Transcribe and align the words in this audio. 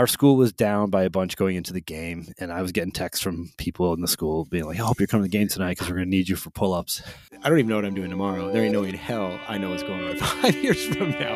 our 0.00 0.06
school 0.06 0.34
was 0.34 0.50
down 0.50 0.88
by 0.88 1.02
a 1.02 1.10
bunch 1.10 1.36
going 1.36 1.56
into 1.56 1.74
the 1.74 1.80
game, 1.82 2.32
and 2.38 2.50
I 2.50 2.62
was 2.62 2.72
getting 2.72 2.90
texts 2.90 3.22
from 3.22 3.50
people 3.58 3.92
in 3.92 4.00
the 4.00 4.08
school 4.08 4.46
being 4.46 4.64
like, 4.64 4.80
"I 4.80 4.82
hope 4.82 4.98
you're 4.98 5.06
coming 5.06 5.26
to 5.26 5.30
the 5.30 5.38
game 5.38 5.46
tonight 5.46 5.72
because 5.72 5.90
we're 5.90 5.96
going 5.96 6.06
to 6.06 6.10
need 6.10 6.26
you 6.26 6.36
for 6.36 6.48
pull-ups." 6.48 7.02
I 7.42 7.50
don't 7.50 7.58
even 7.58 7.68
know 7.68 7.76
what 7.76 7.84
I'm 7.84 7.92
doing 7.92 8.08
tomorrow. 8.08 8.50
There 8.50 8.64
ain't 8.64 8.72
no 8.72 8.80
way 8.80 8.88
in 8.88 8.94
hell 8.94 9.38
I 9.46 9.58
know 9.58 9.68
what's 9.68 9.82
going 9.82 10.02
on 10.08 10.16
five 10.42 10.56
years 10.56 10.82
from 10.86 11.10
now. 11.10 11.34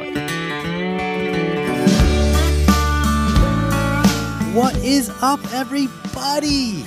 What 4.54 4.74
is 4.78 5.10
up, 5.21 5.40
everybody? 5.53 6.87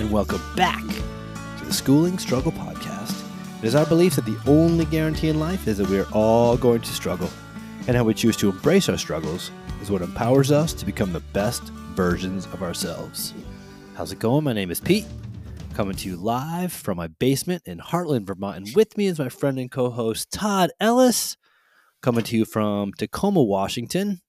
And 0.00 0.10
welcome 0.10 0.42
back 0.56 0.82
to 1.58 1.64
the 1.64 1.72
Schooling 1.72 2.18
Struggle 2.18 2.50
Podcast. 2.50 3.22
It 3.62 3.66
is 3.66 3.76
our 3.76 3.86
belief 3.86 4.16
that 4.16 4.24
the 4.24 4.40
only 4.48 4.86
guarantee 4.86 5.28
in 5.28 5.38
life 5.38 5.68
is 5.68 5.78
that 5.78 5.88
we 5.88 6.00
are 6.00 6.10
all 6.10 6.56
going 6.56 6.80
to 6.80 6.92
struggle, 6.92 7.30
and 7.86 7.96
how 7.96 8.02
we 8.02 8.12
choose 8.12 8.36
to 8.38 8.50
embrace 8.50 8.88
our 8.88 8.98
struggles 8.98 9.52
is 9.84 9.90
what 9.90 10.00
empowers 10.00 10.50
us 10.50 10.72
to 10.72 10.86
become 10.86 11.12
the 11.12 11.20
best 11.34 11.62
versions 11.94 12.46
of 12.46 12.62
ourselves. 12.62 13.34
How's 13.94 14.12
it 14.12 14.18
going? 14.18 14.42
My 14.42 14.54
name 14.54 14.70
is 14.70 14.80
Pete, 14.80 15.04
coming 15.74 15.94
to 15.96 16.08
you 16.08 16.16
live 16.16 16.72
from 16.72 16.96
my 16.96 17.08
basement 17.08 17.64
in 17.66 17.80
Hartland, 17.80 18.26
Vermont, 18.26 18.56
and 18.56 18.74
with 18.74 18.96
me 18.96 19.08
is 19.08 19.18
my 19.18 19.28
friend 19.28 19.58
and 19.58 19.70
co 19.70 19.90
host 19.90 20.32
Todd 20.32 20.70
Ellis, 20.80 21.36
coming 22.00 22.24
to 22.24 22.34
you 22.34 22.46
from 22.46 22.94
Tacoma, 22.94 23.42
Washington. 23.42 24.22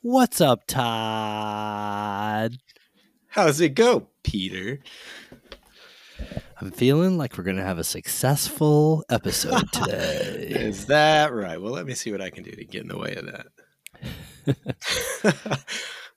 What's 0.00 0.40
up, 0.40 0.60
Todd? 0.68 2.58
How's 3.30 3.60
it 3.60 3.70
go, 3.70 4.10
Peter? 4.22 4.78
I'm 6.60 6.70
feeling 6.70 7.18
like 7.18 7.36
we're 7.36 7.42
going 7.42 7.56
to 7.56 7.64
have 7.64 7.78
a 7.78 7.84
successful 7.84 9.04
episode 9.10 9.64
today. 9.72 10.46
Is 10.50 10.86
that 10.86 11.32
right? 11.32 11.60
Well, 11.60 11.72
let 11.72 11.86
me 11.86 11.94
see 11.94 12.12
what 12.12 12.20
I 12.20 12.30
can 12.30 12.44
do 12.44 12.52
to 12.52 12.64
get 12.64 12.82
in 12.82 12.88
the 12.88 12.96
way 12.96 13.16
of 13.16 13.26
that. 13.26 13.46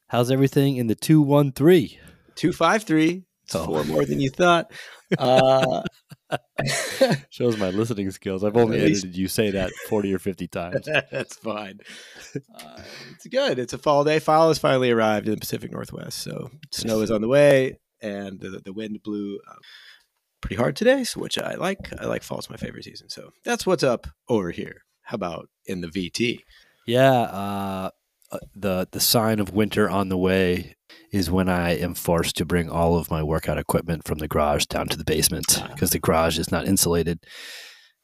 How's 0.08 0.32
everything 0.32 0.78
in 0.78 0.88
the 0.88 0.96
213? 0.96 1.90
253. 2.36 3.24
It's 3.46 3.56
Oh. 3.56 3.66
four 3.66 3.84
more 3.84 4.06
than 4.06 4.20
you 4.20 4.30
thought. 4.30 4.72
Uh, 5.18 5.82
Shows 7.30 7.58
my 7.58 7.70
listening 7.72 8.10
skills. 8.12 8.44
I've 8.44 8.56
only 8.58 8.80
least- 8.80 9.04
edited 9.04 9.18
you 9.20 9.28
say 9.28 9.52
that 9.52 9.72
40 9.90 10.14
or 10.14 10.20
50 10.20 10.48
times. 10.48 10.88
that's 11.12 11.36
fine. 11.36 11.80
Uh, 12.36 12.82
it's 13.16 13.28
good. 13.28 13.60
It's 13.60 13.74
a 13.74 13.78
fall 13.78 14.04
day. 14.04 14.20
Fall 14.20 14.48
has 14.48 14.58
finally 14.60 14.92
arrived 14.92 15.28
in 15.28 15.34
the 15.34 15.40
Pacific 15.40 15.72
Northwest. 15.72 16.20
So 16.20 16.50
snow 16.72 17.02
is 17.02 17.12
on 17.12 17.22
the 17.22 17.28
way, 17.28 17.80
and 18.02 18.40
the, 18.40 18.62
the 18.64 18.74
wind 18.74 19.04
blew 19.04 19.40
uh, 19.50 19.56
pretty 20.42 20.56
hard 20.56 20.76
today, 20.76 21.04
so 21.04 21.20
which 21.20 21.38
I 21.38 21.56
like. 21.56 21.90
I 22.00 22.06
like 22.06 22.24
fall's 22.24 22.50
my 22.50 22.58
favorite 22.58 22.86
season. 22.86 23.10
So 23.10 23.32
that's 23.44 23.66
what's 23.66 23.84
up 23.84 24.08
over 24.30 24.52
here. 24.52 24.84
How 25.04 25.16
about 25.16 25.50
in 25.66 25.82
the 25.82 25.88
VT? 25.88 26.40
Yeah, 26.86 27.22
uh, 27.22 27.90
uh, 28.32 28.40
the 28.56 28.88
the 28.92 29.00
sign 29.00 29.40
of 29.40 29.54
winter 29.54 29.90
on 29.90 30.10
the 30.10 30.18
way 30.18 30.76
is 31.12 31.30
when 31.32 31.48
I 31.50 31.78
am 31.78 31.94
forced 31.94 32.36
to 32.38 32.46
bring 32.46 32.70
all 32.70 32.96
of 32.98 33.12
my 33.12 33.22
workout 33.24 33.58
equipment 33.58 34.06
from 34.08 34.18
the 34.18 34.28
garage 34.28 34.66
down 34.66 34.88
to 34.88 34.98
the 34.98 35.04
basement 35.04 35.62
because 35.72 35.92
the 35.92 36.00
garage 36.00 36.40
is 36.40 36.52
not 36.52 36.68
insulated. 36.68 37.20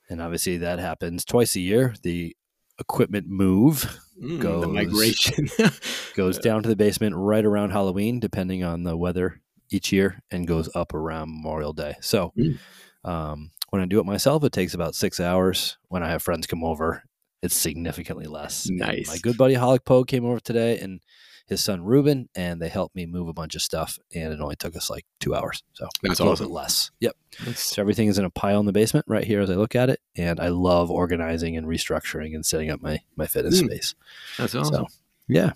And 0.09 0.21
obviously 0.21 0.57
that 0.57 0.79
happens 0.79 1.25
twice 1.25 1.55
a 1.55 1.59
year. 1.59 1.95
The 2.03 2.35
equipment 2.79 3.27
move 3.27 3.99
Mm, 4.21 4.37
the 4.37 4.43
Goes- 4.43 4.67
migration. 4.67 5.49
goes 6.15 6.37
down 6.39 6.61
to 6.63 6.67
the 6.67 6.75
basement 6.75 7.15
right 7.15 7.45
around 7.45 7.69
Halloween, 7.69 8.19
depending 8.19 8.65
on 8.65 8.83
the 8.83 8.97
weather 8.97 9.39
each 9.71 9.93
year, 9.93 10.21
and 10.29 10.45
goes 10.45 10.67
up 10.75 10.93
around 10.93 11.29
Memorial 11.31 11.71
Day. 11.71 11.95
So 12.01 12.33
Mm. 12.37 12.59
um, 13.05 13.51
when 13.69 13.81
I 13.81 13.85
do 13.85 13.97
it 14.01 14.05
myself, 14.05 14.43
it 14.43 14.51
takes 14.51 14.73
about 14.73 14.93
six 14.93 15.21
hours. 15.21 15.77
When 15.87 16.03
I 16.03 16.09
have 16.09 16.21
friends 16.21 16.47
come 16.47 16.65
over, 16.65 17.03
it's 17.41 17.55
significantly 17.55 18.25
less. 18.25 18.67
And 18.67 18.77
Nice. 18.79 19.07
My 19.07 19.17
good 19.17 19.37
buddy 19.37 19.55
Holic 19.55 19.85
Poe 19.85 20.03
came 20.03 20.25
over 20.25 20.39
today, 20.39 20.79
and 20.79 20.99
his 21.47 21.63
son 21.63 21.83
Ruben, 21.83 22.29
and 22.35 22.61
they 22.61 22.69
helped 22.69 22.95
me 22.95 23.07
move 23.07 23.27
a 23.27 23.33
bunch 23.33 23.55
of 23.55 23.61
stuff, 23.63 23.97
and 24.13 24.31
it 24.31 24.39
only 24.39 24.55
took 24.55 24.75
us 24.75 24.87
like 24.89 25.03
two 25.19 25.33
hours. 25.33 25.63
So 25.73 25.87
That's 26.03 26.19
a 26.19 26.23
little 26.23 26.33
awesome. 26.33 26.45
bit 26.47 26.53
less. 26.53 26.91
Yep. 26.99 27.15
So 27.55 27.81
everything 27.81 28.07
is 28.07 28.19
in 28.19 28.25
a 28.25 28.29
pile 28.29 28.59
in 28.59 28.67
the 28.67 28.71
basement 28.71 29.05
right 29.07 29.23
here 29.23 29.41
as 29.41 29.49
I 29.49 29.55
look 29.55 29.75
at 29.75 29.89
it, 29.89 29.99
and 30.15 30.39
I 30.39 30.49
love 30.49 30.91
organizing 30.91 31.57
and 31.57 31.65
restructuring 31.65 32.35
and 32.35 32.45
setting 32.45 32.69
up 32.69 32.81
my 32.81 32.99
my 33.15 33.25
fitness 33.25 33.61
Mm. 33.61 33.65
space. 33.65 33.95
That's 34.37 34.51
So, 34.51 34.85
yeah. 35.27 35.53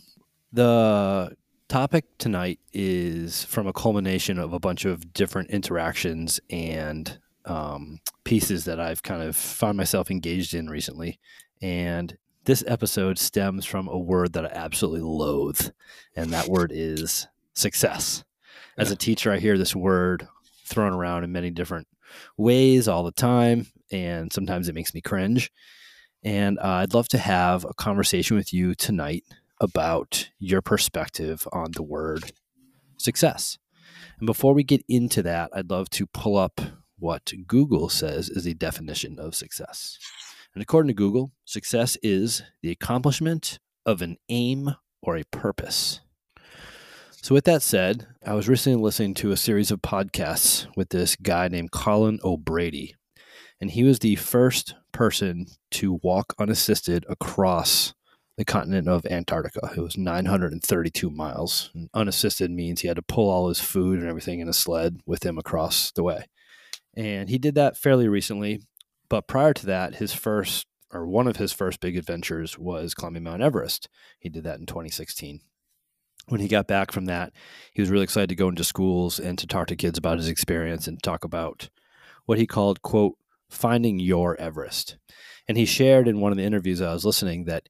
The 0.52 1.36
topic 1.68 2.06
tonight 2.18 2.60
is 2.72 3.44
from 3.46 3.68
a 3.68 3.74
culmination 3.74 4.38
of 4.40 4.54
a 4.54 4.60
bunch 4.60 4.86
of 4.86 5.14
different 5.14 5.50
interactions 5.50 6.40
and 6.50 7.20
um, 7.46 8.00
pieces 8.24 8.66
that 8.66 8.80
I've 8.80 9.04
kind 9.04 9.22
of 9.24 9.36
found 9.36 9.78
myself 9.78 10.10
engaged 10.12 10.54
in 10.54 10.70
recently. 10.70 11.20
And 11.64 12.18
this 12.44 12.62
episode 12.68 13.18
stems 13.18 13.66
from 13.66 13.88
a 13.88 13.98
word 13.98 14.34
that 14.34 14.46
I 14.46 14.50
absolutely 14.50 15.00
loathe, 15.00 15.70
and 16.14 16.32
that 16.32 16.50
word 16.50 16.74
is 16.76 17.26
success. 17.54 18.26
As 18.78 18.92
a 18.92 18.98
teacher, 18.98 19.32
I 19.32 19.40
hear 19.40 19.58
this 19.58 19.74
word 19.74 20.28
thrown 20.66 20.92
around 20.92 21.24
in 21.24 21.32
many 21.32 21.52
different 21.52 21.88
ways 22.36 22.90
all 22.90 23.06
the 23.06 23.14
time, 23.14 23.68
and 23.94 24.34
sometimes 24.34 24.68
it 24.68 24.76
makes 24.76 24.94
me 24.94 25.00
cringe. 25.00 25.54
And 26.22 26.60
uh, 26.60 26.82
I'd 26.82 26.94
love 26.94 27.08
to 27.10 27.18
have 27.18 27.64
a 27.64 27.74
conversation 27.74 28.36
with 28.36 28.54
you 28.54 28.76
tonight 28.76 29.24
about 29.62 30.32
your 30.40 30.62
perspective 30.62 31.48
on 31.54 31.72
the 31.72 31.84
word 31.84 32.34
success. 32.98 33.58
And 34.20 34.26
before 34.26 34.54
we 34.54 34.66
get 34.66 34.84
into 34.90 35.24
that, 35.24 35.50
I'd 35.54 35.70
love 35.70 35.90
to 35.92 36.08
pull 36.08 36.36
up 36.36 36.60
what 37.00 37.32
Google 37.48 37.88
says 37.88 38.30
is 38.30 38.44
the 38.44 38.54
definition 38.54 39.18
of 39.18 39.34
success. 39.34 39.98
And 40.56 40.62
according 40.62 40.90
to 40.90 40.94
Google, 40.94 41.32
success 41.46 41.98
is 42.04 42.44
the 42.62 42.72
accomplishment 42.72 43.60
of 43.86 44.02
an 44.02 44.18
aim 44.30 44.76
or 45.02 45.18
a 45.18 45.24
purpose. 45.26 46.02
So, 47.24 47.34
with 47.34 47.46
that 47.46 47.62
said, 47.62 48.08
I 48.26 48.34
was 48.34 48.50
recently 48.50 48.82
listening 48.82 49.14
to 49.16 49.32
a 49.32 49.38
series 49.38 49.72
of 49.72 49.82
podcasts 49.82 50.68
with 50.76 50.90
this 50.90 51.16
guy 51.16 51.48
named 51.48 51.72
Colin 51.72 52.20
O'Brady. 52.24 52.96
And 53.62 53.72
he 53.72 53.84
was 53.84 54.00
the 54.00 54.16
first 54.16 54.76
person 54.92 55.48
to 55.72 56.00
walk 56.04 56.34
unassisted 56.38 57.06
across 57.08 57.94
the 58.38 58.46
continent 58.46 58.88
of 58.88 59.06
Antarctica. 59.06 59.72
It 59.76 59.80
was 59.80 59.98
932 59.98 61.10
miles. 61.10 61.72
And 61.74 61.90
unassisted 61.94 62.52
means 62.52 62.82
he 62.82 62.88
had 62.88 62.98
to 62.98 63.02
pull 63.02 63.30
all 63.30 63.48
his 63.48 63.62
food 63.62 64.00
and 64.00 64.10
everything 64.10 64.40
in 64.40 64.50
a 64.50 64.54
sled 64.54 65.00
with 65.06 65.26
him 65.26 65.38
across 65.38 65.92
the 65.92 66.04
way. 66.04 66.26
And 66.96 67.30
he 67.30 67.38
did 67.38 67.56
that 67.56 67.78
fairly 67.78 68.08
recently. 68.08 68.62
But 69.14 69.28
prior 69.28 69.54
to 69.54 69.68
that, 69.68 69.98
his 69.98 70.12
first 70.12 70.66
or 70.92 71.06
one 71.06 71.28
of 71.28 71.38
his 71.38 71.54
first 71.54 71.80
big 71.80 71.96
adventures 71.96 72.58
was 72.58 72.96
climbing 72.96 73.22
Mount 73.22 73.44
Everest. 73.44 73.88
He 74.18 74.28
did 74.28 74.44
that 74.46 74.60
in 74.60 74.66
2016. 74.66 75.40
When 76.30 76.42
he 76.42 76.48
got 76.48 76.66
back 76.66 76.92
from 76.92 77.06
that, 77.06 77.32
he 77.76 77.82
was 77.84 77.92
really 77.92 78.06
excited 78.06 78.30
to 78.30 78.36
go 78.36 78.48
into 78.48 78.64
schools 78.64 79.20
and 79.20 79.38
to 79.38 79.46
talk 79.46 79.68
to 79.68 79.76
kids 79.76 80.00
about 80.00 80.18
his 80.18 80.30
experience 80.30 80.88
and 80.88 80.98
talk 81.04 81.24
about 81.24 81.70
what 82.26 82.40
he 82.40 82.48
called, 82.48 82.82
quote, 82.82 83.16
finding 83.52 84.00
your 84.00 84.36
Everest. 84.42 84.98
And 85.48 85.60
he 85.60 85.66
shared 85.66 86.08
in 86.08 86.20
one 86.20 86.32
of 86.32 86.38
the 86.40 86.44
interviews 86.44 86.82
I 86.82 86.92
was 86.92 87.06
listening 87.06 87.44
that 87.44 87.70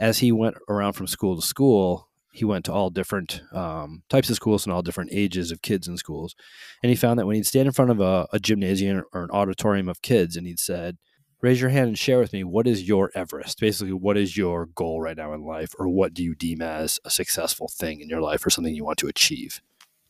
as 0.00 0.20
he 0.20 0.32
went 0.32 0.56
around 0.70 0.94
from 0.94 1.06
school 1.06 1.36
to 1.36 1.46
school, 1.46 2.07
he 2.32 2.44
went 2.44 2.64
to 2.66 2.72
all 2.72 2.90
different 2.90 3.42
um, 3.52 4.02
types 4.08 4.30
of 4.30 4.36
schools 4.36 4.64
and 4.64 4.72
all 4.72 4.82
different 4.82 5.10
ages 5.12 5.50
of 5.50 5.62
kids 5.62 5.88
in 5.88 5.96
schools. 5.96 6.34
And 6.82 6.90
he 6.90 6.96
found 6.96 7.18
that 7.18 7.26
when 7.26 7.36
he'd 7.36 7.46
stand 7.46 7.66
in 7.66 7.72
front 7.72 7.90
of 7.90 8.00
a, 8.00 8.28
a 8.32 8.38
gymnasium 8.38 9.02
or 9.12 9.24
an 9.24 9.30
auditorium 9.30 9.88
of 9.88 10.02
kids 10.02 10.36
and 10.36 10.46
he'd 10.46 10.58
said, 10.60 10.98
Raise 11.40 11.60
your 11.60 11.70
hand 11.70 11.86
and 11.86 11.98
share 11.98 12.18
with 12.18 12.32
me 12.32 12.42
what 12.42 12.66
is 12.66 12.88
your 12.88 13.12
Everest? 13.14 13.60
Basically, 13.60 13.92
what 13.92 14.16
is 14.16 14.36
your 14.36 14.66
goal 14.66 15.00
right 15.00 15.16
now 15.16 15.32
in 15.32 15.44
life, 15.44 15.72
or 15.78 15.88
what 15.88 16.12
do 16.12 16.24
you 16.24 16.34
deem 16.34 16.60
as 16.60 16.98
a 17.04 17.10
successful 17.10 17.70
thing 17.72 18.00
in 18.00 18.08
your 18.08 18.20
life 18.20 18.44
or 18.44 18.50
something 18.50 18.74
you 18.74 18.84
want 18.84 18.98
to 18.98 19.06
achieve? 19.06 19.60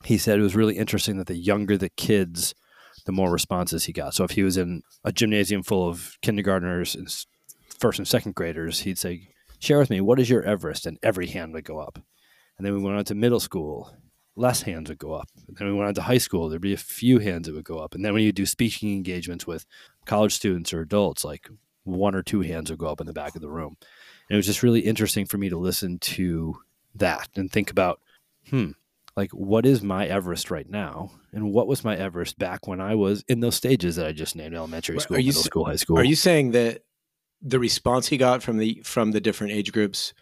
He 0.05 0.17
said 0.17 0.39
it 0.39 0.43
was 0.43 0.57
really 0.57 0.79
interesting 0.79 1.19
that 1.19 1.27
the 1.27 1.37
younger 1.37 1.77
the 1.77 1.91
kids, 1.91 2.55
the 3.05 3.13
more 3.13 3.31
responses 3.31 3.85
he 3.85 3.93
got. 3.93 4.15
So 4.15 4.25
if 4.25 4.31
he 4.33 4.43
was 4.43 4.57
in 4.57 4.83
a 5.05 5.13
gymnasium 5.13 5.63
full 5.63 5.87
of 5.87 6.17
kindergartners 6.23 6.95
and 6.95 7.15
first 7.79 7.99
and 7.99 8.09
second 8.09 8.35
graders, 8.35 8.81
he'd 8.81 8.97
say, 8.97 9.29
Share 9.59 9.79
with 9.79 9.91
me, 9.91 10.01
what 10.01 10.21
is 10.21 10.31
your 10.31 10.43
Everest? 10.43 10.87
And 10.87 10.99
every 11.03 11.27
hand 11.27 11.53
would 11.53 11.65
go 11.65 11.79
up. 11.79 11.99
And 12.57 12.67
then 12.67 12.75
we 12.75 12.83
went 12.83 12.97
on 12.97 13.05
to 13.07 13.15
middle 13.15 13.41
school, 13.41 13.93
less 14.37 14.63
hands 14.63 14.89
would 14.89 14.99
go 14.99 15.13
up. 15.13 15.29
And 15.47 15.57
then 15.57 15.69
we 15.69 15.75
went 15.75 15.89
on 15.89 15.95
to 15.95 16.03
high 16.03 16.19
school, 16.19 16.49
there'd 16.49 16.61
be 16.63 16.73
a 16.73 16.79
few 16.79 17.19
hands 17.19 17.47
that 17.47 17.55
would 17.55 17.65
go 17.65 17.79
up. 17.79 17.95
And 17.95 18.05
then 18.05 18.15
when 18.15 18.23
you 18.23 18.33
do 18.33 18.47
speaking 18.47 18.95
engagements 18.95 19.47
with 19.47 19.67
college 20.07 20.35
students 20.35 20.73
or 20.73 20.81
adults, 20.81 21.25
like 21.25 21.49
one 21.85 22.15
or 22.15 22.23
two 22.23 22.41
hands 22.41 22.71
would 22.71 22.79
go 22.79 22.87
up 22.87 23.01
in 23.01 23.07
the 23.07 23.13
back 23.13 23.35
of 23.35 23.43
the 23.43 23.51
room. 23.51 23.77
And 23.81 24.35
it 24.35 24.37
was 24.37 24.47
just 24.47 24.63
really 24.63 24.81
interesting 24.81 25.27
for 25.27 25.39
me 25.39 25.49
to 25.49 25.59
listen 25.59 25.99
to 26.01 26.57
that 26.95 27.29
and 27.37 27.51
think 27.51 27.71
about, 27.71 28.01
hmm, 28.51 28.71
like 29.17 29.31
what 29.33 29.67
is 29.67 29.83
my 29.83 30.07
Everest 30.07 30.51
right 30.51 30.69
now? 30.69 31.11
And 31.33 31.53
what 31.53 31.67
was 31.67 31.85
my 31.85 31.97
Everest 31.97 32.39
back 32.39 32.67
when 32.67 32.81
I 32.81 32.95
was 32.95 33.25
in 33.29 33.41
those 33.41 33.57
stages 33.57 33.97
that 33.97 34.07
I 34.07 34.13
just 34.13 34.37
named 34.37 34.55
elementary 34.55 35.01
school, 35.01 35.17
middle 35.17 35.33
school, 35.43 35.65
high 35.65 35.77
school? 35.77 35.99
Are 35.99 36.05
you 36.05 36.15
saying 36.17 36.53
that 36.53 36.83
the 37.43 37.59
response 37.59 38.09
he 38.09 38.17
got 38.17 38.43
from 38.43 38.59
the 38.59 38.83
from 38.85 39.13
the 39.13 39.21
different 39.21 39.53
age 39.53 39.73
groups 39.73 40.15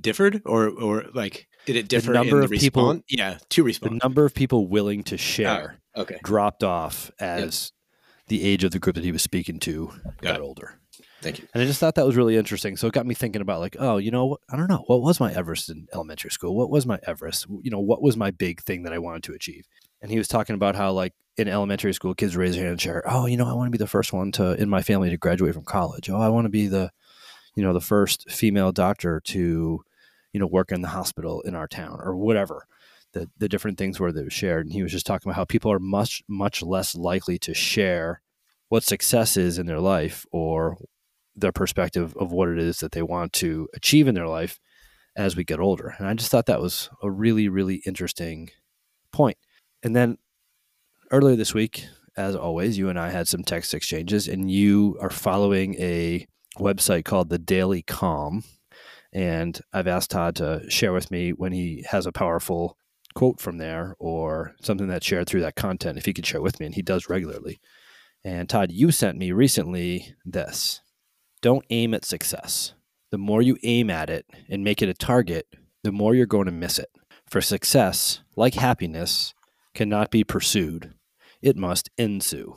differed, 0.00 0.42
or 0.44 0.68
or 0.68 1.06
like 1.14 1.48
did 1.66 1.76
it 1.76 1.88
differ 1.88 2.12
number 2.12 2.36
in 2.42 2.48
the 2.48 2.54
of 2.54 2.60
people- 2.60 2.86
response? 2.86 3.04
Yeah, 3.08 3.38
two 3.48 3.62
the 3.62 3.66
response. 3.66 4.02
number 4.02 4.24
of 4.24 4.34
people 4.34 4.68
willing 4.68 5.02
to 5.04 5.14
oh, 5.14 5.18
share 5.18 5.80
okay, 5.96 6.18
dropped 6.24 6.64
off 6.64 7.10
as 7.18 7.72
the 8.28 8.44
age 8.44 8.64
of 8.64 8.70
the 8.70 8.78
group 8.78 8.94
that 8.94 9.04
he 9.04 9.12
was 9.12 9.22
speaking 9.22 9.58
to 9.60 9.92
got 10.20 10.34
Got 10.34 10.40
older. 10.40 10.80
Thank 11.22 11.38
you. 11.38 11.48
And 11.52 11.62
I 11.62 11.66
just 11.66 11.80
thought 11.80 11.96
that 11.96 12.06
was 12.06 12.16
really 12.16 12.36
interesting. 12.36 12.78
So 12.78 12.86
it 12.86 12.94
got 12.94 13.04
me 13.04 13.14
thinking 13.14 13.42
about 13.42 13.60
like, 13.60 13.76
oh, 13.78 13.98
you 13.98 14.10
know, 14.10 14.38
I 14.50 14.56
don't 14.56 14.68
know, 14.68 14.84
what 14.86 15.02
was 15.02 15.20
my 15.20 15.30
Everest 15.32 15.68
in 15.68 15.86
elementary 15.92 16.30
school? 16.30 16.56
What 16.56 16.70
was 16.70 16.86
my 16.86 16.98
Everest? 17.06 17.46
You 17.62 17.70
know, 17.70 17.80
what 17.80 18.00
was 18.00 18.16
my 18.16 18.30
big 18.30 18.62
thing 18.62 18.84
that 18.84 18.92
I 18.94 18.98
wanted 18.98 19.24
to 19.24 19.34
achieve? 19.34 19.66
And 20.02 20.10
he 20.10 20.18
was 20.18 20.28
talking 20.28 20.54
about 20.54 20.76
how 20.76 20.92
like 20.92 21.14
in 21.36 21.48
elementary 21.48 21.94
school, 21.94 22.14
kids 22.14 22.36
raise 22.36 22.54
their 22.54 22.64
hand 22.64 22.72
and 22.72 22.80
share, 22.80 23.02
oh, 23.06 23.26
you 23.26 23.36
know, 23.36 23.46
I 23.46 23.52
want 23.52 23.68
to 23.68 23.76
be 23.76 23.82
the 23.82 23.86
first 23.86 24.12
one 24.12 24.32
to 24.32 24.52
in 24.60 24.68
my 24.68 24.82
family 24.82 25.10
to 25.10 25.16
graduate 25.16 25.54
from 25.54 25.64
college. 25.64 26.08
Oh, 26.10 26.20
I 26.20 26.28
want 26.28 26.44
to 26.46 26.50
be 26.50 26.66
the, 26.66 26.90
you 27.54 27.62
know, 27.62 27.72
the 27.72 27.80
first 27.80 28.30
female 28.30 28.72
doctor 28.72 29.20
to, 29.26 29.84
you 30.32 30.40
know, 30.40 30.46
work 30.46 30.72
in 30.72 30.82
the 30.82 30.88
hospital 30.88 31.40
in 31.42 31.54
our 31.54 31.68
town 31.68 31.98
or 32.02 32.16
whatever. 32.16 32.66
The 33.12 33.28
the 33.38 33.48
different 33.48 33.78
things 33.78 33.98
where 33.98 34.12
they 34.12 34.22
were 34.22 34.30
shared. 34.30 34.66
And 34.66 34.72
he 34.72 34.82
was 34.82 34.92
just 34.92 35.06
talking 35.06 35.28
about 35.28 35.36
how 35.36 35.44
people 35.44 35.72
are 35.72 35.80
much, 35.80 36.22
much 36.28 36.62
less 36.62 36.94
likely 36.94 37.38
to 37.40 37.54
share 37.54 38.22
what 38.68 38.84
success 38.84 39.36
is 39.36 39.58
in 39.58 39.66
their 39.66 39.80
life 39.80 40.24
or 40.30 40.78
their 41.34 41.52
perspective 41.52 42.16
of 42.16 42.32
what 42.32 42.48
it 42.48 42.58
is 42.58 42.78
that 42.78 42.92
they 42.92 43.02
want 43.02 43.32
to 43.32 43.68
achieve 43.74 44.06
in 44.06 44.14
their 44.14 44.28
life 44.28 44.60
as 45.16 45.36
we 45.36 45.44
get 45.44 45.60
older. 45.60 45.94
And 45.98 46.06
I 46.06 46.14
just 46.14 46.30
thought 46.30 46.46
that 46.46 46.60
was 46.60 46.88
a 47.02 47.10
really, 47.10 47.48
really 47.48 47.82
interesting 47.86 48.50
point. 49.12 49.36
And 49.82 49.96
then 49.96 50.18
earlier 51.10 51.36
this 51.36 51.54
week, 51.54 51.86
as 52.16 52.36
always, 52.36 52.76
you 52.76 52.88
and 52.88 52.98
I 52.98 53.10
had 53.10 53.28
some 53.28 53.44
text 53.44 53.72
exchanges, 53.72 54.28
and 54.28 54.50
you 54.50 54.96
are 55.00 55.10
following 55.10 55.74
a 55.76 56.26
website 56.58 57.04
called 57.04 57.30
the 57.30 57.38
Daily 57.38 57.82
Calm. 57.82 58.44
And 59.12 59.60
I've 59.72 59.86
asked 59.86 60.10
Todd 60.10 60.36
to 60.36 60.68
share 60.68 60.92
with 60.92 61.10
me 61.10 61.32
when 61.32 61.52
he 61.52 61.84
has 61.88 62.06
a 62.06 62.12
powerful 62.12 62.76
quote 63.14 63.40
from 63.40 63.58
there 63.58 63.96
or 63.98 64.54
something 64.62 64.86
that's 64.86 65.06
shared 65.06 65.28
through 65.28 65.40
that 65.40 65.56
content, 65.56 65.98
if 65.98 66.04
he 66.04 66.12
could 66.12 66.26
share 66.26 66.42
with 66.42 66.60
me, 66.60 66.66
and 66.66 66.74
he 66.74 66.82
does 66.82 67.08
regularly. 67.08 67.60
And 68.22 68.48
Todd, 68.48 68.70
you 68.70 68.90
sent 68.90 69.18
me 69.18 69.32
recently 69.32 70.14
this 70.24 70.82
don't 71.42 71.64
aim 71.70 71.94
at 71.94 72.04
success. 72.04 72.74
The 73.10 73.18
more 73.18 73.42
you 73.42 73.56
aim 73.62 73.90
at 73.90 74.10
it 74.10 74.26
and 74.48 74.62
make 74.62 74.82
it 74.82 74.88
a 74.88 74.94
target, 74.94 75.46
the 75.82 75.90
more 75.90 76.14
you're 76.14 76.26
going 76.26 76.46
to 76.46 76.52
miss 76.52 76.78
it. 76.78 76.90
For 77.28 77.40
success, 77.40 78.20
like 78.36 78.54
happiness, 78.54 79.34
cannot 79.74 80.10
be 80.10 80.24
pursued, 80.24 80.94
it 81.42 81.56
must 81.56 81.90
ensue. 81.96 82.54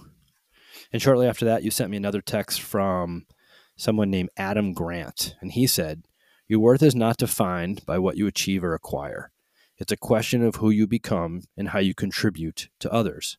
And 0.91 1.01
shortly 1.01 1.27
after 1.27 1.45
that, 1.45 1.63
you 1.63 1.71
sent 1.71 1.89
me 1.91 1.97
another 1.97 2.21
text 2.21 2.61
from 2.61 3.25
someone 3.75 4.09
named 4.09 4.29
Adam 4.37 4.73
Grant. 4.73 5.35
And 5.41 5.51
he 5.51 5.67
said, 5.67 6.03
Your 6.47 6.59
worth 6.59 6.83
is 6.83 6.95
not 6.95 7.17
defined 7.17 7.85
by 7.85 7.99
what 7.99 8.17
you 8.17 8.27
achieve 8.27 8.63
or 8.63 8.73
acquire. 8.73 9.31
It's 9.77 9.91
a 9.91 9.97
question 9.97 10.43
of 10.43 10.55
who 10.55 10.69
you 10.69 10.87
become 10.87 11.43
and 11.57 11.69
how 11.69 11.79
you 11.79 11.95
contribute 11.95 12.69
to 12.79 12.91
others. 12.93 13.37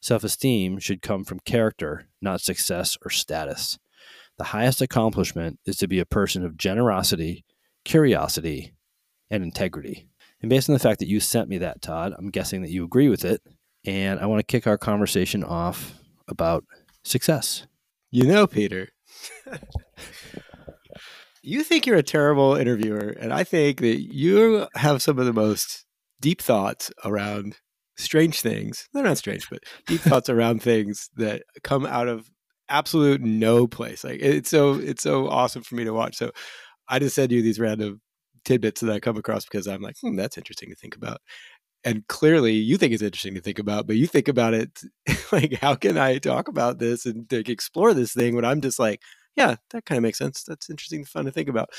Self 0.00 0.24
esteem 0.24 0.78
should 0.78 1.02
come 1.02 1.24
from 1.24 1.40
character, 1.40 2.08
not 2.20 2.40
success 2.40 2.96
or 3.02 3.10
status. 3.10 3.78
The 4.36 4.44
highest 4.44 4.82
accomplishment 4.82 5.58
is 5.64 5.76
to 5.78 5.88
be 5.88 5.98
a 5.98 6.06
person 6.06 6.44
of 6.44 6.58
generosity, 6.58 7.44
curiosity, 7.84 8.74
and 9.30 9.42
integrity. 9.42 10.08
And 10.46 10.50
based 10.50 10.68
on 10.68 10.74
the 10.74 10.78
fact 10.78 11.00
that 11.00 11.08
you 11.08 11.18
sent 11.18 11.48
me 11.48 11.58
that, 11.58 11.82
Todd, 11.82 12.14
I'm 12.16 12.30
guessing 12.30 12.62
that 12.62 12.70
you 12.70 12.84
agree 12.84 13.08
with 13.08 13.24
it. 13.24 13.42
And 13.84 14.20
I 14.20 14.26
want 14.26 14.38
to 14.38 14.44
kick 14.44 14.68
our 14.68 14.78
conversation 14.78 15.42
off 15.42 15.98
about 16.28 16.62
success. 17.02 17.66
You 18.12 18.22
know, 18.26 18.46
Peter, 18.46 18.90
you 21.42 21.64
think 21.64 21.84
you're 21.84 21.96
a 21.96 22.02
terrible 22.04 22.54
interviewer, 22.54 23.16
and 23.18 23.32
I 23.32 23.42
think 23.42 23.80
that 23.80 24.02
you 24.02 24.68
have 24.76 25.02
some 25.02 25.18
of 25.18 25.26
the 25.26 25.32
most 25.32 25.84
deep 26.20 26.40
thoughts 26.40 26.92
around 27.04 27.56
strange 27.96 28.40
things. 28.40 28.88
They're 28.94 29.02
not 29.02 29.18
strange, 29.18 29.50
but 29.50 29.64
deep 29.88 30.00
thoughts 30.02 30.28
around 30.28 30.62
things 30.62 31.10
that 31.16 31.42
come 31.64 31.84
out 31.84 32.06
of 32.06 32.30
absolute 32.68 33.20
no 33.20 33.66
place. 33.66 34.04
Like 34.04 34.20
it's 34.22 34.48
so 34.48 34.74
it's 34.74 35.02
so 35.02 35.26
awesome 35.26 35.64
for 35.64 35.74
me 35.74 35.82
to 35.82 35.92
watch. 35.92 36.14
So 36.14 36.30
I 36.88 37.00
just 37.00 37.16
send 37.16 37.32
you 37.32 37.42
these 37.42 37.58
random 37.58 38.00
tidbits 38.46 38.82
that 38.82 38.94
I 38.94 39.00
come 39.00 39.18
across 39.18 39.44
because 39.44 39.68
I'm 39.68 39.82
like, 39.82 39.96
hmm, 40.00 40.16
that's 40.16 40.38
interesting 40.38 40.70
to 40.70 40.76
think 40.76 40.96
about. 40.96 41.20
And 41.84 42.06
clearly, 42.08 42.52
you 42.54 42.78
think 42.78 42.92
it's 42.92 43.02
interesting 43.02 43.34
to 43.36 43.40
think 43.40 43.58
about, 43.60 43.86
but 43.86 43.96
you 43.96 44.06
think 44.08 44.28
about 44.28 44.54
it 44.54 44.80
like, 45.32 45.54
how 45.60 45.74
can 45.76 45.98
I 45.98 46.18
talk 46.18 46.48
about 46.48 46.78
this 46.78 47.06
and 47.06 47.26
like, 47.32 47.48
explore 47.48 47.94
this 47.94 48.12
thing 48.14 48.34
when 48.36 48.44
I'm 48.44 48.60
just 48.60 48.78
like, 48.78 49.02
yeah, 49.36 49.56
that 49.70 49.84
kind 49.86 49.98
of 49.98 50.02
makes 50.02 50.18
sense. 50.18 50.44
That's 50.44 50.70
interesting, 50.70 51.04
fun 51.04 51.26
to 51.26 51.30
think 51.32 51.48
about. 51.48 51.70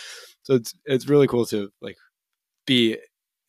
So 0.43 0.55
it's 0.55 0.73
it's 0.85 1.09
really 1.09 1.27
cool 1.27 1.45
to 1.47 1.69
like 1.81 1.97
be 2.65 2.97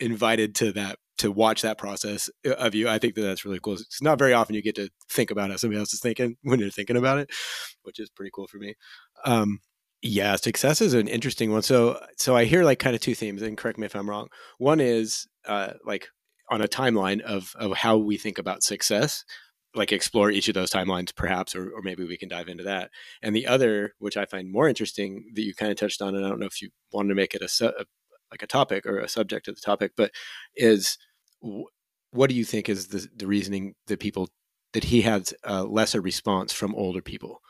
invited 0.01 0.55
to 0.57 0.73
that 0.73 0.99
to 1.19 1.33
watch 1.33 1.63
that 1.63 1.79
process 1.79 2.31
uh, 2.47 2.53
of 2.53 2.75
you. 2.75 2.89
I 2.89 2.99
think 2.99 3.15
that 3.17 3.23
that's 3.23 3.45
really 3.45 3.61
cool. 3.61 3.75
It's 3.75 4.03
not 4.03 4.19
very 4.19 4.33
often 4.33 4.55
you 4.55 4.63
get 4.63 4.77
to 4.77 4.89
think 5.11 5.31
about 5.31 5.51
how 5.51 5.57
somebody 5.57 5.81
else 5.81 5.93
is 5.93 6.01
thinking 6.01 6.37
when 6.43 6.61
you're 6.61 6.71
thinking 6.71 6.97
about 6.97 7.19
it, 7.19 7.31
which 7.83 7.99
is 7.99 8.11
pretty 8.11 8.31
cool 8.35 8.47
for 8.47 8.59
me. 8.59 8.75
Um, 9.25 9.61
yeah, 10.03 10.37
success 10.37 10.81
is 10.81 10.95
an 10.95 11.09
interesting 11.09 11.53
one. 11.53 11.63
So, 11.63 12.01
so 12.17 12.37
I 12.37 12.45
hear 12.45 12.65
like 12.65 12.79
kind 12.79 12.95
of 12.95 13.03
two 13.03 13.15
themes, 13.15 13.43
and 13.43 13.59
correct 13.59 13.79
me 13.79 13.87
if 13.87 13.97
I'm 13.97 14.09
wrong. 14.09 14.29
One 14.59 14.81
is 14.81 15.27
uh, 15.47 15.73
like 15.85 16.09
on 16.51 16.63
a 16.63 16.69
timeline 16.69 17.21
of 17.21 17.53
of 17.57 17.77
how 17.77 17.97
we 17.99 18.17
think 18.17 18.39
about 18.39 18.63
success, 18.63 19.25
like 19.75 19.93
explore 19.93 20.31
each 20.31 20.49
of 20.49 20.55
those 20.55 20.71
timelines, 20.71 21.15
perhaps, 21.15 21.57
or 21.57 21.71
or 21.71 21.83
maybe 21.83 22.05
we 22.05 22.17
can 22.17 22.29
dive 22.29 22.49
into 22.49 22.65
that. 22.65 22.91
And 23.23 23.35
the 23.35 23.47
other, 23.47 23.95
which 23.99 24.17
I 24.17 24.25
find 24.25 24.53
more 24.53 24.69
interesting, 24.69 25.25
that 25.35 25.43
you 25.43 25.55
kind 25.55 25.73
of 25.73 25.79
touched 25.79 26.01
on, 26.01 26.15
and 26.15 26.25
I 26.25 26.29
don't 26.29 26.41
know 26.41 26.47
if 26.47 26.63
you 26.63 26.71
wanted 26.93 27.09
to 27.09 27.15
make 27.15 27.35
it 27.35 27.43
a, 27.43 27.67
a 27.81 27.85
like 28.31 28.43
a 28.43 28.47
topic 28.47 28.87
or 28.87 28.99
a 28.99 29.09
subject 29.09 29.49
of 29.49 29.57
the 29.57 29.61
topic, 29.61 29.93
but 29.97 30.13
is 30.55 30.97
what 32.11 32.31
do 32.31 32.37
you 32.37 32.45
think 32.45 32.69
is 32.69 32.89
the, 32.89 33.07
the 33.17 33.27
reasoning 33.27 33.75
that 33.87 34.01
people 34.01 34.29
that 34.73 34.85
he 34.85 35.03
had 35.03 35.29
a 35.45 35.65
lesser 35.65 36.01
response 36.01 36.53
from 36.53 36.75
older 36.75 37.03
people? 37.03 37.41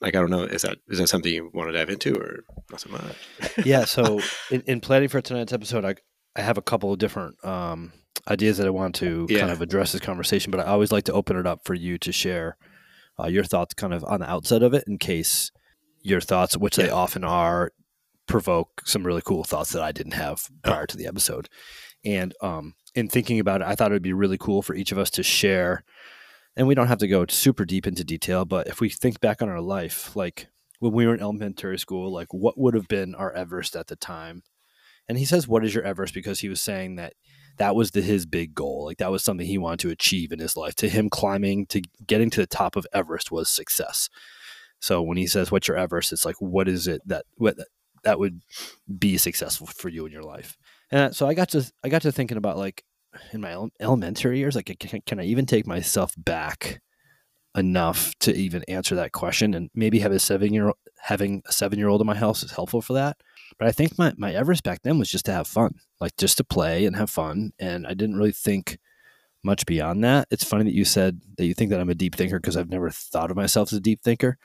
Like 0.00 0.14
I 0.14 0.20
don't 0.20 0.30
know, 0.30 0.42
is 0.42 0.62
that 0.62 0.78
is 0.88 0.98
that 0.98 1.08
something 1.08 1.32
you 1.32 1.50
want 1.54 1.70
to 1.70 1.72
dive 1.76 1.88
into 1.88 2.14
or 2.14 2.44
not 2.70 2.80
so 2.80 2.90
much? 2.90 3.16
yeah. 3.64 3.84
So 3.84 4.20
in, 4.50 4.62
in, 4.66 4.80
planning 4.80 5.08
for 5.08 5.20
tonight's 5.20 5.52
episode, 5.52 5.84
I 5.84 5.94
I 6.36 6.42
have 6.42 6.58
a 6.58 6.62
couple 6.62 6.92
of 6.92 6.98
different 6.98 7.42
um, 7.44 7.92
ideas 8.28 8.58
that 8.58 8.66
I 8.66 8.70
want 8.70 8.94
to 8.96 9.26
yeah. 9.30 9.40
kind 9.40 9.52
of 9.52 9.62
address 9.62 9.92
this 9.92 10.02
conversation, 10.02 10.50
but 10.50 10.60
I 10.60 10.64
always 10.64 10.92
like 10.92 11.04
to 11.04 11.12
open 11.12 11.36
it 11.36 11.46
up 11.46 11.60
for 11.64 11.74
you 11.74 11.96
to 11.98 12.12
share 12.12 12.58
uh, 13.18 13.26
your 13.26 13.44
thoughts, 13.44 13.74
kind 13.74 13.94
of 13.94 14.04
on 14.04 14.20
the 14.20 14.30
outset 14.30 14.62
of 14.62 14.74
it, 14.74 14.84
in 14.86 14.98
case 14.98 15.50
your 16.02 16.20
thoughts, 16.20 16.56
which 16.56 16.76
yeah. 16.76 16.86
they 16.86 16.90
often 16.90 17.24
are, 17.24 17.72
provoke 18.26 18.82
some 18.84 19.06
really 19.06 19.22
cool 19.22 19.44
thoughts 19.44 19.72
that 19.72 19.82
I 19.82 19.92
didn't 19.92 20.12
have 20.12 20.48
oh. 20.50 20.54
prior 20.62 20.82
oh. 20.82 20.86
to 20.86 20.96
the 20.96 21.06
episode. 21.06 21.48
And 22.04 22.34
um, 22.40 22.74
in 22.94 23.08
thinking 23.08 23.40
about 23.40 23.62
it, 23.62 23.66
I 23.66 23.74
thought 23.74 23.90
it 23.90 23.94
would 23.94 24.02
be 24.02 24.12
really 24.12 24.38
cool 24.38 24.62
for 24.62 24.74
each 24.74 24.92
of 24.92 24.98
us 24.98 25.10
to 25.10 25.22
share. 25.22 25.84
And 26.56 26.66
we 26.66 26.74
don't 26.74 26.88
have 26.88 26.98
to 26.98 27.08
go 27.08 27.26
super 27.28 27.64
deep 27.64 27.86
into 27.86 28.04
detail, 28.04 28.44
but 28.44 28.66
if 28.66 28.80
we 28.80 28.88
think 28.88 29.20
back 29.20 29.42
on 29.42 29.48
our 29.48 29.60
life, 29.60 30.16
like 30.16 30.48
when 30.80 30.92
we 30.92 31.06
were 31.06 31.14
in 31.14 31.20
elementary 31.20 31.78
school, 31.78 32.10
like 32.12 32.32
what 32.32 32.58
would 32.58 32.74
have 32.74 32.88
been 32.88 33.14
our 33.14 33.32
Everest 33.32 33.76
at 33.76 33.88
the 33.88 33.96
time? 33.96 34.42
And 35.08 35.18
he 35.18 35.24
says, 35.24 35.46
What 35.46 35.64
is 35.64 35.74
your 35.74 35.84
Everest? 35.84 36.14
Because 36.14 36.40
he 36.40 36.48
was 36.48 36.60
saying 36.60 36.96
that 36.96 37.14
that 37.58 37.74
was 37.74 37.92
the, 37.92 38.02
his 38.02 38.26
big 38.26 38.54
goal. 38.54 38.84
Like 38.84 38.98
that 38.98 39.10
was 39.10 39.22
something 39.22 39.46
he 39.46 39.58
wanted 39.58 39.80
to 39.80 39.90
achieve 39.90 40.32
in 40.32 40.38
his 40.38 40.56
life. 40.56 40.74
To 40.76 40.88
him, 40.88 41.08
climbing 41.08 41.66
to 41.66 41.82
getting 42.06 42.30
to 42.30 42.40
the 42.40 42.46
top 42.46 42.76
of 42.76 42.86
Everest 42.92 43.30
was 43.30 43.48
success. 43.48 44.08
So 44.80 45.00
when 45.02 45.16
he 45.16 45.26
says, 45.26 45.50
"What's 45.50 45.68
your 45.68 45.76
Everest?" 45.76 46.12
It's 46.12 46.24
like, 46.26 46.36
what 46.38 46.68
is 46.68 46.86
it 46.86 47.00
that 47.06 47.24
what 47.36 47.56
that 48.04 48.18
would 48.18 48.42
be 48.98 49.16
successful 49.16 49.66
for 49.66 49.88
you 49.88 50.06
in 50.06 50.12
your 50.12 50.22
life? 50.22 50.58
And 50.90 51.14
so 51.14 51.26
I 51.26 51.34
got 51.34 51.48
to 51.50 51.70
I 51.82 51.88
got 51.88 52.02
to 52.02 52.12
thinking 52.12 52.36
about 52.36 52.58
like 52.58 52.84
in 53.32 53.40
my 53.40 53.56
elementary 53.80 54.38
years, 54.38 54.56
like 54.56 54.76
can, 54.78 55.00
can 55.02 55.20
I 55.20 55.24
even 55.24 55.46
take 55.46 55.66
myself 55.66 56.14
back 56.16 56.80
enough 57.56 58.14
to 58.20 58.34
even 58.34 58.64
answer 58.68 58.94
that 58.96 59.12
question? 59.12 59.54
And 59.54 59.70
maybe 59.74 60.00
have 60.00 60.12
a 60.12 60.18
seven 60.18 60.52
year 60.52 60.72
having 60.98 61.42
a 61.46 61.52
seven 61.52 61.78
year 61.78 61.88
old 61.88 62.00
in 62.00 62.06
my 62.06 62.16
house 62.16 62.42
is 62.42 62.52
helpful 62.52 62.82
for 62.82 62.94
that. 62.94 63.16
But 63.58 63.68
I 63.68 63.72
think 63.72 63.98
my 63.98 64.12
my 64.16 64.32
Everest 64.32 64.64
back 64.64 64.82
then 64.82 64.98
was 64.98 65.10
just 65.10 65.26
to 65.26 65.32
have 65.32 65.46
fun, 65.46 65.74
like 66.00 66.16
just 66.16 66.36
to 66.38 66.44
play 66.44 66.84
and 66.84 66.96
have 66.96 67.10
fun, 67.10 67.52
and 67.58 67.86
I 67.86 67.94
didn't 67.94 68.16
really 68.16 68.32
think 68.32 68.78
much 69.42 69.64
beyond 69.66 70.02
that. 70.04 70.26
It's 70.30 70.44
funny 70.44 70.64
that 70.64 70.74
you 70.74 70.84
said 70.84 71.20
that 71.38 71.46
you 71.46 71.54
think 71.54 71.70
that 71.70 71.80
I'm 71.80 71.90
a 71.90 71.94
deep 71.94 72.16
thinker 72.16 72.38
because 72.38 72.56
I've 72.56 72.70
never 72.70 72.90
thought 72.90 73.30
of 73.30 73.36
myself 73.36 73.72
as 73.72 73.78
a 73.78 73.80
deep 73.80 74.02
thinker, 74.02 74.38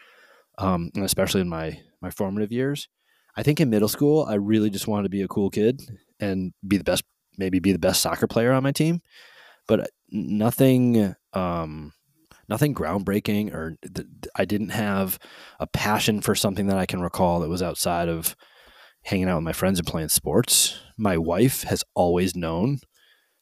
um, 0.58 0.92
especially 0.98 1.42
in 1.42 1.50
my 1.50 1.82
my 2.01 2.12
formative 2.12 2.51
years. 2.51 2.88
I 3.36 3.44
think 3.44 3.60
in 3.60 3.70
middle 3.70 3.88
school, 3.88 4.25
I 4.30 4.36
really 4.36 4.70
just 4.70 4.88
wanted 4.88 5.04
to 5.04 5.10
be 5.10 5.22
a 5.22 5.28
cool 5.28 5.50
kid 5.50 5.82
and 6.20 6.54
be 6.68 6.78
the 6.78 6.84
best, 6.84 7.04
maybe 7.38 7.60
be 7.60 7.72
the 7.72 7.80
best 7.80 8.02
soccer 8.02 8.28
player 8.28 8.52
on 8.52 8.64
my 8.64 8.72
team, 8.72 9.02
but 9.68 9.90
nothing, 10.10 11.16
um, 11.34 11.94
nothing 12.48 12.74
groundbreaking 12.74 13.54
or 13.54 13.78
th- 13.94 14.08
I 14.36 14.46
didn't 14.46 14.70
have 14.70 15.20
a 15.60 15.68
passion 15.68 16.22
for 16.22 16.36
something 16.36 16.68
that 16.68 16.78
I 16.78 16.86
can 16.86 17.02
recall 17.02 17.40
that 17.40 17.50
was 17.50 17.64
outside 17.64 18.10
of 18.10 18.36
hanging 19.04 19.28
out 19.28 19.38
with 19.38 19.44
my 19.44 19.54
friends 19.54 19.80
and 19.80 19.88
playing 19.88 20.10
sports. 20.10 20.80
My 20.98 21.18
wife 21.18 21.64
has 21.64 21.84
always 21.96 22.36
known 22.36 22.80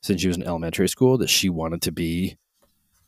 since 0.01 0.21
she 0.21 0.27
was 0.27 0.37
in 0.37 0.43
elementary 0.43 0.87
school 0.87 1.17
that 1.17 1.29
she 1.29 1.49
wanted 1.49 1.81
to 1.83 1.91
be 1.91 2.37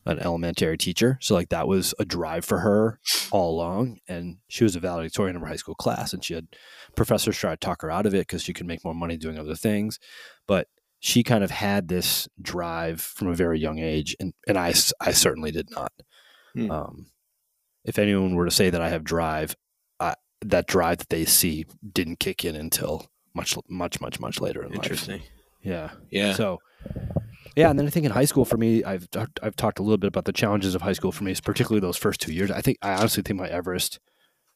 an 0.04 0.18
elementary 0.18 0.76
teacher. 0.76 1.18
So 1.20 1.34
like 1.34 1.50
that 1.50 1.68
was 1.68 1.94
a 1.98 2.04
drive 2.04 2.44
for 2.44 2.60
her 2.60 2.98
all 3.30 3.54
along. 3.54 3.98
And 4.08 4.38
she 4.48 4.64
was 4.64 4.74
a 4.74 4.80
valedictorian 4.80 5.36
of 5.36 5.42
her 5.42 5.48
high 5.48 5.56
school 5.56 5.74
class 5.74 6.12
and 6.12 6.24
she 6.24 6.34
had 6.34 6.48
professors 6.96 7.36
try 7.36 7.52
to 7.52 7.56
talk 7.56 7.82
her 7.82 7.90
out 7.90 8.06
of 8.06 8.14
it 8.14 8.26
because 8.26 8.42
she 8.42 8.52
could 8.52 8.66
make 8.66 8.84
more 8.84 8.94
money 8.94 9.16
doing 9.16 9.38
other 9.38 9.54
things. 9.54 9.98
But 10.46 10.68
she 10.98 11.22
kind 11.22 11.44
of 11.44 11.50
had 11.50 11.88
this 11.88 12.28
drive 12.40 13.00
from 13.00 13.28
a 13.28 13.34
very 13.34 13.58
young 13.58 13.78
age. 13.78 14.16
And, 14.18 14.34
and 14.46 14.58
I, 14.58 14.74
I 15.00 15.12
certainly 15.12 15.50
did 15.50 15.70
not. 15.70 15.92
Hmm. 16.54 16.70
Um, 16.70 17.06
if 17.84 17.98
anyone 17.98 18.34
were 18.34 18.44
to 18.44 18.50
say 18.50 18.70
that 18.70 18.80
I 18.80 18.88
have 18.88 19.04
drive, 19.04 19.56
I, 19.98 20.14
that 20.42 20.66
drive 20.66 20.98
that 20.98 21.08
they 21.08 21.24
see 21.24 21.66
didn't 21.92 22.20
kick 22.20 22.44
in 22.44 22.56
until 22.56 23.06
much 23.34 23.56
much 23.68 24.00
much 24.00 24.20
much 24.20 24.40
later 24.40 24.62
in 24.62 24.74
Interesting. 24.74 25.14
life. 25.14 25.22
Interesting. 25.22 25.42
Yeah. 25.62 25.90
Yeah. 26.10 26.34
So 26.34 26.58
yeah, 27.56 27.70
and 27.70 27.78
then 27.78 27.86
I 27.86 27.90
think 27.90 28.06
in 28.06 28.12
high 28.12 28.24
school 28.24 28.44
for 28.44 28.56
me, 28.56 28.82
I've 28.84 29.08
I've 29.42 29.56
talked 29.56 29.78
a 29.78 29.82
little 29.82 29.98
bit 29.98 30.08
about 30.08 30.24
the 30.24 30.32
challenges 30.32 30.74
of 30.74 30.82
high 30.82 30.92
school 30.92 31.12
for 31.12 31.24
me, 31.24 31.34
particularly 31.42 31.80
those 31.80 31.96
first 31.96 32.20
two 32.20 32.32
years. 32.32 32.50
I 32.50 32.60
think 32.60 32.78
I 32.82 32.94
honestly 32.94 33.22
think 33.22 33.38
my 33.38 33.48
Everest 33.48 33.98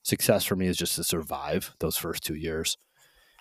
success 0.02 0.44
for 0.44 0.56
me 0.56 0.66
is 0.66 0.76
just 0.76 0.96
to 0.96 1.04
survive 1.04 1.74
those 1.80 1.96
first 1.96 2.24
two 2.24 2.34
years. 2.34 2.76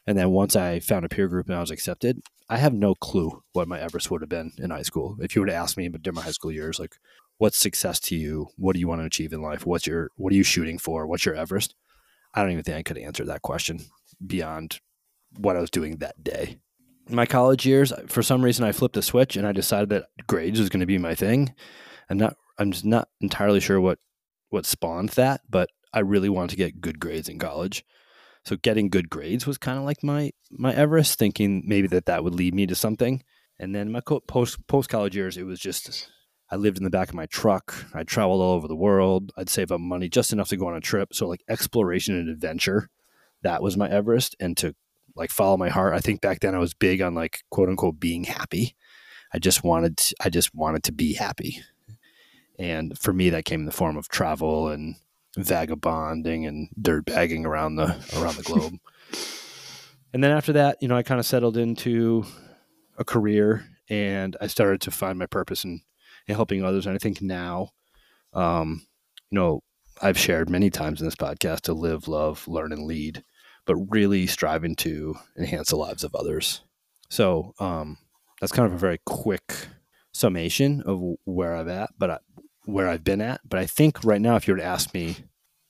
And 0.07 0.17
then 0.17 0.31
once 0.31 0.55
I 0.55 0.79
found 0.79 1.05
a 1.05 1.09
peer 1.09 1.27
group 1.27 1.47
and 1.47 1.55
I 1.55 1.62
was 1.62 1.71
accepted, 1.71 2.21
I 2.50 2.57
have 2.57 2.74
no 2.74 2.95
clue 2.95 3.43
what 3.53 3.67
my 3.67 3.79
Everest 3.79 4.12
would 4.12 4.21
have 4.21 4.29
been 4.29 4.51
in 4.57 4.69
high 4.69 4.83
school. 4.83 5.17
If 5.19 5.35
you 5.35 5.41
were 5.41 5.47
to 5.47 5.53
ask 5.53 5.77
me 5.77 5.88
during 5.89 6.15
my 6.15 6.21
high 6.21 6.31
school 6.31 6.51
years, 6.51 6.79
like, 6.79 6.95
what's 7.38 7.57
success 7.57 8.00
to 8.01 8.15
you? 8.15 8.47
What 8.57 8.74
do 8.74 8.79
you 8.79 8.88
want 8.88 9.01
to 9.01 9.05
achieve 9.05 9.33
in 9.33 9.41
life? 9.41 9.65
What's 9.65 9.88
your 9.88 10.12
what 10.15 10.31
are 10.31 10.35
you 10.35 10.43
shooting 10.43 10.77
for? 10.77 11.07
What's 11.07 11.25
your 11.25 11.35
Everest? 11.35 11.75
I 12.33 12.41
don't 12.41 12.51
even 12.51 12.63
think 12.63 12.77
I 12.77 12.83
could 12.83 12.97
answer 12.97 13.25
that 13.25 13.41
question 13.41 13.79
beyond 14.25 14.79
what 15.38 15.55
I 15.55 15.62
was 15.62 15.71
doing 15.71 15.97
that 15.97 16.24
day. 16.24 16.59
My 17.07 17.25
college 17.25 17.65
years, 17.65 17.93
for 18.07 18.24
some 18.24 18.43
reason, 18.43 18.65
I 18.65 18.71
flipped 18.71 18.97
a 18.97 19.01
switch 19.01 19.35
and 19.38 19.45
I 19.45 19.51
decided 19.51 19.89
that 19.89 20.07
grades 20.27 20.59
was 20.59 20.69
going 20.69 20.79
to 20.79 20.85
be 20.85 20.97
my 20.97 21.15
thing. 21.15 21.53
I'm 22.09 22.17
not. 22.17 22.35
I'm 22.57 22.71
just 22.71 22.85
not 22.85 23.09
entirely 23.21 23.59
sure 23.59 23.81
what 23.81 24.00
what 24.50 24.65
spawned 24.65 25.09
that, 25.09 25.41
but 25.50 25.69
I 25.93 26.00
really 26.00 26.29
wanted 26.29 26.51
to 26.51 26.55
get 26.55 26.81
good 26.81 27.00
grades 27.00 27.29
in 27.29 27.39
college. 27.39 27.83
So 28.45 28.55
getting 28.57 28.89
good 28.89 29.09
grades 29.09 29.47
was 29.47 29.57
kind 29.57 29.77
of 29.77 29.83
like 29.83 30.03
my 30.03 30.31
my 30.51 30.74
Everest, 30.74 31.17
thinking 31.19 31.63
maybe 31.65 31.88
that 31.88 32.05
that 32.05 32.24
would 32.24 32.35
lead 32.35 32.55
me 32.55 32.65
to 32.67 32.75
something. 32.75 33.24
And 33.59 33.74
then 33.74 33.91
my 33.91 34.01
post 34.27 34.65
post 34.67 34.89
college 34.89 35.15
years, 35.15 35.38
it 35.38 35.43
was 35.43 35.59
just 35.59 36.09
I 36.51 36.57
lived 36.57 36.77
in 36.77 36.83
the 36.83 36.89
back 36.89 37.09
of 37.09 37.15
my 37.15 37.25
truck. 37.25 37.74
I 37.93 38.03
traveled 38.03 38.41
all 38.41 38.53
over 38.53 38.67
the 38.67 38.75
world. 38.75 39.31
I'd 39.38 39.50
save 39.50 39.71
up 39.71 39.79
money 39.79 40.09
just 40.09 40.31
enough 40.31 40.50
to 40.50 40.57
go 40.57 40.67
on 40.67 40.75
a 40.75 40.81
trip. 40.81 41.13
So 41.13 41.27
like 41.27 41.43
exploration 41.50 42.15
and 42.15 42.29
adventure, 42.29 42.89
that 43.41 43.63
was 43.63 43.77
my 43.77 43.89
Everest. 43.89 44.35
And 44.39 44.55
to 44.57 44.75
like 45.15 45.31
follow 45.31 45.57
my 45.57 45.69
heart, 45.69 45.93
I 45.93 46.00
think 46.00 46.22
back 46.22 46.39
then 46.39 46.55
I 46.55 46.60
was 46.60 46.74
big 46.74 47.01
on 47.01 47.15
like 47.15 47.43
quote 47.50 47.69
unquote 47.69 48.00
being 48.00 48.25
happy. 48.25 48.75
I 49.34 49.39
just 49.39 49.63
wanted 49.63 49.98
to, 49.98 50.15
I 50.22 50.29
just 50.29 50.53
wanted 50.53 50.84
to 50.84 50.91
be 50.91 51.13
happy. 51.13 51.62
And 52.57 52.98
for 52.98 53.12
me, 53.12 53.29
that 53.31 53.45
came 53.45 53.62
in 53.62 53.65
the 53.65 53.72
form 53.72 53.98
of 53.98 54.07
travel 54.07 54.69
and 54.69 54.95
vagabonding 55.38 56.45
and 56.45 56.69
dirt 56.81 57.05
bagging 57.05 57.45
around 57.45 57.75
the 57.75 57.95
around 58.17 58.36
the 58.36 58.43
globe. 58.45 58.75
and 60.13 60.24
then 60.24 60.31
after 60.31 60.53
that, 60.53 60.77
you 60.81 60.88
know, 60.88 60.95
I 60.95 61.03
kind 61.03 61.19
of 61.19 61.25
settled 61.25 61.57
into 61.57 62.25
a 62.98 63.03
career 63.03 63.65
and 63.89 64.36
I 64.41 64.48
started 64.48 64.81
to 64.81 64.91
find 64.91 65.19
my 65.19 65.25
purpose 65.25 65.63
in, 65.63 65.81
in 66.27 66.36
helping 66.36 66.63
others. 66.63 66.86
And 66.86 66.95
I 66.95 66.98
think 66.98 67.22
now, 67.22 67.69
um, 68.34 68.86
you 69.29 69.38
know, 69.38 69.62
I've 70.01 70.17
shared 70.17 70.50
many 70.50 70.69
times 70.69 71.01
in 71.01 71.07
this 71.07 71.15
podcast 71.15 71.62
to 71.62 71.74
live, 71.74 72.07
love, 72.07 72.48
learn, 72.48 72.74
and 72.74 72.84
lead, 72.84 73.24
but 73.65 73.75
really 73.89 74.27
striving 74.27 74.75
to 74.77 75.15
enhance 75.38 75.69
the 75.69 75.75
lives 75.75 76.03
of 76.03 76.15
others. 76.15 76.62
So 77.10 77.53
um, 77.60 77.98
that's 78.39 78.51
kind 78.51 78.67
of 78.67 78.74
a 78.74 78.77
very 78.79 79.00
quick 79.05 79.67
summation 80.13 80.81
of 80.86 81.01
where 81.25 81.55
I'm 81.55 81.69
at. 81.69 81.89
But 81.98 82.12
I, 82.12 82.17
where 82.65 82.89
I've 82.89 83.03
been 83.03 83.22
at. 83.22 83.41
But 83.48 83.60
I 83.60 83.65
think 83.65 84.03
right 84.03 84.22
now, 84.22 84.36
if 84.36 84.48
you 84.48 84.53
were 84.53 84.60
to 84.60 84.65
ask 84.65 84.93
me 84.93 85.17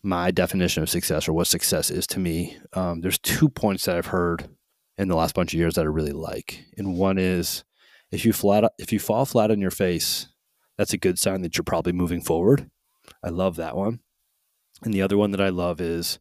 my 0.01 0.31
definition 0.31 0.83
of 0.83 0.89
success 0.89 1.27
or 1.27 1.33
what 1.33 1.47
success 1.47 1.89
is 1.89 2.07
to 2.07 2.19
me, 2.19 2.57
um, 2.73 3.01
there's 3.01 3.19
two 3.19 3.49
points 3.49 3.85
that 3.85 3.97
I've 3.97 4.07
heard 4.07 4.49
in 4.97 5.07
the 5.07 5.15
last 5.15 5.35
bunch 5.35 5.53
of 5.53 5.59
years 5.59 5.75
that 5.75 5.81
I 5.81 5.89
really 5.89 6.11
like. 6.11 6.65
And 6.77 6.97
one 6.97 7.17
is 7.17 7.63
if 8.11 8.25
you 8.25 8.33
flat 8.33 8.71
if 8.79 8.93
you 8.93 8.99
fall 8.99 9.25
flat 9.25 9.51
on 9.51 9.59
your 9.59 9.71
face, 9.71 10.29
that's 10.77 10.93
a 10.93 10.97
good 10.97 11.19
sign 11.19 11.41
that 11.41 11.57
you're 11.57 11.63
probably 11.63 11.93
moving 11.93 12.21
forward. 12.21 12.69
I 13.23 13.29
love 13.29 13.55
that 13.57 13.75
one. 13.75 13.99
And 14.83 14.93
the 14.93 15.01
other 15.01 15.17
one 15.17 15.31
that 15.31 15.41
I 15.41 15.49
love 15.49 15.79
is 15.79 16.19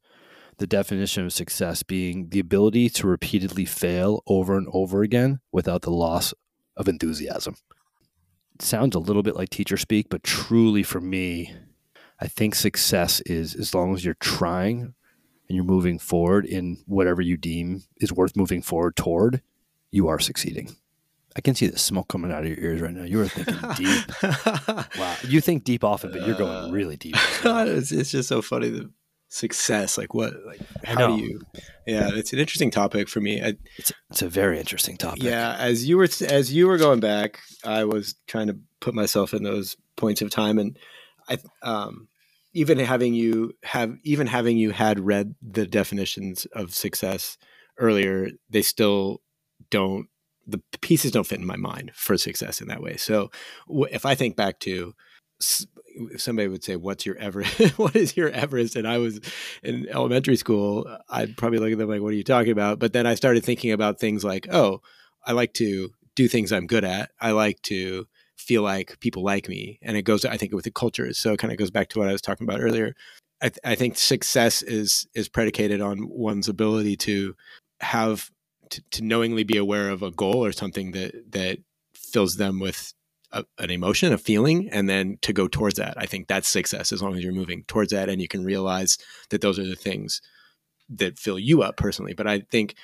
the 0.58 0.66
definition 0.66 1.24
of 1.24 1.32
success 1.32 1.82
being 1.82 2.28
the 2.30 2.40
ability 2.40 2.88
to 2.90 3.06
repeatedly 3.06 3.64
fail 3.64 4.22
over 4.26 4.56
and 4.56 4.68
over 4.72 5.02
again 5.02 5.40
without 5.52 5.82
the 5.82 5.90
loss 5.90 6.34
of 6.76 6.88
enthusiasm 6.88 7.56
sounds 8.60 8.94
a 8.94 9.00
little 9.00 9.22
bit 9.22 9.36
like 9.36 9.50
teacher 9.50 9.76
speak, 9.76 10.08
but 10.08 10.22
truly 10.22 10.82
for 10.82 11.00
me, 11.00 11.52
I 12.20 12.26
think 12.26 12.54
success 12.54 13.20
is 13.22 13.54
as 13.54 13.74
long 13.74 13.94
as 13.94 14.04
you're 14.04 14.14
trying 14.14 14.94
and 15.48 15.56
you're 15.56 15.64
moving 15.64 15.98
forward 15.98 16.46
in 16.46 16.82
whatever 16.86 17.20
you 17.20 17.36
deem 17.36 17.82
is 17.98 18.12
worth 18.12 18.36
moving 18.36 18.62
forward 18.62 18.96
toward, 18.96 19.42
you 19.90 20.08
are 20.08 20.18
succeeding. 20.18 20.74
I 21.36 21.40
can 21.40 21.56
see 21.56 21.66
the 21.66 21.78
smoke 21.78 22.08
coming 22.08 22.30
out 22.30 22.44
of 22.44 22.48
your 22.48 22.58
ears 22.58 22.80
right 22.80 22.94
now. 22.94 23.02
You 23.02 23.20
are 23.20 23.28
thinking 23.28 23.56
deep. 23.76 24.96
wow. 24.96 25.16
You 25.24 25.40
think 25.40 25.64
deep 25.64 25.82
often, 25.82 26.12
but 26.12 26.24
you're 26.26 26.36
going 26.36 26.70
really 26.70 26.96
deep. 26.96 27.16
Right 27.44 27.66
it's, 27.68 27.90
it's 27.90 28.12
just 28.12 28.28
so 28.28 28.40
funny. 28.40 28.68
The 28.68 28.90
success, 29.34 29.98
like 29.98 30.14
what, 30.14 30.32
like 30.46 30.60
how 30.84 31.08
do 31.08 31.20
you, 31.20 31.40
yeah, 31.86 32.10
it's 32.12 32.32
an 32.32 32.38
interesting 32.38 32.70
topic 32.70 33.08
for 33.08 33.20
me. 33.20 33.42
I, 33.42 33.54
it's, 33.76 33.92
it's 34.10 34.22
a 34.22 34.28
very 34.28 34.60
interesting 34.60 34.96
topic. 34.96 35.24
Yeah. 35.24 35.56
As 35.58 35.88
you 35.88 35.96
were, 35.96 36.08
as 36.28 36.52
you 36.52 36.68
were 36.68 36.78
going 36.78 37.00
back, 37.00 37.40
I 37.64 37.82
was 37.82 38.14
trying 38.28 38.46
to 38.46 38.56
put 38.78 38.94
myself 38.94 39.34
in 39.34 39.42
those 39.42 39.76
points 39.96 40.22
of 40.22 40.30
time 40.30 40.58
and 40.58 40.78
I, 41.28 41.38
um, 41.62 42.06
even 42.52 42.78
having 42.78 43.14
you 43.14 43.54
have, 43.64 43.96
even 44.04 44.28
having 44.28 44.56
you 44.56 44.70
had 44.70 45.00
read 45.00 45.34
the 45.42 45.66
definitions 45.66 46.46
of 46.52 46.72
success 46.72 47.36
earlier, 47.76 48.28
they 48.48 48.62
still 48.62 49.20
don't, 49.70 50.06
the 50.46 50.62
pieces 50.80 51.10
don't 51.10 51.26
fit 51.26 51.40
in 51.40 51.46
my 51.46 51.56
mind 51.56 51.90
for 51.94 52.16
success 52.16 52.60
in 52.60 52.68
that 52.68 52.82
way. 52.82 52.96
So 52.96 53.32
if 53.90 54.06
I 54.06 54.14
think 54.14 54.36
back 54.36 54.60
to 54.60 54.94
somebody 56.16 56.48
would 56.48 56.64
say, 56.64 56.76
"What's 56.76 57.06
your 57.06 57.16
Everest? 57.16 57.78
what 57.78 57.96
is 57.96 58.16
your 58.16 58.28
Everest?" 58.30 58.76
And 58.76 58.86
I 58.86 58.98
was 58.98 59.20
in 59.62 59.88
elementary 59.88 60.36
school. 60.36 60.86
I'd 61.08 61.36
probably 61.36 61.58
look 61.58 61.72
at 61.72 61.78
them 61.78 61.88
like, 61.88 62.00
"What 62.00 62.12
are 62.12 62.16
you 62.16 62.24
talking 62.24 62.52
about?" 62.52 62.78
But 62.78 62.92
then 62.92 63.06
I 63.06 63.14
started 63.14 63.44
thinking 63.44 63.72
about 63.72 63.98
things 63.98 64.24
like, 64.24 64.46
"Oh, 64.50 64.80
I 65.26 65.32
like 65.32 65.52
to 65.54 65.90
do 66.14 66.28
things 66.28 66.52
I'm 66.52 66.66
good 66.66 66.84
at. 66.84 67.10
I 67.20 67.32
like 67.32 67.60
to 67.62 68.06
feel 68.36 68.62
like 68.62 68.98
people 69.00 69.22
like 69.22 69.48
me." 69.48 69.78
And 69.82 69.96
it 69.96 70.02
goes, 70.02 70.24
I 70.24 70.36
think, 70.36 70.52
with 70.52 70.64
the 70.64 70.70
cultures. 70.70 71.18
So 71.18 71.32
it 71.32 71.38
kind 71.38 71.52
of 71.52 71.58
goes 71.58 71.70
back 71.70 71.88
to 71.90 71.98
what 71.98 72.08
I 72.08 72.12
was 72.12 72.22
talking 72.22 72.46
about 72.46 72.60
earlier. 72.60 72.94
I, 73.42 73.48
th- 73.48 73.58
I 73.64 73.74
think 73.74 73.96
success 73.96 74.62
is 74.62 75.06
is 75.14 75.28
predicated 75.28 75.80
on 75.80 76.08
one's 76.08 76.48
ability 76.48 76.96
to 76.98 77.34
have 77.80 78.30
to, 78.70 78.82
to 78.92 79.02
knowingly 79.02 79.44
be 79.44 79.56
aware 79.56 79.90
of 79.90 80.02
a 80.02 80.10
goal 80.10 80.44
or 80.44 80.52
something 80.52 80.92
that 80.92 81.32
that 81.32 81.58
fills 81.94 82.36
them 82.36 82.60
with 82.60 82.94
a, 83.34 83.44
an 83.58 83.70
emotion, 83.70 84.12
a 84.12 84.18
feeling, 84.18 84.70
and 84.70 84.88
then 84.88 85.18
to 85.22 85.32
go 85.32 85.48
towards 85.48 85.76
that. 85.76 85.94
I 85.98 86.06
think 86.06 86.28
that's 86.28 86.48
success 86.48 86.92
as 86.92 87.02
long 87.02 87.16
as 87.16 87.22
you're 87.22 87.32
moving 87.32 87.64
towards 87.66 87.92
that 87.92 88.08
and 88.08 88.22
you 88.22 88.28
can 88.28 88.44
realize 88.44 88.96
that 89.30 89.40
those 89.40 89.58
are 89.58 89.66
the 89.66 89.74
things 89.74 90.22
that 90.88 91.18
fill 91.18 91.38
you 91.38 91.62
up 91.62 91.76
personally. 91.76 92.14
But 92.14 92.26
I 92.26 92.40
think 92.40 92.76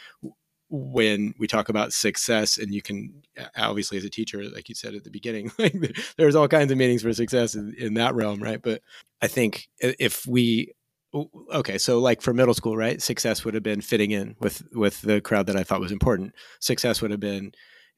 when 0.69 1.35
we 1.39 1.47
talk 1.47 1.69
about 1.69 1.93
success 1.93 2.59
and 2.59 2.73
you 2.73 2.83
can 2.83 3.13
obviously 3.57 3.99
as 3.99 4.05
a 4.05 4.11
teacher 4.11 4.45
like 4.55 4.69
you 4.69 4.75
said 4.75 4.95
at 4.95 5.03
the 5.03 5.11
beginning 5.11 5.51
like 5.59 5.75
there's 6.17 6.37
all 6.37 6.47
kinds 6.47 6.71
of 6.71 6.79
meanings 6.79 7.03
for 7.03 7.13
success 7.13 7.57
in, 7.57 7.75
in 7.77 7.95
that 7.95 8.15
realm 8.15 8.41
right 8.41 8.63
but 8.63 8.81
i 9.21 9.27
think 9.27 9.69
if 9.81 10.25
we 10.29 10.73
okay 11.53 11.77
so 11.77 11.99
like 11.99 12.23
for 12.23 12.33
middle 12.33 12.55
school 12.55 12.77
right 12.77 13.03
success 13.03 13.45
would 13.45 13.53
have 13.53 13.65
been 13.65 13.81
fitting 13.81 14.13
in 14.13 14.37
with 14.39 14.63
with 14.73 15.01
the 15.03 15.21
crowd 15.21 15.47
that 15.47 15.57
i 15.57 15.65
thought 15.65 15.81
was 15.81 15.91
important 15.91 16.33
success 16.61 17.03
would 17.03 17.11
have 17.11 17.19
been 17.19 17.51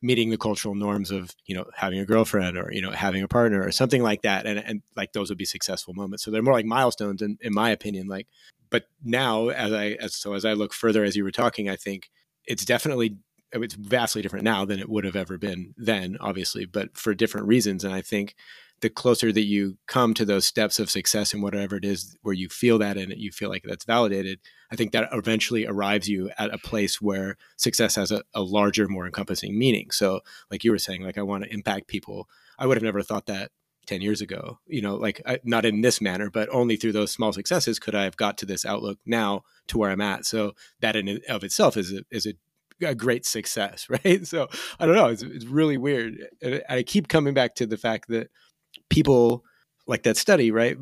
meeting 0.03 0.31
the 0.31 0.37
cultural 0.37 0.75
norms 0.75 1.11
of 1.11 1.35
you 1.47 1.55
know 1.55 1.65
having 1.75 2.01
a 2.01 2.05
girlfriend 2.05 2.59
or 2.59 2.71
you 2.73 2.83
know 2.83 2.91
having 2.91 3.23
a 3.23 3.29
partner 3.29 3.63
or 3.63 3.71
something 3.71 4.03
like 4.03 4.23
that 4.23 4.47
and 4.47 4.59
and 4.59 4.83
like 4.97 5.13
those 5.13 5.29
would 5.29 5.39
be 5.39 5.45
successful 5.45 5.95
moments. 5.95 6.25
So 6.25 6.31
they're 6.31 6.43
more 6.43 6.55
like 6.55 6.67
milestones 6.67 7.23
in, 7.23 7.39
in 7.41 7.55
my 7.55 7.71
opinion 7.71 8.09
like 8.09 8.27
but 8.73 8.87
now 9.05 9.51
as 9.51 9.73
i 9.73 9.91
as 10.01 10.17
so 10.17 10.33
as 10.33 10.45
i 10.45 10.55
look 10.55 10.73
further 10.73 11.05
as 11.05 11.15
you 11.15 11.23
were 11.23 11.31
talking 11.31 11.69
i 11.69 11.77
think 11.77 12.11
it's 12.47 12.65
definitely 12.65 13.17
it's 13.53 13.75
vastly 13.75 14.23
different 14.23 14.45
now 14.45 14.65
than 14.65 14.81
it 14.81 14.89
would 14.89 15.05
have 15.05 15.15
ever 15.15 15.39
been 15.39 15.75
then 15.77 16.17
obviously 16.19 16.65
but 16.65 16.97
for 16.97 17.15
different 17.15 17.47
reasons 17.47 17.85
and 17.85 17.95
i 17.95 18.01
think 18.01 18.35
the 18.81 18.91
closer 18.91 19.31
that 19.31 19.45
you 19.45 19.79
come 19.87 20.13
to 20.13 20.25
those 20.25 20.45
steps 20.45 20.81
of 20.81 20.91
success 20.91 21.33
and 21.33 21.43
whatever 21.43 21.77
it 21.77 21.85
is 21.85 22.17
where 22.23 22.35
you 22.35 22.49
feel 22.49 22.79
that 22.79 22.97
and 22.97 23.13
you 23.17 23.31
feel 23.31 23.49
like 23.49 23.63
that's 23.65 23.85
validated 23.85 24.41
i 24.73 24.77
think 24.77 24.93
that 24.93 25.09
eventually 25.13 25.67
arrives 25.67 26.09
you 26.09 26.31
at 26.39 26.53
a 26.53 26.59
place 26.59 27.01
where 27.01 27.37
success 27.57 27.95
has 27.95 28.11
a, 28.11 28.23
a 28.35 28.43
larger 28.43 28.89
more 28.89 29.07
encompassing 29.07 29.59
meaning 29.59 29.91
so 29.91 30.21
like 30.51 30.65
you 30.65 30.71
were 30.71 30.79
saying 30.79 31.03
like 31.03 31.19
i 31.19 31.23
want 31.23 31.45
to 31.45 31.53
impact 31.53 31.87
people 31.87 32.29
i 32.59 32.67
would 32.67 32.77
have 32.77 32.85
never 32.85 33.03
thought 33.03 33.27
that 33.27 33.51
10 33.87 34.01
years 34.01 34.21
ago 34.21 34.59
you 34.67 34.81
know 34.81 34.95
like 34.95 35.21
I, 35.27 35.41
not 35.45 35.65
in 35.65 35.81
this 35.81 36.01
manner 36.01 36.31
but 36.31 36.49
only 36.53 36.77
through 36.77 36.93
those 36.93 37.11
small 37.11 37.33
successes 37.33 37.79
could 37.79 37.95
i 37.95 38.05
have 38.05 38.17
got 38.17 38.39
to 38.39 38.47
this 38.47 38.65
outlook 38.65 38.99
now 39.05 39.43
to 39.69 39.79
where 39.79 39.91
i'm 39.91 40.01
at 40.01 40.25
so 40.25 40.53
that 40.81 40.97
in 40.97 41.21
of 41.29 41.45
itself 41.45 41.77
is 41.77 41.93
a, 41.93 42.03
is 42.11 42.27
a 42.27 42.35
a 42.85 42.95
great 42.95 43.25
success, 43.25 43.87
right? 44.05 44.27
So 44.27 44.49
I 44.79 44.87
don't 44.87 44.97
know. 44.97 45.09
It's, 45.09 45.23
it's 45.23 45.45
really 45.45 45.77
weird. 45.77 46.19
And 46.41 46.63
I 46.69 46.83
keep 46.83 47.09
coming 47.09 47.35
back 47.35 47.55
to 47.57 47.67
the 47.67 47.77
fact 47.77 48.09
that 48.09 48.31
people 48.91 49.45
like 49.87 50.05
that 50.05 50.17
study, 50.17 50.51
right? 50.51 50.79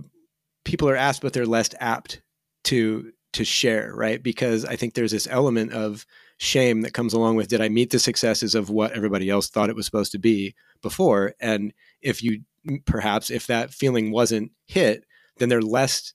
People 0.65 0.89
are 0.89 0.97
asked, 0.97 1.23
but 1.23 1.33
they're 1.33 1.47
less 1.47 1.71
apt 1.81 2.23
to 2.65 3.13
to 3.33 3.45
share, 3.45 3.93
right? 3.95 4.23
Because 4.23 4.65
I 4.65 4.77
think 4.77 4.95
there's 4.95 5.13
this 5.13 5.29
element 5.31 5.73
of 5.73 6.07
shame 6.39 6.81
that 6.83 6.95
comes 6.95 7.13
along 7.13 7.37
with 7.37 7.49
did 7.49 7.61
I 7.61 7.69
meet 7.69 7.91
the 7.91 7.99
successes 7.99 8.55
of 8.55 8.71
what 8.71 8.93
everybody 8.93 9.29
else 9.29 9.49
thought 9.49 9.71
it 9.71 9.77
was 9.77 9.87
supposed 9.87 10.13
to 10.13 10.19
be 10.19 10.55
before? 10.83 11.35
And 11.41 11.73
if 12.01 12.23
you 12.23 12.43
mm, 12.69 12.85
perhaps 12.85 13.31
if 13.31 13.47
that 13.47 13.73
feeling 13.73 14.11
wasn't 14.11 14.53
hit, 14.67 15.05
then 15.39 15.49
they're 15.49 15.63
less 15.63 16.15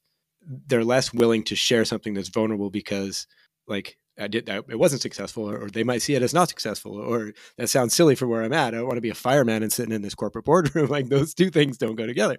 they're 0.67 0.84
less 0.84 1.13
willing 1.13 1.43
to 1.43 1.55
share 1.55 1.86
something 1.86 2.13
that's 2.13 2.29
vulnerable 2.29 2.69
because 2.69 3.27
like 3.67 3.98
I 4.17 4.27
did 4.27 4.48
it 4.48 4.79
wasn't 4.79 5.01
successful 5.01 5.50
or, 5.50 5.69
they 5.69 5.84
might 5.84 6.01
see 6.01 6.15
it 6.15 6.22
as 6.22 6.34
not 6.34 6.50
successful 6.50 6.95
or 6.95 7.34
that 7.57 7.67
sounds 7.67 7.93
silly 7.93 8.15
for 8.15 8.27
where 8.27 8.43
I'm 8.43 8.53
at. 8.53 8.74
I 8.74 8.77
don't 8.77 8.88
want 8.88 8.98
to 8.98 9.01
be 9.01 9.10
a 9.10 9.15
fireman 9.15 9.63
and 9.63 9.72
sitting 9.72 9.93
in 9.93 10.01
this 10.01 10.15
corporate 10.15 10.45
boardroom. 10.45 10.89
like 10.89 11.10
those 11.10 11.34
two 11.34 11.50
things 11.50 11.77
don't 11.77 11.95
go 11.95 12.07
together. 12.07 12.38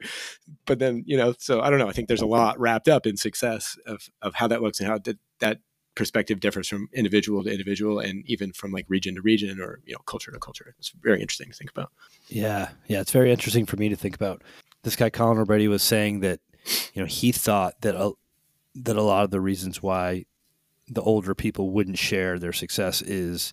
But 0.64 0.78
then, 0.78 1.04
you 1.06 1.16
know, 1.16 1.34
so 1.38 1.60
I 1.60 1.70
don't 1.70 1.78
know. 1.78 1.88
I 1.88 1.92
think 1.92 2.08
there's 2.08 2.22
a 2.22 2.26
lot 2.26 2.58
wrapped 2.58 2.88
up 2.88 3.06
in 3.06 3.16
success 3.16 3.78
of, 3.86 4.08
of 4.22 4.34
how 4.34 4.48
that 4.48 4.62
looks 4.62 4.80
and 4.80 4.88
how 4.88 4.98
that, 4.98 5.18
that 5.40 5.58
perspective 5.94 6.40
differs 6.40 6.68
from 6.68 6.88
individual 6.92 7.42
to 7.44 7.50
individual 7.50 7.98
and 7.98 8.22
even 8.26 8.52
from 8.52 8.70
like 8.70 8.86
region 8.88 9.16
to 9.16 9.22
region 9.22 9.60
or, 9.60 9.80
you 9.84 9.92
know, 9.92 10.00
culture 10.06 10.30
to 10.30 10.38
culture. 10.38 10.74
It's 10.78 10.92
very 11.02 11.20
interesting 11.20 11.50
to 11.50 11.56
think 11.56 11.70
about. 11.70 11.90
Yeah. 12.28 12.68
Yeah. 12.86 13.00
It's 13.00 13.12
very 13.12 13.30
interesting 13.30 13.66
for 13.66 13.76
me 13.76 13.88
to 13.88 13.96
think 13.96 14.14
about. 14.14 14.42
This 14.82 14.96
guy, 14.96 15.10
Colin 15.10 15.38
O'Brady 15.38 15.68
was 15.68 15.82
saying 15.82 16.20
that, 16.20 16.40
you 16.94 17.02
know, 17.02 17.06
he 17.06 17.32
thought 17.32 17.80
that, 17.80 17.94
a, 17.94 18.12
that 18.76 18.96
a 18.96 19.02
lot 19.02 19.24
of 19.24 19.30
the 19.30 19.40
reasons 19.40 19.82
why 19.82 20.26
the 20.88 21.02
older 21.02 21.34
people 21.34 21.70
wouldn't 21.70 21.98
share 21.98 22.38
their 22.38 22.52
success 22.52 23.02
is 23.02 23.52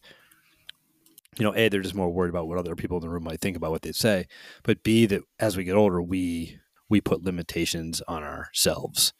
you 1.37 1.43
know 1.43 1.55
a 1.55 1.69
they're 1.69 1.81
just 1.81 1.95
more 1.95 2.09
worried 2.09 2.29
about 2.29 2.47
what 2.47 2.57
other 2.57 2.75
people 2.75 2.97
in 2.97 3.01
the 3.01 3.09
room 3.09 3.23
might 3.23 3.41
think 3.41 3.57
about 3.57 3.71
what 3.71 3.81
they 3.81 3.91
say 3.91 4.27
but 4.63 4.83
b 4.83 5.05
that 5.05 5.21
as 5.39 5.57
we 5.57 5.63
get 5.63 5.75
older 5.75 6.01
we 6.01 6.59
we 6.89 7.01
put 7.01 7.23
limitations 7.23 8.01
on 8.07 8.23
ourselves 8.23 9.13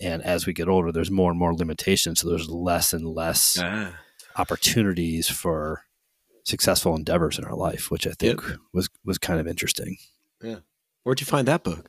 and 0.00 0.22
as 0.22 0.46
we 0.46 0.52
get 0.52 0.68
older 0.68 0.92
there's 0.92 1.10
more 1.10 1.30
and 1.30 1.38
more 1.38 1.54
limitations 1.54 2.20
so 2.20 2.28
there's 2.28 2.48
less 2.48 2.92
and 2.92 3.06
less 3.06 3.58
ah. 3.60 3.92
opportunities 4.36 5.28
for 5.28 5.84
successful 6.44 6.94
endeavors 6.94 7.38
in 7.38 7.44
our 7.44 7.56
life 7.56 7.90
which 7.90 8.06
i 8.06 8.12
think 8.12 8.40
yep. 8.42 8.58
was 8.72 8.88
was 9.04 9.18
kind 9.18 9.40
of 9.40 9.46
interesting 9.46 9.96
yeah 10.42 10.60
where'd 11.02 11.20
you 11.20 11.26
find 11.26 11.46
that 11.46 11.64
book 11.64 11.88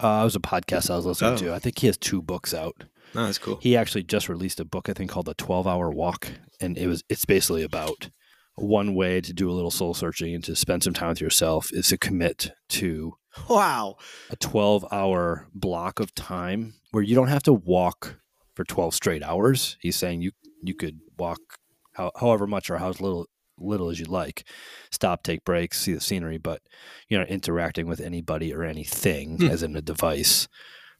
uh, 0.00 0.20
it 0.20 0.24
was 0.24 0.36
a 0.36 0.40
podcast 0.40 0.90
i 0.90 0.96
was 0.96 1.04
listening 1.04 1.34
oh. 1.34 1.36
to 1.36 1.54
i 1.54 1.58
think 1.58 1.78
he 1.78 1.86
has 1.86 1.98
two 1.98 2.22
books 2.22 2.54
out 2.54 2.84
Oh, 3.16 3.24
that's 3.24 3.38
cool. 3.38 3.58
He 3.62 3.76
actually 3.76 4.02
just 4.02 4.28
released 4.28 4.60
a 4.60 4.64
book, 4.64 4.88
I 4.88 4.92
think, 4.92 5.10
called 5.10 5.26
The 5.26 5.34
12 5.34 5.66
Hour 5.66 5.90
Walk. 5.90 6.28
And 6.60 6.76
it 6.76 6.86
was 6.86 7.02
it's 7.08 7.24
basically 7.24 7.62
about 7.62 8.10
one 8.56 8.94
way 8.94 9.20
to 9.20 9.32
do 9.32 9.50
a 9.50 9.52
little 9.52 9.70
soul 9.70 9.94
searching 9.94 10.34
and 10.34 10.42
to 10.44 10.56
spend 10.56 10.82
some 10.82 10.94
time 10.94 11.10
with 11.10 11.20
yourself 11.20 11.68
is 11.72 11.88
to 11.88 11.98
commit 11.98 12.50
to 12.68 13.14
wow 13.50 13.96
a 14.30 14.36
12 14.36 14.86
hour 14.90 15.46
block 15.54 16.00
of 16.00 16.14
time 16.14 16.74
where 16.90 17.02
you 17.02 17.14
don't 17.14 17.28
have 17.28 17.42
to 17.42 17.52
walk 17.52 18.18
for 18.54 18.64
12 18.64 18.94
straight 18.94 19.22
hours 19.22 19.76
he's 19.80 19.96
saying 19.96 20.22
you 20.22 20.30
you 20.62 20.74
could 20.74 21.00
walk 21.18 21.38
how, 21.92 22.10
however 22.18 22.46
much 22.46 22.70
or 22.70 22.78
how 22.78 22.88
little 22.88 23.26
little 23.58 23.90
as 23.90 24.00
you 24.00 24.06
like 24.06 24.46
stop 24.90 25.22
take 25.22 25.44
breaks 25.44 25.80
see 25.80 25.92
the 25.92 26.00
scenery 26.00 26.38
but 26.38 26.62
you 27.08 27.18
know 27.18 27.24
interacting 27.24 27.86
with 27.86 28.00
anybody 28.00 28.54
or 28.54 28.62
anything 28.62 29.36
hmm. 29.36 29.48
as 29.48 29.62
in 29.62 29.76
a 29.76 29.82
device 29.82 30.48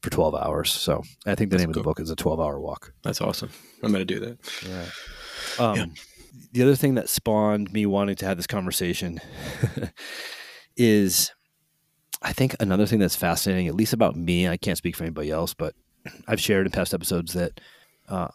for 0.07 0.11
12 0.15 0.35
hours. 0.37 0.71
So 0.71 1.03
I 1.27 1.35
think 1.35 1.51
the 1.51 1.57
That's 1.57 1.67
name 1.67 1.73
cool. 1.73 1.81
of 1.81 1.85
the 1.85 1.89
book 1.89 2.01
is 2.01 2.11
A 2.11 2.17
12 2.17 2.39
Hour 2.39 2.61
Walk. 2.61 2.93
That's 3.03 3.21
awesome. 3.21 3.51
I'm 3.83 3.91
going 3.93 4.07
to 4.07 4.15
do 4.15 4.21
that. 4.21 4.39
Yeah. 4.69 5.65
Um, 5.65 5.77
yeah. 5.77 5.87
The 6.53 6.63
other 6.63 6.77
thing 6.77 6.95
that 6.95 7.09
spawned 7.09 7.73
me 7.73 7.87
wanting 7.87 8.15
to 8.17 8.27
have 8.27 8.37
this 8.37 8.47
conversation 8.47 9.21
is 10.77 11.33
I 12.23 12.33
think 12.33 12.55
another 12.61 12.87
thing 12.87 13.01
that's 13.01 13.17
fascinating, 13.17 13.67
at 13.67 13.75
least 13.75 13.93
about 13.93 14.15
me, 14.15 14.47
I 14.47 14.57
can't 14.57 14.79
speak 14.79 14.95
for 14.95 15.03
anybody 15.03 15.31
else, 15.31 15.55
but 15.55 15.75
I've 16.29 16.41
shared 16.41 16.67
in 16.67 16.73
past 16.73 16.95
episodes 16.95 17.33
that 17.33 17.61
uh, 18.09 18.29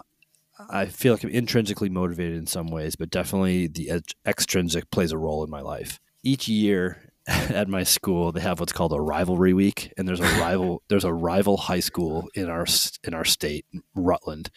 I 0.69 0.87
feel 0.87 1.13
like 1.13 1.23
I'm 1.23 1.29
intrinsically 1.29 1.89
motivated 1.89 2.37
in 2.37 2.47
some 2.47 2.67
ways, 2.67 2.97
but 2.97 3.09
definitely 3.09 3.67
the 3.67 4.01
extrinsic 4.25 4.91
plays 4.91 5.13
a 5.13 5.17
role 5.17 5.43
in 5.45 5.49
my 5.49 5.61
life. 5.61 6.01
Each 6.21 6.49
year, 6.49 7.11
at 7.27 7.67
my 7.67 7.83
school 7.83 8.31
they 8.31 8.41
have 8.41 8.59
what's 8.59 8.73
called 8.73 8.93
a 8.93 8.99
rivalry 8.99 9.53
week 9.53 9.93
and 9.97 10.07
there's 10.07 10.19
a 10.19 10.23
rival 10.39 10.81
there's 10.87 11.03
a 11.03 11.13
rival 11.13 11.57
high 11.57 11.79
school 11.79 12.27
in 12.33 12.49
our 12.49 12.65
in 13.03 13.13
our 13.13 13.25
state 13.25 13.65
Rutland 13.95 14.49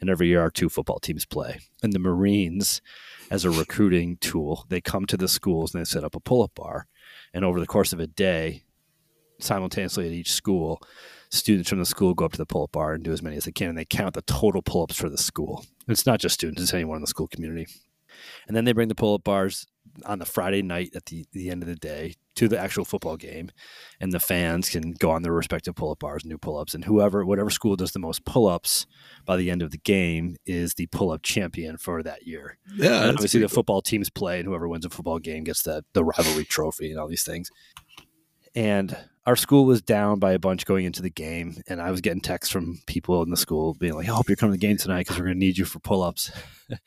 and 0.00 0.10
every 0.10 0.28
year 0.28 0.40
our 0.40 0.50
two 0.50 0.68
football 0.68 0.98
teams 0.98 1.26
play. 1.26 1.60
And 1.82 1.92
the 1.92 1.98
Marines 1.98 2.80
as 3.30 3.44
a 3.44 3.50
recruiting 3.50 4.16
tool 4.16 4.64
they 4.68 4.80
come 4.80 5.06
to 5.06 5.16
the 5.16 5.28
schools 5.28 5.74
and 5.74 5.80
they 5.80 5.84
set 5.84 6.04
up 6.04 6.14
a 6.14 6.20
pull-up 6.20 6.54
bar. 6.54 6.86
And 7.32 7.44
over 7.44 7.60
the 7.60 7.66
course 7.66 7.92
of 7.92 8.00
a 8.00 8.06
day 8.06 8.64
simultaneously 9.38 10.06
at 10.06 10.12
each 10.12 10.32
school 10.32 10.82
students 11.30 11.70
from 11.70 11.78
the 11.78 11.86
school 11.86 12.12
go 12.12 12.24
up 12.24 12.32
to 12.32 12.38
the 12.38 12.46
pull-up 12.46 12.72
bar 12.72 12.92
and 12.92 13.04
do 13.04 13.12
as 13.12 13.22
many 13.22 13.36
as 13.36 13.44
they 13.44 13.52
can 13.52 13.68
and 13.68 13.78
they 13.78 13.84
count 13.84 14.14
the 14.14 14.22
total 14.22 14.62
pull-ups 14.62 14.96
for 14.96 15.08
the 15.08 15.18
school. 15.18 15.64
It's 15.86 16.06
not 16.06 16.18
just 16.18 16.34
students 16.34 16.60
it's 16.60 16.74
anyone 16.74 16.96
in 16.96 17.02
the 17.02 17.06
school 17.06 17.28
community. 17.28 17.68
And 18.48 18.56
then 18.56 18.64
they 18.64 18.72
bring 18.72 18.88
the 18.88 18.94
pull-up 18.96 19.22
bars 19.22 19.66
on 20.04 20.18
the 20.18 20.24
Friday 20.24 20.62
night 20.62 20.90
at 20.94 21.06
the, 21.06 21.24
the 21.32 21.50
end 21.50 21.62
of 21.62 21.68
the 21.68 21.76
day 21.76 22.14
to 22.36 22.48
the 22.48 22.58
actual 22.58 22.84
football 22.84 23.16
game, 23.16 23.50
and 24.00 24.12
the 24.12 24.20
fans 24.20 24.68
can 24.68 24.92
go 24.92 25.10
on 25.10 25.22
their 25.22 25.32
respective 25.32 25.74
pull 25.74 25.90
up 25.90 25.98
bars 25.98 26.22
and 26.22 26.30
do 26.30 26.38
pull 26.38 26.58
ups. 26.58 26.74
And 26.74 26.84
whoever, 26.84 27.24
whatever 27.24 27.50
school 27.50 27.76
does 27.76 27.92
the 27.92 27.98
most 27.98 28.24
pull 28.24 28.48
ups 28.48 28.86
by 29.26 29.36
the 29.36 29.50
end 29.50 29.62
of 29.62 29.70
the 29.70 29.78
game 29.78 30.36
is 30.46 30.74
the 30.74 30.86
pull 30.86 31.10
up 31.10 31.22
champion 31.22 31.76
for 31.76 32.02
that 32.02 32.26
year. 32.26 32.58
Yeah, 32.74 33.02
and 33.02 33.16
obviously 33.16 33.40
the 33.40 33.48
football 33.48 33.82
teams 33.82 34.10
play, 34.10 34.38
and 34.38 34.48
whoever 34.48 34.68
wins 34.68 34.84
a 34.84 34.90
football 34.90 35.18
game 35.18 35.44
gets 35.44 35.62
the 35.62 35.84
the 35.92 36.04
rivalry 36.04 36.44
trophy 36.44 36.90
and 36.90 36.98
all 36.98 37.08
these 37.08 37.24
things. 37.24 37.50
And 38.54 38.96
our 39.26 39.36
school 39.36 39.64
was 39.64 39.82
down 39.82 40.18
by 40.18 40.32
a 40.32 40.38
bunch 40.38 40.64
going 40.64 40.84
into 40.84 41.02
the 41.02 41.10
game, 41.10 41.62
and 41.68 41.80
I 41.80 41.90
was 41.90 42.00
getting 42.00 42.20
texts 42.20 42.52
from 42.52 42.80
people 42.86 43.22
in 43.22 43.30
the 43.30 43.36
school 43.36 43.74
being 43.74 43.94
like, 43.94 44.08
"I 44.08 44.12
hope 44.12 44.28
you're 44.28 44.36
coming 44.36 44.54
to 44.54 44.60
the 44.60 44.66
game 44.66 44.76
tonight 44.76 45.00
because 45.00 45.18
we're 45.18 45.26
going 45.26 45.36
to 45.36 45.46
need 45.46 45.58
you 45.58 45.64
for 45.64 45.78
pull 45.78 46.02
ups." 46.02 46.30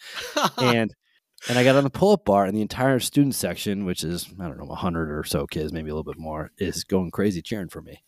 and 0.57 0.93
and 1.49 1.57
I 1.57 1.63
got 1.63 1.75
on 1.75 1.83
the 1.83 1.89
pull 1.89 2.13
up 2.13 2.25
bar, 2.25 2.45
and 2.45 2.55
the 2.55 2.61
entire 2.61 2.99
student 2.99 3.35
section, 3.35 3.85
which 3.85 4.03
is, 4.03 4.29
I 4.39 4.47
don't 4.47 4.57
know, 4.57 4.65
100 4.65 5.11
or 5.11 5.23
so 5.23 5.45
kids, 5.45 5.73
maybe 5.73 5.89
a 5.89 5.93
little 5.93 6.11
bit 6.11 6.19
more, 6.19 6.51
is 6.57 6.83
going 6.83 7.11
crazy 7.11 7.41
cheering 7.41 7.69
for 7.69 7.81
me. 7.81 8.03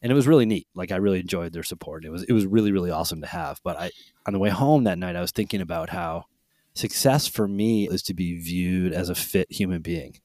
And 0.00 0.12
it 0.12 0.14
was 0.14 0.28
really 0.28 0.46
neat. 0.46 0.68
Like 0.74 0.92
I 0.92 0.96
really 0.96 1.20
enjoyed 1.20 1.52
their 1.52 1.64
support. 1.64 2.04
It 2.04 2.10
was 2.10 2.22
it 2.22 2.32
was 2.32 2.46
really 2.46 2.70
really 2.70 2.90
awesome 2.90 3.20
to 3.20 3.26
have. 3.26 3.60
But 3.64 3.76
I 3.78 3.90
on 4.26 4.32
the 4.32 4.38
way 4.38 4.50
home 4.50 4.84
that 4.84 4.98
night, 4.98 5.16
I 5.16 5.20
was 5.20 5.32
thinking 5.32 5.60
about 5.60 5.90
how 5.90 6.26
success 6.74 7.26
for 7.26 7.48
me 7.48 7.88
is 7.88 8.02
to 8.04 8.14
be 8.14 8.38
viewed 8.38 8.92
as 8.92 9.08
a 9.10 9.14
fit 9.14 9.50
human 9.50 9.82
being. 9.82 10.18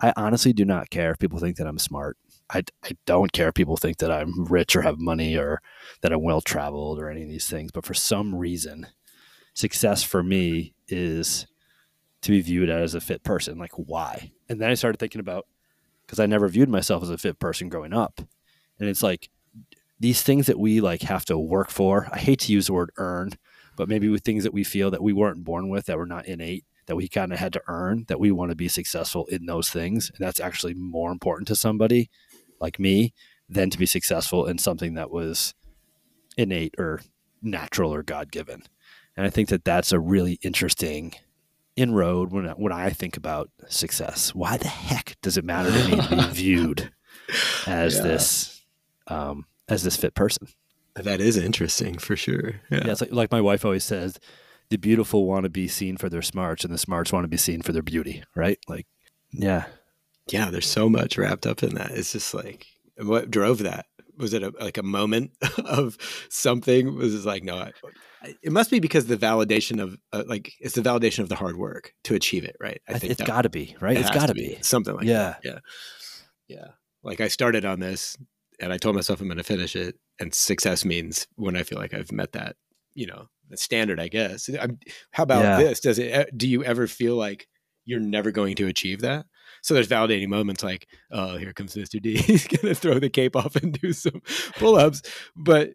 I 0.00 0.12
honestly 0.16 0.52
do 0.52 0.64
not 0.64 0.90
care 0.90 1.10
if 1.10 1.18
people 1.18 1.40
think 1.40 1.56
that 1.56 1.66
I'm 1.66 1.78
smart. 1.78 2.16
I, 2.50 2.62
I 2.84 2.92
don't 3.04 3.32
care 3.32 3.48
if 3.48 3.54
people 3.54 3.76
think 3.76 3.98
that 3.98 4.12
I'm 4.12 4.44
rich 4.44 4.76
or 4.76 4.82
have 4.82 4.98
money 4.98 5.36
or 5.36 5.60
that 6.00 6.12
I'm 6.12 6.22
well 6.22 6.40
traveled 6.40 7.00
or 7.00 7.10
any 7.10 7.22
of 7.22 7.28
these 7.28 7.48
things. 7.48 7.72
But 7.72 7.84
for 7.84 7.94
some 7.94 8.34
reason, 8.34 8.86
success 9.54 10.02
for 10.02 10.22
me 10.22 10.74
is 10.86 11.46
to 12.22 12.30
be 12.30 12.40
viewed 12.40 12.68
as 12.68 12.94
a 12.94 13.00
fit 13.00 13.22
person. 13.22 13.58
Like, 13.58 13.72
why? 13.74 14.32
And 14.48 14.60
then 14.60 14.70
I 14.70 14.74
started 14.74 14.98
thinking 14.98 15.20
about 15.20 15.46
because 16.06 16.18
I 16.18 16.26
never 16.26 16.48
viewed 16.48 16.68
myself 16.68 17.02
as 17.02 17.10
a 17.10 17.18
fit 17.18 17.38
person 17.38 17.68
growing 17.68 17.92
up. 17.92 18.20
And 18.80 18.88
it's 18.88 19.02
like 19.02 19.28
these 20.00 20.22
things 20.22 20.46
that 20.46 20.58
we 20.58 20.80
like 20.80 21.02
have 21.02 21.24
to 21.26 21.38
work 21.38 21.70
for. 21.70 22.08
I 22.12 22.18
hate 22.18 22.40
to 22.40 22.52
use 22.52 22.66
the 22.66 22.72
word 22.72 22.90
earn, 22.96 23.30
but 23.76 23.88
maybe 23.88 24.08
with 24.08 24.22
things 24.22 24.44
that 24.44 24.54
we 24.54 24.64
feel 24.64 24.90
that 24.90 25.02
we 25.02 25.12
weren't 25.12 25.44
born 25.44 25.68
with, 25.68 25.86
that 25.86 25.98
were 25.98 26.06
not 26.06 26.26
innate, 26.26 26.64
that 26.86 26.96
we 26.96 27.08
kind 27.08 27.32
of 27.32 27.38
had 27.38 27.52
to 27.52 27.62
earn, 27.68 28.04
that 28.08 28.20
we 28.20 28.30
want 28.30 28.50
to 28.50 28.56
be 28.56 28.68
successful 28.68 29.26
in 29.26 29.46
those 29.46 29.70
things. 29.70 30.10
And 30.10 30.24
that's 30.24 30.40
actually 30.40 30.74
more 30.74 31.12
important 31.12 31.48
to 31.48 31.56
somebody 31.56 32.10
like 32.60 32.78
me 32.78 33.12
than 33.48 33.70
to 33.70 33.78
be 33.78 33.86
successful 33.86 34.46
in 34.46 34.58
something 34.58 34.94
that 34.94 35.10
was 35.10 35.54
innate 36.36 36.74
or 36.78 37.00
natural 37.42 37.92
or 37.92 38.02
God 38.02 38.30
given. 38.30 38.62
And 39.16 39.26
I 39.26 39.30
think 39.30 39.48
that 39.48 39.64
that's 39.64 39.92
a 39.92 39.98
really 39.98 40.38
interesting 40.42 41.12
inroad 41.78 42.32
when 42.32 42.46
when 42.50 42.72
I 42.72 42.90
think 42.90 43.16
about 43.16 43.50
success. 43.68 44.34
Why 44.34 44.56
the 44.56 44.68
heck 44.68 45.16
does 45.22 45.36
it 45.36 45.44
matter 45.44 45.70
to 45.70 45.88
me 45.88 46.02
to 46.02 46.08
be 46.08 46.22
viewed 46.32 46.92
as 47.66 47.96
yeah. 47.96 48.02
this 48.02 48.62
um, 49.06 49.46
as 49.68 49.84
this 49.84 49.96
fit 49.96 50.14
person? 50.14 50.48
That 50.94 51.20
is 51.20 51.36
interesting 51.36 51.96
for 51.98 52.16
sure. 52.16 52.60
Yeah, 52.70 52.82
yeah 52.84 52.92
it's 52.92 53.00
like, 53.00 53.12
like 53.12 53.30
my 53.30 53.40
wife 53.40 53.64
always 53.64 53.84
says, 53.84 54.18
the 54.68 54.76
beautiful 54.76 55.26
want 55.26 55.44
to 55.44 55.48
be 55.48 55.68
seen 55.68 55.96
for 55.96 56.08
their 56.08 56.22
smarts, 56.22 56.64
and 56.64 56.74
the 56.74 56.78
smarts 56.78 57.12
want 57.12 57.24
to 57.24 57.28
be 57.28 57.36
seen 57.36 57.62
for 57.62 57.72
their 57.72 57.82
beauty. 57.82 58.24
Right? 58.34 58.58
Like, 58.68 58.86
yeah, 59.30 59.66
yeah. 60.28 60.50
There's 60.50 60.66
so 60.66 60.88
much 60.88 61.16
wrapped 61.16 61.46
up 61.46 61.62
in 61.62 61.74
that. 61.76 61.92
It's 61.92 62.12
just 62.12 62.34
like 62.34 62.66
what 62.96 63.30
drove 63.30 63.58
that 63.60 63.86
was 64.18 64.34
it 64.34 64.42
a, 64.42 64.52
like 64.60 64.78
a 64.78 64.82
moment 64.82 65.32
of 65.64 65.96
something? 66.28 66.96
Was 66.96 67.14
it 67.14 67.26
like 67.26 67.44
no 67.44 67.56
I, 67.56 68.34
it 68.42 68.52
must 68.52 68.70
be 68.70 68.80
because 68.80 69.06
the 69.06 69.16
validation 69.16 69.80
of 69.80 69.96
uh, 70.12 70.24
like 70.26 70.52
it's 70.60 70.74
the 70.74 70.82
validation 70.82 71.20
of 71.20 71.28
the 71.28 71.36
hard 71.36 71.56
work 71.56 71.94
to 72.04 72.14
achieve 72.14 72.44
it 72.44 72.56
right? 72.60 72.80
I 72.88 72.98
think 72.98 73.12
it's 73.12 73.22
got 73.22 73.42
to 73.42 73.48
be 73.48 73.76
right? 73.80 73.96
it 73.96 74.02
has 74.02 74.10
got 74.10 74.26
to 74.26 74.34
be. 74.34 74.56
be. 74.56 74.62
something 74.62 74.94
like 74.94 75.06
yeah 75.06 75.36
that. 75.42 75.44
yeah. 75.44 75.58
yeah. 76.48 76.66
Like 77.02 77.20
i 77.20 77.28
started 77.28 77.64
on 77.64 77.80
this 77.80 78.16
and 78.60 78.72
i 78.72 78.76
told 78.76 78.96
myself 78.96 79.20
i'm 79.20 79.28
going 79.28 79.38
to 79.38 79.44
finish 79.44 79.76
it 79.76 79.96
and 80.18 80.34
success 80.34 80.84
means 80.84 81.28
when 81.36 81.56
i 81.56 81.62
feel 81.62 81.78
like 81.78 81.94
i've 81.94 82.10
met 82.10 82.32
that 82.32 82.56
you 82.94 83.06
know 83.06 83.28
the 83.48 83.56
standard 83.56 84.00
i 84.00 84.08
guess. 84.08 84.50
I'm, 84.60 84.78
how 85.12 85.22
about 85.22 85.42
yeah. 85.42 85.56
this? 85.56 85.80
Does 85.80 85.98
it 85.98 86.36
do 86.36 86.48
you 86.48 86.64
ever 86.64 86.86
feel 86.86 87.16
like 87.16 87.46
you're 87.84 88.00
never 88.00 88.30
going 88.30 88.56
to 88.56 88.66
achieve 88.66 89.00
that 89.00 89.26
so 89.62 89.74
there's 89.74 89.88
validating 89.88 90.28
moments 90.28 90.62
like, 90.62 90.88
oh, 91.10 91.36
here 91.36 91.52
comes 91.52 91.74
Mr. 91.74 92.00
D. 92.00 92.16
He's 92.18 92.46
gonna 92.46 92.74
throw 92.74 92.98
the 92.98 93.10
cape 93.10 93.36
off 93.36 93.56
and 93.56 93.78
do 93.78 93.92
some 93.92 94.22
pull-ups. 94.56 95.02
But 95.36 95.70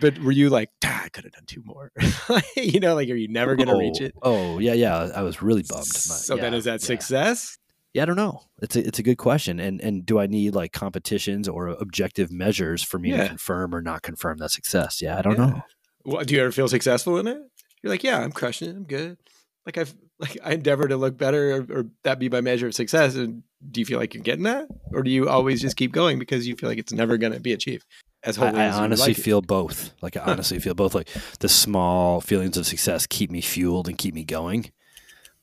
but 0.00 0.18
were 0.18 0.32
you 0.32 0.50
like, 0.50 0.70
ah, 0.84 1.04
I 1.04 1.08
could 1.08 1.24
have 1.24 1.32
done 1.32 1.46
two 1.46 1.62
more? 1.64 1.92
you 2.56 2.80
know, 2.80 2.94
like 2.94 3.08
are 3.10 3.14
you 3.14 3.28
never 3.28 3.56
gonna 3.56 3.74
oh, 3.74 3.78
reach 3.78 4.00
it? 4.00 4.14
Oh 4.22 4.58
yeah, 4.58 4.74
yeah. 4.74 5.10
I 5.14 5.22
was 5.22 5.42
really 5.42 5.64
bummed. 5.68 5.86
so 5.86 6.36
yeah, 6.36 6.42
then 6.42 6.54
is 6.54 6.64
that 6.64 6.82
yeah. 6.82 6.86
success? 6.86 7.58
Yeah, 7.92 8.02
I 8.02 8.06
don't 8.06 8.16
know. 8.16 8.42
It's 8.62 8.76
a, 8.76 8.86
it's 8.86 8.98
a 9.00 9.02
good 9.02 9.18
question. 9.18 9.58
And 9.58 9.80
and 9.80 10.06
do 10.06 10.18
I 10.18 10.26
need 10.26 10.54
like 10.54 10.72
competitions 10.72 11.48
or 11.48 11.68
objective 11.68 12.30
measures 12.30 12.82
for 12.82 12.98
me 12.98 13.10
Yeah. 13.10 13.22
to 13.22 13.28
confirm 13.28 13.74
or 13.74 13.82
not 13.82 14.02
confirm 14.02 14.38
that 14.38 14.52
success? 14.52 15.02
Yeah, 15.02 15.18
I 15.18 15.22
don't 15.22 15.38
know. 15.38 15.62
What, 16.02 16.26
do 16.26 16.34
you 16.34 16.40
ever 16.40 16.52
feel 16.52 16.68
successful 16.68 17.18
in 17.18 17.26
it? 17.26 17.38
You're 17.82 17.90
like, 17.90 18.04
yeah, 18.04 18.20
I'm 18.20 18.32
crushing 18.32 18.68
it. 18.68 18.76
I'm 18.76 18.84
good. 18.84 19.18
Like 19.66 19.76
I've 19.76 19.94
like 20.20 20.38
I 20.44 20.52
endeavor 20.52 20.86
to 20.88 20.96
look 20.96 21.16
better, 21.16 21.56
or, 21.56 21.66
or 21.78 21.86
that 22.04 22.18
be 22.18 22.28
my 22.28 22.40
measure 22.40 22.66
of 22.66 22.74
success. 22.74 23.14
And 23.16 23.42
do 23.70 23.80
you 23.80 23.86
feel 23.86 23.98
like 23.98 24.14
you're 24.14 24.22
getting 24.22 24.44
that, 24.44 24.68
or 24.92 25.02
do 25.02 25.10
you 25.10 25.28
always 25.28 25.60
just 25.60 25.76
keep 25.76 25.92
going 25.92 26.18
because 26.18 26.46
you 26.46 26.56
feel 26.56 26.68
like 26.68 26.78
it's 26.78 26.92
never 26.92 27.16
going 27.16 27.32
to 27.32 27.40
be 27.40 27.52
achieved? 27.52 27.84
As 28.22 28.36
I, 28.38 28.48
wholly 28.48 28.60
I 28.60 28.66
as 28.66 28.76
honestly 28.76 29.08
like 29.08 29.18
it? 29.18 29.22
feel 29.22 29.40
both. 29.40 29.92
Like 30.02 30.16
I 30.16 30.20
honestly 30.26 30.58
feel 30.58 30.74
both. 30.74 30.94
Like 30.94 31.08
the 31.40 31.48
small 31.48 32.20
feelings 32.20 32.56
of 32.56 32.66
success 32.66 33.06
keep 33.06 33.30
me 33.30 33.40
fueled 33.40 33.88
and 33.88 33.96
keep 33.96 34.14
me 34.14 34.24
going, 34.24 34.70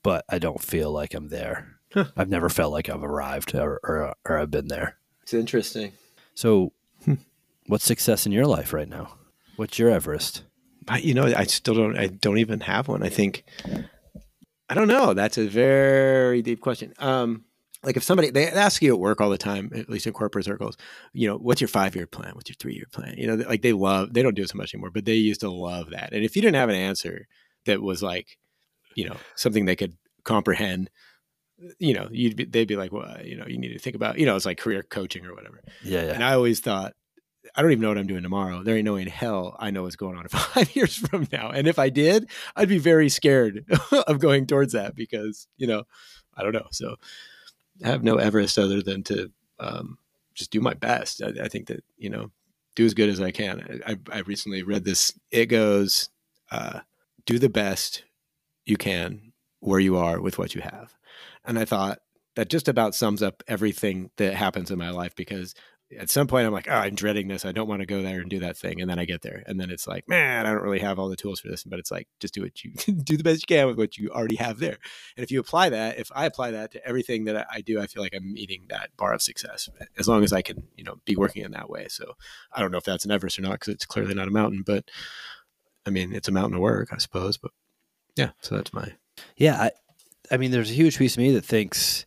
but 0.03 0.23
I 0.29 0.37
don't 0.39 0.61
feel 0.61 0.91
like 0.91 1.13
I'm 1.13 1.29
there. 1.29 1.79
Huh. 1.93 2.05
I've 2.15 2.29
never 2.29 2.49
felt 2.49 2.71
like 2.73 2.89
I've 2.89 3.03
arrived 3.03 3.55
or, 3.55 3.79
or 3.83 4.13
or 4.25 4.37
I've 4.37 4.51
been 4.51 4.67
there. 4.67 4.97
it's 5.23 5.33
interesting. 5.33 5.93
So, 6.35 6.71
Hmm. 7.05 7.15
what's 7.65 7.83
success 7.85 8.25
in 8.27 8.31
your 8.31 8.45
life 8.45 8.73
right 8.73 8.87
now? 8.89 9.13
What's 9.55 9.79
your 9.79 9.89
Everest? 9.89 10.43
I, 10.87 10.99
you 10.99 11.13
know, 11.13 11.25
I 11.25 11.45
still 11.45 11.73
don't. 11.73 11.97
I 11.97 12.07
don't 12.07 12.37
even 12.37 12.59
have 12.61 12.87
one. 12.87 13.01
I 13.03 13.09
think. 13.09 13.43
I 14.69 14.73
don't 14.73 14.87
know. 14.87 15.13
That's 15.13 15.37
a 15.37 15.47
very 15.47 16.41
deep 16.41 16.61
question. 16.61 16.93
Um, 16.99 17.45
like 17.83 17.95
if 17.95 18.03
somebody 18.03 18.31
they 18.31 18.47
ask 18.47 18.81
you 18.81 18.93
at 18.93 18.99
work 18.99 19.21
all 19.21 19.29
the 19.29 19.37
time, 19.37 19.71
at 19.75 19.89
least 19.89 20.07
in 20.07 20.13
corporate 20.13 20.45
circles, 20.45 20.75
you 21.13 21.27
know, 21.27 21.37
what's 21.37 21.61
your 21.61 21.67
five 21.67 21.95
year 21.95 22.07
plan? 22.07 22.33
What's 22.33 22.49
your 22.49 22.55
three 22.59 22.73
year 22.73 22.87
plan? 22.91 23.15
You 23.17 23.27
know, 23.27 23.35
like 23.47 23.61
they 23.61 23.73
love. 23.73 24.13
They 24.13 24.23
don't 24.23 24.35
do 24.35 24.41
it 24.41 24.49
so 24.49 24.57
much 24.57 24.73
anymore, 24.73 24.91
but 24.91 25.05
they 25.05 25.13
used 25.13 25.41
to 25.41 25.49
love 25.49 25.91
that. 25.91 26.11
And 26.11 26.23
if 26.25 26.35
you 26.35 26.41
didn't 26.41 26.55
have 26.55 26.69
an 26.69 26.75
answer 26.75 27.27
that 27.65 27.81
was 27.81 28.01
like, 28.01 28.37
you 28.95 29.07
know, 29.07 29.15
something 29.35 29.65
they 29.65 29.75
could 29.75 29.95
comprehend, 30.23 30.89
you 31.79 31.93
know, 31.93 32.07
you'd 32.11 32.35
be, 32.35 32.45
they'd 32.45 32.67
be 32.67 32.75
like, 32.75 32.91
well, 32.91 33.17
you 33.23 33.37
know, 33.37 33.45
you 33.47 33.57
need 33.57 33.73
to 33.73 33.79
think 33.79 33.95
about, 33.95 34.17
you 34.17 34.25
know, 34.25 34.35
it's 34.35 34.45
like 34.45 34.57
career 34.57 34.83
coaching 34.83 35.25
or 35.25 35.33
whatever. 35.33 35.61
Yeah, 35.83 36.03
yeah. 36.03 36.13
And 36.13 36.23
I 36.23 36.33
always 36.33 36.59
thought, 36.59 36.93
I 37.57 37.63
don't 37.63 37.71
even 37.71 37.81
know 37.81 37.87
what 37.87 37.97
I'm 37.97 38.05
doing 38.05 38.21
tomorrow. 38.21 38.61
There 38.61 38.75
ain't 38.75 38.85
no 38.85 38.93
way 38.93 39.01
in 39.01 39.07
hell 39.07 39.55
I 39.59 39.71
know 39.71 39.83
what's 39.83 39.95
going 39.95 40.15
on 40.15 40.27
five 40.29 40.75
years 40.75 40.95
from 40.95 41.27
now. 41.31 41.49
And 41.49 41.67
if 41.67 41.79
I 41.79 41.89
did, 41.89 42.29
I'd 42.55 42.69
be 42.69 42.77
very 42.77 43.09
scared 43.09 43.65
of 44.07 44.19
going 44.19 44.45
towards 44.45 44.73
that 44.73 44.95
because, 44.95 45.47
you 45.57 45.65
know, 45.65 45.83
I 46.35 46.43
don't 46.43 46.53
know. 46.53 46.67
So 46.71 46.95
I 47.83 47.87
have 47.87 48.03
no 48.03 48.17
Everest 48.17 48.59
other 48.59 48.83
than 48.83 49.01
to 49.03 49.31
um, 49.59 49.97
just 50.35 50.51
do 50.51 50.61
my 50.61 50.75
best. 50.75 51.23
I, 51.23 51.45
I 51.45 51.47
think 51.47 51.67
that, 51.67 51.83
you 51.97 52.11
know, 52.11 52.29
do 52.75 52.85
as 52.85 52.93
good 52.93 53.09
as 53.09 53.19
I 53.19 53.31
can. 53.31 53.81
I, 53.87 53.97
I 54.11 54.19
recently 54.19 54.61
read 54.61 54.85
this. 54.85 55.11
It 55.31 55.47
goes, 55.47 56.09
uh, 56.51 56.81
do 57.25 57.39
the 57.39 57.49
best 57.49 58.03
you 58.65 58.77
can 58.77 59.33
where 59.61 59.79
you 59.79 59.97
are 59.97 60.21
with 60.21 60.37
what 60.37 60.53
you 60.53 60.61
have. 60.61 60.93
And 61.43 61.57
I 61.57 61.65
thought 61.65 61.99
that 62.35 62.49
just 62.49 62.67
about 62.67 62.93
sums 62.93 63.23
up 63.23 63.41
everything 63.47 64.11
that 64.17 64.35
happens 64.35 64.69
in 64.69 64.77
my 64.77 64.91
life 64.91 65.15
because 65.15 65.55
at 65.97 66.09
some 66.09 66.27
point 66.27 66.45
I'm 66.45 66.51
like, 66.53 66.67
oh, 66.69 66.73
I'm 66.73 66.95
dreading 66.95 67.27
this. 67.27 67.45
I 67.45 67.51
don't 67.53 67.67
want 67.67 67.81
to 67.81 67.85
go 67.85 68.01
there 68.01 68.19
and 68.19 68.29
do 68.29 68.39
that 68.39 68.57
thing. 68.57 68.81
And 68.81 68.89
then 68.89 68.99
I 68.99 69.05
get 69.05 69.21
there. 69.21 69.43
And 69.47 69.59
then 69.59 69.69
it's 69.69 69.87
like, 69.87 70.09
man, 70.09 70.45
I 70.45 70.51
don't 70.51 70.61
really 70.61 70.79
have 70.79 70.99
all 70.99 71.07
the 71.07 71.15
tools 71.15 71.39
for 71.39 71.47
this. 71.47 71.63
But 71.63 71.79
it's 71.79 71.91
like, 71.91 72.07
just 72.19 72.33
do 72.33 72.41
what 72.41 72.63
you 72.63 72.71
do 73.03 73.15
the 73.15 73.23
best 73.23 73.41
you 73.41 73.55
can 73.55 73.67
with 73.67 73.77
what 73.77 73.97
you 73.97 74.09
already 74.09 74.35
have 74.35 74.59
there. 74.59 74.77
And 75.15 75.23
if 75.23 75.31
you 75.31 75.39
apply 75.39 75.69
that, 75.69 75.97
if 75.97 76.09
I 76.13 76.25
apply 76.25 76.51
that 76.51 76.71
to 76.71 76.85
everything 76.85 77.25
that 77.25 77.47
I- 77.51 77.61
do, 77.61 77.79
I 77.81 77.87
feel 77.87 78.03
like 78.03 78.13
I'm 78.15 78.33
meeting 78.33 78.65
that 78.69 78.95
bar 78.97 79.13
of 79.13 79.21
success 79.21 79.67
eh, 79.81 79.85
as 79.97 80.07
long 80.07 80.23
as 80.23 80.31
I 80.31 80.41
can, 80.41 80.63
you 80.75 80.83
know, 80.83 80.95
be 81.05 81.15
working 81.15 81.43
in 81.43 81.51
that 81.51 81.69
way. 81.69 81.87
So 81.89 82.13
I 82.51 82.61
don't 82.61 82.71
know 82.71 82.77
if 82.77 82.83
that's 82.83 83.05
an 83.05 83.11
Everest 83.11 83.39
or 83.39 83.41
not 83.43 83.53
because 83.53 83.73
it's 83.73 83.85
clearly 83.85 84.13
not 84.13 84.27
a 84.27 84.31
mountain, 84.31 84.63
but 84.65 84.89
I 85.85 85.89
mean, 85.89 86.13
it's 86.13 86.27
a 86.27 86.31
mountain 86.31 86.55
of 86.55 86.61
work, 86.61 86.89
I 86.91 86.97
suppose. 86.97 87.37
But 87.37 87.51
yeah, 88.15 88.31
so 88.41 88.55
that's 88.55 88.73
my 88.73 88.93
Yeah, 89.37 89.55
I, 89.61 89.71
I 90.31 90.37
mean, 90.37 90.51
there's 90.51 90.71
a 90.71 90.75
huge 90.75 90.97
piece 90.97 91.13
of 91.15 91.19
me 91.19 91.31
that 91.33 91.45
thinks 91.45 92.05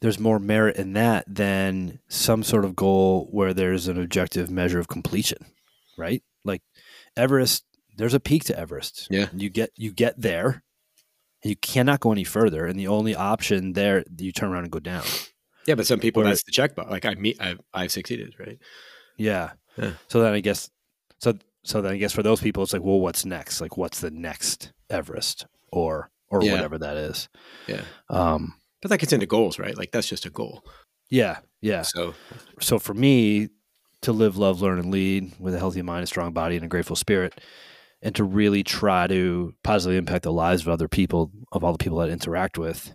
there's 0.00 0.18
more 0.18 0.38
merit 0.38 0.76
in 0.76 0.92
that 0.94 1.24
than 1.28 1.98
some 2.08 2.42
sort 2.42 2.64
of 2.64 2.74
goal 2.76 3.28
where 3.30 3.52
there's 3.52 3.86
an 3.88 4.00
objective 4.00 4.50
measure 4.50 4.78
of 4.78 4.88
completion, 4.88 5.38
right? 5.98 6.22
Like 6.44 6.62
Everest, 7.16 7.64
there's 7.96 8.14
a 8.14 8.20
peak 8.20 8.44
to 8.44 8.58
Everest. 8.58 9.08
Yeah. 9.10 9.26
you 9.34 9.50
get 9.50 9.70
you 9.76 9.92
get 9.92 10.20
there, 10.20 10.62
and 11.42 11.50
you 11.50 11.56
cannot 11.56 12.00
go 12.00 12.12
any 12.12 12.24
further, 12.24 12.66
and 12.66 12.78
the 12.78 12.88
only 12.88 13.14
option 13.14 13.74
there, 13.74 14.04
you 14.18 14.32
turn 14.32 14.50
around 14.50 14.64
and 14.64 14.72
go 14.72 14.78
down. 14.80 15.04
yeah. 15.66 15.74
But 15.74 15.86
some 15.86 16.00
people, 16.00 16.22
that's 16.22 16.42
the 16.44 16.52
checkbox. 16.52 16.90
Like 16.90 17.04
I 17.04 17.14
meet, 17.14 17.36
I've, 17.40 17.60
I've 17.74 17.92
succeeded, 17.92 18.34
right? 18.38 18.58
Yeah. 19.18 19.52
Yeah. 19.76 19.92
So 20.08 20.22
then 20.22 20.32
I 20.32 20.40
guess 20.40 20.70
so 21.18 21.34
so 21.62 21.82
then 21.82 21.92
I 21.92 21.96
guess 21.98 22.12
for 22.12 22.22
those 22.22 22.40
people 22.40 22.62
it's 22.62 22.72
like, 22.72 22.82
well, 22.82 23.00
what's 23.00 23.24
next? 23.26 23.60
Like 23.60 23.76
what's 23.76 24.00
the 24.00 24.10
next 24.10 24.72
Everest 24.88 25.46
or 25.70 26.10
or 26.30 26.42
Yeah. 26.42 26.54
whatever 26.54 26.78
that 26.78 26.96
is. 26.96 27.28
Yeah. 27.66 27.82
Um 28.08 28.54
But 28.82 28.90
that 28.90 28.98
gets 28.98 29.12
into 29.12 29.26
goals, 29.26 29.58
right? 29.58 29.76
Like 29.76 29.90
that's 29.92 30.08
just 30.08 30.24
a 30.26 30.30
goal. 30.30 30.64
yeah, 31.10 31.38
yeah. 31.60 31.82
So 31.82 32.14
So 32.60 32.78
for 32.78 32.94
me 32.94 33.48
to 34.02 34.12
live, 34.12 34.36
love, 34.38 34.62
learn 34.62 34.78
and 34.78 34.90
lead 34.90 35.32
with 35.38 35.54
a 35.54 35.58
healthy 35.58 35.82
mind, 35.82 36.04
a 36.04 36.06
strong 36.06 36.32
body 36.32 36.56
and 36.56 36.64
a 36.64 36.68
grateful 36.68 36.96
spirit 36.96 37.38
and 38.02 38.14
to 38.14 38.24
really 38.24 38.62
try 38.62 39.06
to 39.06 39.52
positively 39.62 39.98
impact 39.98 40.22
the 40.22 40.32
lives 40.32 40.62
of 40.62 40.68
other 40.68 40.88
people 40.88 41.30
of 41.52 41.62
all 41.62 41.72
the 41.72 41.78
people 41.78 41.98
that 41.98 42.08
I 42.08 42.12
interact 42.12 42.56
with. 42.56 42.94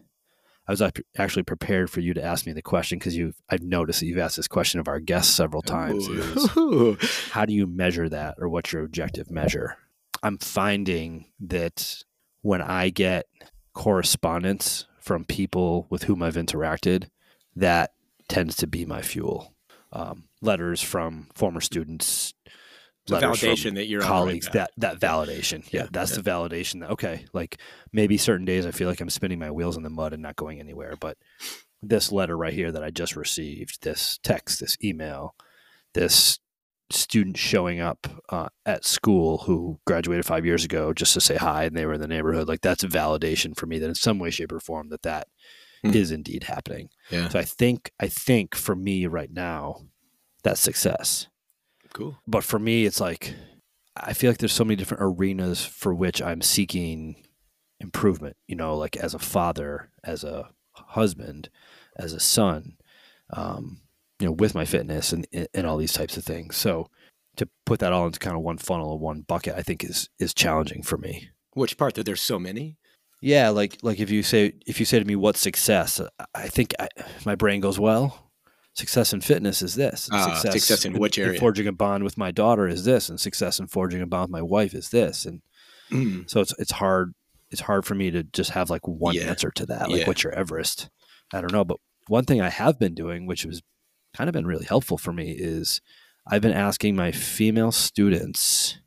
I 0.68 0.72
was 0.72 0.82
actually 1.16 1.44
prepared 1.44 1.92
for 1.92 2.00
you 2.00 2.16
to 2.16 2.24
ask 2.24 2.48
me 2.48 2.52
the 2.54 2.64
question 2.64 2.98
because 2.98 3.16
you 3.16 3.34
I've 3.48 3.62
noticed 3.62 4.00
that 4.00 4.08
you've 4.08 4.18
asked 4.18 4.38
this 4.38 4.48
question 4.48 4.80
of 4.80 4.88
our 4.88 5.00
guests 5.00 5.32
several 5.32 5.62
times. 5.62 6.08
is- 6.08 7.30
how 7.32 7.46
do 7.46 7.54
you 7.54 7.68
measure 7.68 8.10
that 8.10 8.34
or 8.40 8.50
what's 8.50 8.74
your 8.74 8.84
objective 8.84 9.30
measure 9.30 9.78
i'm 10.24 10.40
finding 10.40 11.28
that 11.40 12.04
when 12.42 12.64
i 12.64 12.90
get 12.90 13.28
correspondence 13.76 14.86
from 15.06 15.24
people 15.24 15.88
with 15.90 16.04
whom 16.04 16.22
i've 16.24 16.36
interacted 16.36 17.08
that 17.56 17.94
tends 18.28 18.56
to 18.58 18.68
be 18.68 18.86
my 18.86 19.02
fuel. 19.02 19.54
Um, 19.92 20.26
letters 20.42 20.82
from 20.82 21.28
former 21.34 21.62
students 21.62 22.34
from 23.08 23.22
validation 23.22 23.76
that 23.76 23.88
you're 23.88 24.02
on 24.02 24.08
the 24.08 24.14
right 24.14 24.18
colleagues 24.18 24.50
that 24.54 24.72
that 24.78 25.00
validation. 25.00 25.64
Yeah, 25.72 25.84
Yeah, 25.84 25.88
that's 25.92 26.16
the 26.16 26.22
validation 26.22 26.82
that 26.82 26.92
okay 26.92 27.26
like 27.34 27.60
maybe 27.94 28.18
certain 28.18 28.46
days 28.46 28.66
i 28.66 28.72
feel 28.72 28.90
like 28.90 29.00
i'm 29.00 29.10
spinning 29.10 29.40
my 29.40 29.52
wheels 29.52 29.78
in 29.78 29.84
the 29.84 29.90
mud 29.90 30.12
and 30.12 30.22
not 30.22 30.36
going 30.36 30.60
anywhere 30.60 30.96
but 31.00 31.18
this 31.82 32.12
letter 32.12 32.36
right 32.36 32.54
here 32.54 32.72
that 32.72 32.84
i 32.84 32.90
just 32.90 33.16
received 33.16 33.84
this 33.84 34.20
text 34.24 34.60
this 34.60 34.76
email 34.84 35.36
this 35.94 36.40
student 36.92 37.36
showing 37.38 37.80
up 37.80 38.08
uh, 38.30 38.48
at 38.66 38.86
school 38.86 39.40
who 39.40 39.80
graduated 39.88 40.26
five 40.26 40.46
years 40.46 40.64
ago 40.64 40.94
just 40.94 41.14
to 41.14 41.22
say 41.22 41.36
hi 41.36 41.64
and 41.64 41.76
they 41.76 41.86
were 41.86 41.94
in 41.96 42.02
the 42.02 42.08
neighborhood 42.08 42.48
like 42.48 42.62
that's 42.62 42.84
a 42.84 42.88
validation 42.88 43.58
for 43.58 43.66
me 43.66 43.80
that 43.80 43.88
in 43.90 43.96
some 43.96 44.20
way 44.20 44.30
shape 44.30 44.52
or 44.52 44.60
form 44.60 44.90
that 44.90 45.02
that 45.02 45.28
is 45.84 46.10
Hmm. 46.10 46.16
indeed 46.16 46.44
happening 46.44 46.90
Yeah. 47.10 47.28
so 47.30 47.40
i 47.40 47.44
think 47.44 47.92
i 48.00 48.08
think 48.08 48.56
for 48.56 48.76
me 48.76 49.08
right 49.08 49.32
now 49.32 49.82
that's 50.44 50.62
success 50.62 51.28
Cool. 51.94 52.18
but 52.28 52.44
for 52.44 52.60
me 52.60 52.86
it's 52.86 53.00
like 53.00 53.34
i 53.96 54.14
feel 54.14 54.30
like 54.30 54.38
there's 54.38 54.54
so 54.54 54.64
many 54.66 54.76
different 54.76 55.02
arenas 55.04 55.66
for 55.66 55.94
which 55.94 56.22
i'm 56.22 56.42
seeking 56.42 57.16
improvement 57.80 58.36
you 58.48 58.56
know 58.56 58.78
like 58.78 58.96
as 58.96 59.14
a 59.14 59.20
father 59.20 59.90
as 60.04 60.24
a 60.24 60.50
husband 60.74 61.50
as 61.98 62.14
a 62.14 62.20
son 62.20 62.78
um, 63.32 63.82
you 64.20 64.26
know 64.28 64.32
with 64.32 64.56
my 64.56 64.66
fitness 64.66 65.12
and, 65.14 65.28
and 65.54 65.68
all 65.68 65.78
these 65.78 65.94
types 65.94 66.18
of 66.18 66.24
things 66.24 66.56
so 66.56 66.88
to 67.36 67.48
put 67.66 67.80
that 67.80 67.92
all 67.94 68.06
into 68.06 68.20
kind 68.20 68.36
of 68.36 68.42
one 68.42 68.58
funnel 68.58 68.92
or 68.92 69.00
one 69.00 69.22
bucket 69.22 69.56
i 69.56 69.62
think 69.62 69.84
is 69.84 70.10
is 70.20 70.34
challenging 70.34 70.82
for 70.82 70.98
me 70.98 71.30
Which 71.54 71.78
part 71.78 71.96
that 71.96 72.06
there's 72.06 72.22
so 72.22 72.40
many? 72.40 72.78
yeah 73.22 73.50
like 73.50 73.78
like 73.82 74.00
if 74.00 74.10
you 74.10 74.24
say 74.24 74.54
if 74.66 74.80
you 74.80 74.86
say 74.86 75.00
to 75.00 75.06
me 75.06 75.16
what's 75.16 75.40
success 75.40 76.00
i 76.34 76.48
think 76.48 76.74
I, 76.80 76.88
my 77.26 77.36
brain 77.36 77.60
goes 77.62 77.80
well 77.80 78.32
success 78.74 79.14
in 79.14 79.22
fitness 79.22 79.62
is 79.62 79.76
this 79.76 80.08
and 80.10 80.18
Ah, 80.18 80.34
success 80.34 80.84
in 80.86 80.94
which 80.94 81.18
area? 81.18 81.40
forging 81.40 81.66
a 81.68 81.72
bond 81.72 82.04
with 82.04 82.18
my 82.18 82.32
daughter 82.32 82.68
is 82.68 82.84
this 82.84 83.08
and 83.10 83.20
success 83.20 83.60
in 83.60 83.68
forging 83.68 84.02
a 84.02 84.06
bond 84.06 84.24
with 84.24 84.32
my 84.32 84.42
wife 84.42 84.74
is 84.74 84.90
this 84.90 85.26
and 85.26 85.42
Mm. 85.92 86.28
so 86.28 86.42
it's 86.42 86.52
it's 86.58 86.72
hard 86.72 87.14
it's 87.52 87.62
hard 87.62 87.86
for 87.86 87.94
me 87.94 88.10
to 88.10 88.24
just 88.24 88.50
have 88.52 88.72
like 88.72 88.88
one 88.88 89.14
Yeah. 89.14 89.30
answer 89.30 89.52
to 89.52 89.68
that 89.68 89.92
like 89.92 90.00
Yeah. 90.02 90.08
what's 90.08 90.24
your 90.24 90.34
everest 90.34 90.90
i 91.32 91.40
don't 91.40 91.52
know 91.54 91.64
but 91.64 91.78
one 92.08 92.26
thing 92.26 92.42
i 92.42 92.50
have 92.50 92.80
been 92.80 92.96
doing 92.96 93.28
which 93.28 93.44
has 93.44 93.62
kind 94.16 94.30
of 94.30 94.34
been 94.34 94.48
really 94.48 94.66
helpful 94.66 94.98
for 94.98 95.14
me 95.14 95.32
is 95.32 95.82
i've 96.28 96.42
been 96.42 96.54
asking 96.54 96.96
my 96.96 97.12
female 97.12 97.72
students 97.72 98.78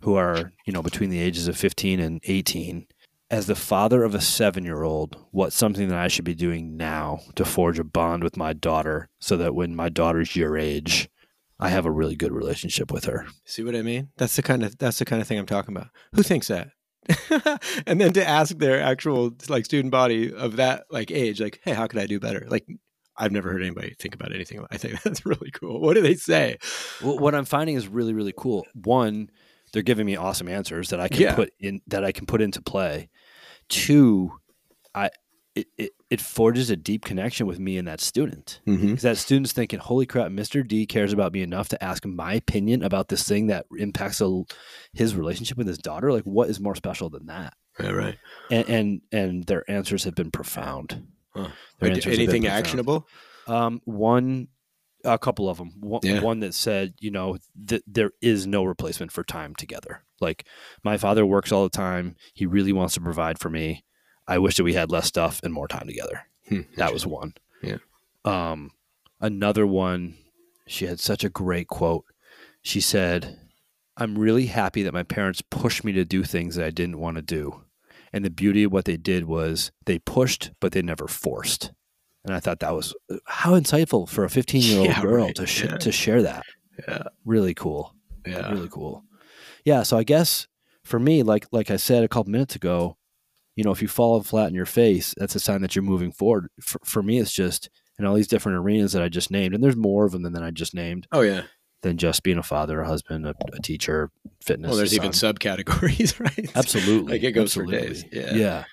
who 0.00 0.14
are 0.14 0.52
you 0.64 0.72
know 0.72 0.82
between 0.82 1.10
the 1.10 1.20
ages 1.20 1.48
of 1.48 1.56
15 1.56 2.00
and 2.00 2.20
18 2.24 2.86
as 3.30 3.46
the 3.46 3.54
father 3.54 4.04
of 4.04 4.14
a 4.14 4.20
seven 4.20 4.64
year 4.64 4.82
old 4.82 5.16
what's 5.30 5.56
something 5.56 5.88
that 5.88 5.98
i 5.98 6.08
should 6.08 6.24
be 6.24 6.34
doing 6.34 6.76
now 6.76 7.20
to 7.34 7.44
forge 7.44 7.78
a 7.78 7.84
bond 7.84 8.22
with 8.22 8.36
my 8.36 8.52
daughter 8.52 9.08
so 9.18 9.36
that 9.36 9.54
when 9.54 9.74
my 9.74 9.88
daughter's 9.88 10.36
your 10.36 10.56
age 10.56 11.08
i 11.58 11.68
have 11.68 11.86
a 11.86 11.90
really 11.90 12.16
good 12.16 12.32
relationship 12.32 12.92
with 12.92 13.04
her 13.04 13.26
See 13.44 13.64
what 13.64 13.74
I 13.74 13.82
mean? 13.82 14.10
That's 14.18 14.36
the 14.36 14.42
kind 14.42 14.62
of 14.62 14.76
that's 14.78 14.98
the 14.98 15.04
kind 15.04 15.22
of 15.22 15.26
thing 15.26 15.38
I'm 15.38 15.46
talking 15.46 15.74
about. 15.74 15.88
Who 16.14 16.22
thinks 16.22 16.48
that? 16.48 16.68
and 17.86 18.00
then 18.00 18.12
to 18.12 18.26
ask 18.26 18.58
their 18.58 18.80
actual 18.80 19.34
like 19.48 19.64
student 19.64 19.90
body 19.90 20.32
of 20.32 20.56
that 20.56 20.84
like 20.90 21.10
age, 21.10 21.40
like, 21.40 21.60
hey, 21.64 21.72
how 21.72 21.86
could 21.86 21.98
I 21.98 22.06
do 22.06 22.20
better? 22.20 22.46
Like, 22.48 22.66
I've 23.18 23.32
never 23.32 23.50
heard 23.50 23.62
anybody 23.62 23.94
think 23.98 24.14
about 24.14 24.32
anything. 24.34 24.64
I 24.70 24.76
think 24.76 25.02
that's 25.02 25.26
really 25.26 25.50
cool. 25.50 25.80
What 25.80 25.94
do 25.94 26.02
they 26.02 26.14
say? 26.14 26.58
Well, 27.02 27.18
what 27.18 27.34
I'm 27.34 27.44
finding 27.44 27.76
is 27.76 27.88
really, 27.88 28.14
really 28.14 28.34
cool. 28.36 28.64
One, 28.74 29.30
they're 29.72 29.82
giving 29.82 30.06
me 30.06 30.16
awesome 30.16 30.48
answers 30.48 30.90
that 30.90 31.00
I 31.00 31.08
can 31.08 31.20
Yeah. 31.20 31.34
put 31.34 31.52
in 31.58 31.80
that 31.88 32.04
I 32.04 32.12
can 32.12 32.26
put 32.26 32.40
into 32.40 32.62
play. 32.62 33.10
Two, 33.68 34.32
I 34.94 35.10
it, 35.54 35.66
it, 35.76 35.90
it 36.08 36.20
forges 36.20 36.70
a 36.70 36.76
deep 36.76 37.04
connection 37.04 37.46
with 37.46 37.58
me 37.58 37.76
and 37.78 37.88
that 37.88 38.00
student. 38.00 38.60
Mm-hmm. 38.66 38.86
Because 38.90 39.02
that 39.02 39.16
student's 39.18 39.52
thinking, 39.52 39.80
holy 39.80 40.06
crap, 40.06 40.30
Mr. 40.30 40.66
D 40.66 40.86
cares 40.86 41.12
about 41.12 41.32
me 41.32 41.42
enough 41.42 41.68
to 41.70 41.84
ask 41.84 42.06
my 42.06 42.34
opinion 42.34 42.84
about 42.84 43.08
this 43.08 43.26
thing 43.26 43.48
that 43.48 43.66
impacts 43.76 44.20
a, 44.20 44.42
his 44.92 45.16
relationship 45.16 45.58
with 45.58 45.66
his 45.66 45.78
daughter. 45.78 46.12
Like, 46.12 46.22
what 46.22 46.48
is 46.48 46.60
more 46.60 46.76
special 46.76 47.10
than 47.10 47.26
that? 47.26 47.54
Yeah, 47.80 47.90
right. 47.90 48.18
And 48.50 48.68
and, 48.68 49.00
and 49.10 49.44
their 49.44 49.68
answers 49.70 50.04
have 50.04 50.14
been 50.14 50.30
profound. 50.30 51.02
Huh. 51.42 51.48
Their 51.78 51.88
Like, 51.90 51.96
answers 51.96 52.04
have 52.04 52.12
been 52.18 52.20
anything 52.28 52.46
actionable? 52.46 53.06
Um, 53.46 53.80
one, 53.84 54.48
a 55.04 55.18
couple 55.18 55.48
of 55.48 55.58
them. 55.58 55.72
One, 55.80 56.00
Yeah. 56.02 56.20
one 56.20 56.40
that 56.40 56.54
said, 56.54 56.94
you 57.00 57.10
know, 57.10 57.38
th- 57.66 57.82
there 57.86 58.10
is 58.20 58.46
no 58.46 58.64
replacement 58.64 59.12
for 59.12 59.24
time 59.24 59.54
together. 59.54 60.02
Like 60.20 60.44
my 60.82 60.96
father 60.98 61.24
works 61.24 61.52
all 61.52 61.62
the 61.64 61.70
time. 61.70 62.16
He 62.34 62.44
really 62.46 62.72
wants 62.72 62.94
to 62.94 63.00
provide 63.00 63.38
for 63.38 63.48
me. 63.50 63.84
I 64.26 64.38
wish 64.38 64.56
that 64.56 64.64
we 64.64 64.74
had 64.74 64.90
less 64.90 65.06
stuff 65.06 65.40
and 65.42 65.54
more 65.54 65.68
time 65.68 65.86
together. 65.86 66.26
Hmm, 66.48 66.62
That 66.76 66.92
was 66.92 67.06
one. 67.06 67.34
Yeah. 67.62 67.78
Um, 68.24 68.72
another 69.20 69.66
one. 69.66 70.16
She 70.66 70.86
had 70.86 71.00
such 71.00 71.24
a 71.24 71.30
great 71.30 71.68
quote. 71.68 72.04
She 72.62 72.80
said, 72.80 73.38
"I'm 73.96 74.18
really 74.18 74.46
happy 74.46 74.82
that 74.82 74.92
my 74.92 75.02
parents 75.04 75.40
pushed 75.40 75.84
me 75.84 75.92
to 75.92 76.04
do 76.04 76.24
things 76.24 76.56
that 76.56 76.66
I 76.66 76.70
didn't 76.70 76.98
want 76.98 77.16
to 77.16 77.22
do." 77.22 77.62
And 78.12 78.24
the 78.24 78.30
beauty 78.30 78.64
of 78.64 78.72
what 78.72 78.84
they 78.86 78.96
did 78.96 79.24
was 79.24 79.70
they 79.86 79.98
pushed, 79.98 80.50
but 80.60 80.72
they 80.72 80.82
never 80.82 81.06
forced. 81.08 81.72
And 82.24 82.34
I 82.34 82.40
thought 82.40 82.60
that 82.60 82.74
was 82.74 82.94
how 83.26 83.52
insightful 83.52 84.08
for 84.08 84.24
a 84.24 84.30
15 84.30 84.62
year 84.62 84.78
old 84.80 84.88
Yeah, 84.90 85.02
girl 85.02 85.26
right. 85.26 85.34
to 85.36 85.46
sh- 85.46 85.64
Yeah. 85.64 85.76
to 85.78 85.92
share 85.92 86.22
that. 86.22 86.42
Yeah. 86.86 87.02
Really 87.24 87.54
cool. 87.54 87.94
Yeah. 88.26 88.50
Really 88.50 88.68
cool. 88.68 89.04
Yeah. 89.64 89.82
So 89.82 89.96
I 89.98 90.04
guess 90.04 90.46
for 90.84 90.98
me, 90.98 91.22
like 91.22 91.46
like 91.52 91.70
I 91.70 91.76
said 91.76 92.02
a 92.04 92.08
couple 92.08 92.30
minutes 92.32 92.54
ago, 92.56 92.96
you 93.56 93.64
know, 93.64 93.70
if 93.72 93.82
you 93.82 93.88
fall 93.88 94.22
flat 94.22 94.48
in 94.48 94.54
your 94.54 94.66
face, 94.66 95.14
that's 95.16 95.34
a 95.34 95.40
sign 95.40 95.62
that 95.62 95.74
you're 95.74 95.82
moving 95.82 96.12
forward. 96.12 96.48
For, 96.60 96.80
for 96.84 97.02
me, 97.02 97.18
it's 97.18 97.32
just 97.32 97.68
in 97.98 98.04
all 98.04 98.14
these 98.14 98.28
different 98.28 98.58
arenas 98.58 98.92
that 98.92 99.02
I 99.02 99.08
just 99.08 99.30
named, 99.32 99.54
and 99.54 99.62
there's 99.64 99.74
more 99.76 100.04
of 100.04 100.12
them 100.12 100.22
than, 100.22 100.32
than 100.32 100.42
I 100.44 100.50
just 100.52 100.72
named 100.74 101.06
Oh 101.10 101.22
yeah. 101.22 101.42
Than 101.82 101.96
just 101.96 102.22
being 102.22 102.38
a 102.38 102.42
father, 102.42 102.80
a 102.80 102.86
husband, 102.86 103.26
a, 103.26 103.34
a 103.52 103.60
teacher, 103.60 104.10
fitness. 104.40 104.68
Well, 104.70 104.78
there's 104.78 104.94
even 104.94 105.10
subcategories, 105.12 106.18
right? 106.20 106.50
Absolutely. 106.56 107.12
Like, 107.12 107.22
it 107.22 107.32
goes 107.32 107.54
for 107.54 107.64
days. 107.66 108.04
Yeah. 108.12 108.34
Yeah. 108.34 108.64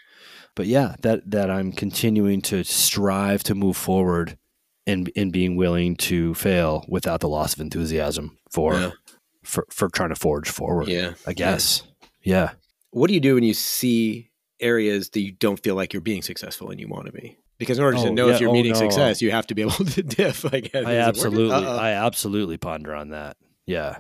But 0.55 0.67
yeah, 0.67 0.95
that 1.01 1.29
that 1.31 1.49
I'm 1.51 1.71
continuing 1.71 2.41
to 2.43 2.63
strive 2.63 3.43
to 3.43 3.55
move 3.55 3.75
forward 3.77 4.37
and 4.87 5.11
and 5.15 5.31
being 5.31 5.55
willing 5.57 5.95
to 5.97 6.33
fail 6.35 6.85
without 6.87 7.19
the 7.19 7.27
loss 7.29 7.53
of 7.53 7.59
enthusiasm 7.59 8.37
for 8.49 8.73
Yeah. 8.75 8.91
for 9.43 9.65
for 9.69 9.89
trying 9.89 10.09
to 10.09 10.15
forge 10.15 10.49
forward. 10.49 10.87
Yeah. 10.87 11.13
I 11.27 11.33
guess. 11.33 11.83
Yeah. 12.23 12.51
What 12.91 13.07
do 13.09 13.13
you 13.13 13.19
do 13.19 13.35
when 13.35 13.43
you 13.43 13.53
see 13.53 14.31
areas 14.61 15.09
that 15.09 15.19
you 15.19 15.33
don't 15.33 15.61
feel 15.61 15.75
like 15.75 15.91
you're 15.91 16.01
being 16.01 16.21
successful 16.21 16.69
and 16.71 16.79
you 16.79 16.87
want 16.87 17.07
to 17.07 17.11
be? 17.11 17.37
Because 17.57 17.77
in 17.77 17.83
order 17.85 17.97
Oh, 17.97 18.03
to 18.05 18.11
know 18.11 18.27
yeah. 18.27 18.35
if 18.35 18.41
you're 18.41 18.49
Oh, 18.49 18.53
meeting 18.53 18.73
no. 18.73 18.79
success, 18.79 19.21
you 19.21 19.31
have 19.31 19.47
to 19.47 19.55
be 19.55 19.61
able 19.61 19.71
to 19.85 20.03
diff. 20.03 20.43
Like, 20.43 20.71
I 20.75 20.95
absolutely 20.97 21.55
I 21.55 21.91
absolutely 21.91 22.57
ponder 22.57 22.93
on 22.93 23.09
that. 23.09 23.37
Yeah. 23.65 23.99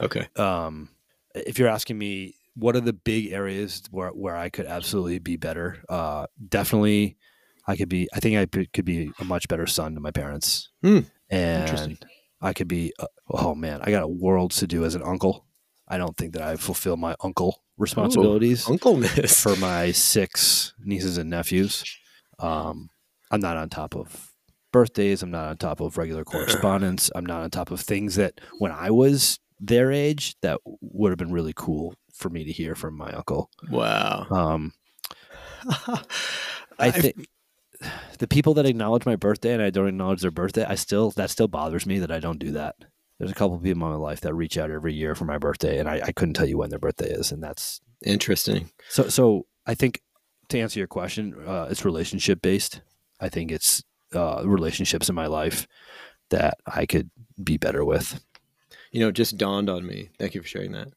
okay. 0.00 0.28
Um 0.36 0.88
if 1.34 1.58
you're 1.58 1.68
asking 1.68 1.98
me 1.98 2.34
what 2.56 2.76
are 2.76 2.80
the 2.80 2.92
big 2.92 3.32
areas 3.32 3.82
where 3.90 4.10
where 4.10 4.36
I 4.36 4.48
could 4.48 4.66
absolutely 4.66 5.18
be 5.18 5.36
better? 5.36 5.82
Uh 5.88 6.26
definitely 6.48 7.16
I 7.66 7.76
could 7.76 7.88
be 7.88 8.08
I 8.14 8.20
think 8.20 8.36
I 8.38 8.66
could 8.72 8.84
be 8.84 9.10
a 9.18 9.24
much 9.24 9.48
better 9.48 9.66
son 9.66 9.94
to 9.94 10.00
my 10.00 10.10
parents. 10.10 10.70
Hmm. 10.82 11.00
and 11.30 11.62
Interesting. 11.62 11.98
I 12.40 12.52
could 12.52 12.68
be. 12.68 12.92
Uh, 12.98 13.06
oh 13.30 13.54
man, 13.54 13.80
I 13.82 13.90
got 13.90 14.10
worlds 14.10 14.56
to 14.56 14.66
do 14.66 14.84
as 14.84 14.94
an 14.94 15.02
uncle. 15.02 15.46
I 15.88 15.96
don't 15.96 16.14
think 16.14 16.34
that 16.34 16.42
I 16.42 16.56
fulfill 16.56 16.96
my 16.98 17.14
uncle 17.22 17.62
responsibilities 17.78 18.68
Uncleness. 18.68 19.40
for 19.42 19.56
my 19.56 19.92
six 19.92 20.74
nieces 20.78 21.16
and 21.16 21.30
nephews. 21.30 21.82
Um, 22.38 22.90
I'm 23.34 23.40
not 23.40 23.56
on 23.56 23.68
top 23.68 23.96
of 23.96 24.30
birthdays. 24.72 25.22
I'm 25.22 25.30
not 25.30 25.48
on 25.48 25.56
top 25.56 25.80
of 25.80 25.98
regular 25.98 26.24
correspondence. 26.32 27.10
I'm 27.14 27.26
not 27.26 27.42
on 27.42 27.50
top 27.50 27.70
of 27.70 27.80
things 27.80 28.14
that 28.16 28.40
when 28.58 28.72
I 28.72 28.90
was 28.90 29.40
their 29.60 29.92
age 29.92 30.36
that 30.42 30.60
would 30.80 31.10
have 31.10 31.18
been 31.18 31.32
really 31.32 31.52
cool 31.54 31.94
for 32.12 32.30
me 32.30 32.44
to 32.44 32.52
hear 32.52 32.74
from 32.74 32.96
my 32.96 33.10
uncle. 33.10 33.50
wow. 33.70 34.26
Um, 34.30 34.72
I 36.78 36.90
think 36.90 37.28
the 38.18 38.28
people 38.28 38.54
that 38.54 38.66
acknowledge 38.66 39.06
my 39.06 39.16
birthday 39.16 39.52
and 39.52 39.62
I 39.62 39.70
don't 39.70 39.88
acknowledge 39.88 40.22
their 40.22 40.30
birthday, 40.30 40.64
I 40.64 40.74
still 40.76 41.10
that 41.12 41.30
still 41.30 41.48
bothers 41.48 41.86
me 41.86 41.98
that 41.98 42.12
I 42.12 42.20
don't 42.20 42.38
do 42.38 42.52
that. 42.52 42.76
There's 43.18 43.30
a 43.30 43.34
couple 43.34 43.56
of 43.56 43.62
people 43.62 43.84
in 43.84 43.92
my 43.92 43.96
life 43.96 44.20
that 44.22 44.34
reach 44.34 44.58
out 44.58 44.70
every 44.70 44.92
year 44.92 45.14
for 45.14 45.24
my 45.24 45.38
birthday, 45.38 45.78
and 45.78 45.88
I, 45.88 46.00
I 46.04 46.12
couldn't 46.12 46.34
tell 46.34 46.46
you 46.46 46.58
when 46.58 46.70
their 46.70 46.78
birthday 46.78 47.10
is, 47.10 47.32
and 47.32 47.42
that's 47.42 47.80
Interesting. 48.04 48.70
so. 48.88 49.08
So 49.08 49.46
I 49.66 49.74
think 49.74 50.02
to 50.48 50.58
answer 50.58 50.78
your 50.78 50.88
question, 50.88 51.34
uh, 51.46 51.68
it's 51.70 51.84
relationship 51.84 52.42
based. 52.42 52.80
I 53.20 53.28
think 53.28 53.50
it's 53.50 53.82
uh, 54.14 54.42
relationships 54.44 55.08
in 55.08 55.14
my 55.14 55.26
life 55.26 55.66
that 56.30 56.58
I 56.66 56.86
could 56.86 57.10
be 57.42 57.56
better 57.56 57.84
with. 57.84 58.24
You 58.92 59.00
know, 59.00 59.08
it 59.08 59.14
just 59.14 59.36
dawned 59.36 59.68
on 59.68 59.86
me. 59.86 60.10
Thank 60.18 60.34
you 60.34 60.42
for 60.42 60.48
sharing 60.48 60.72
that. 60.72 60.88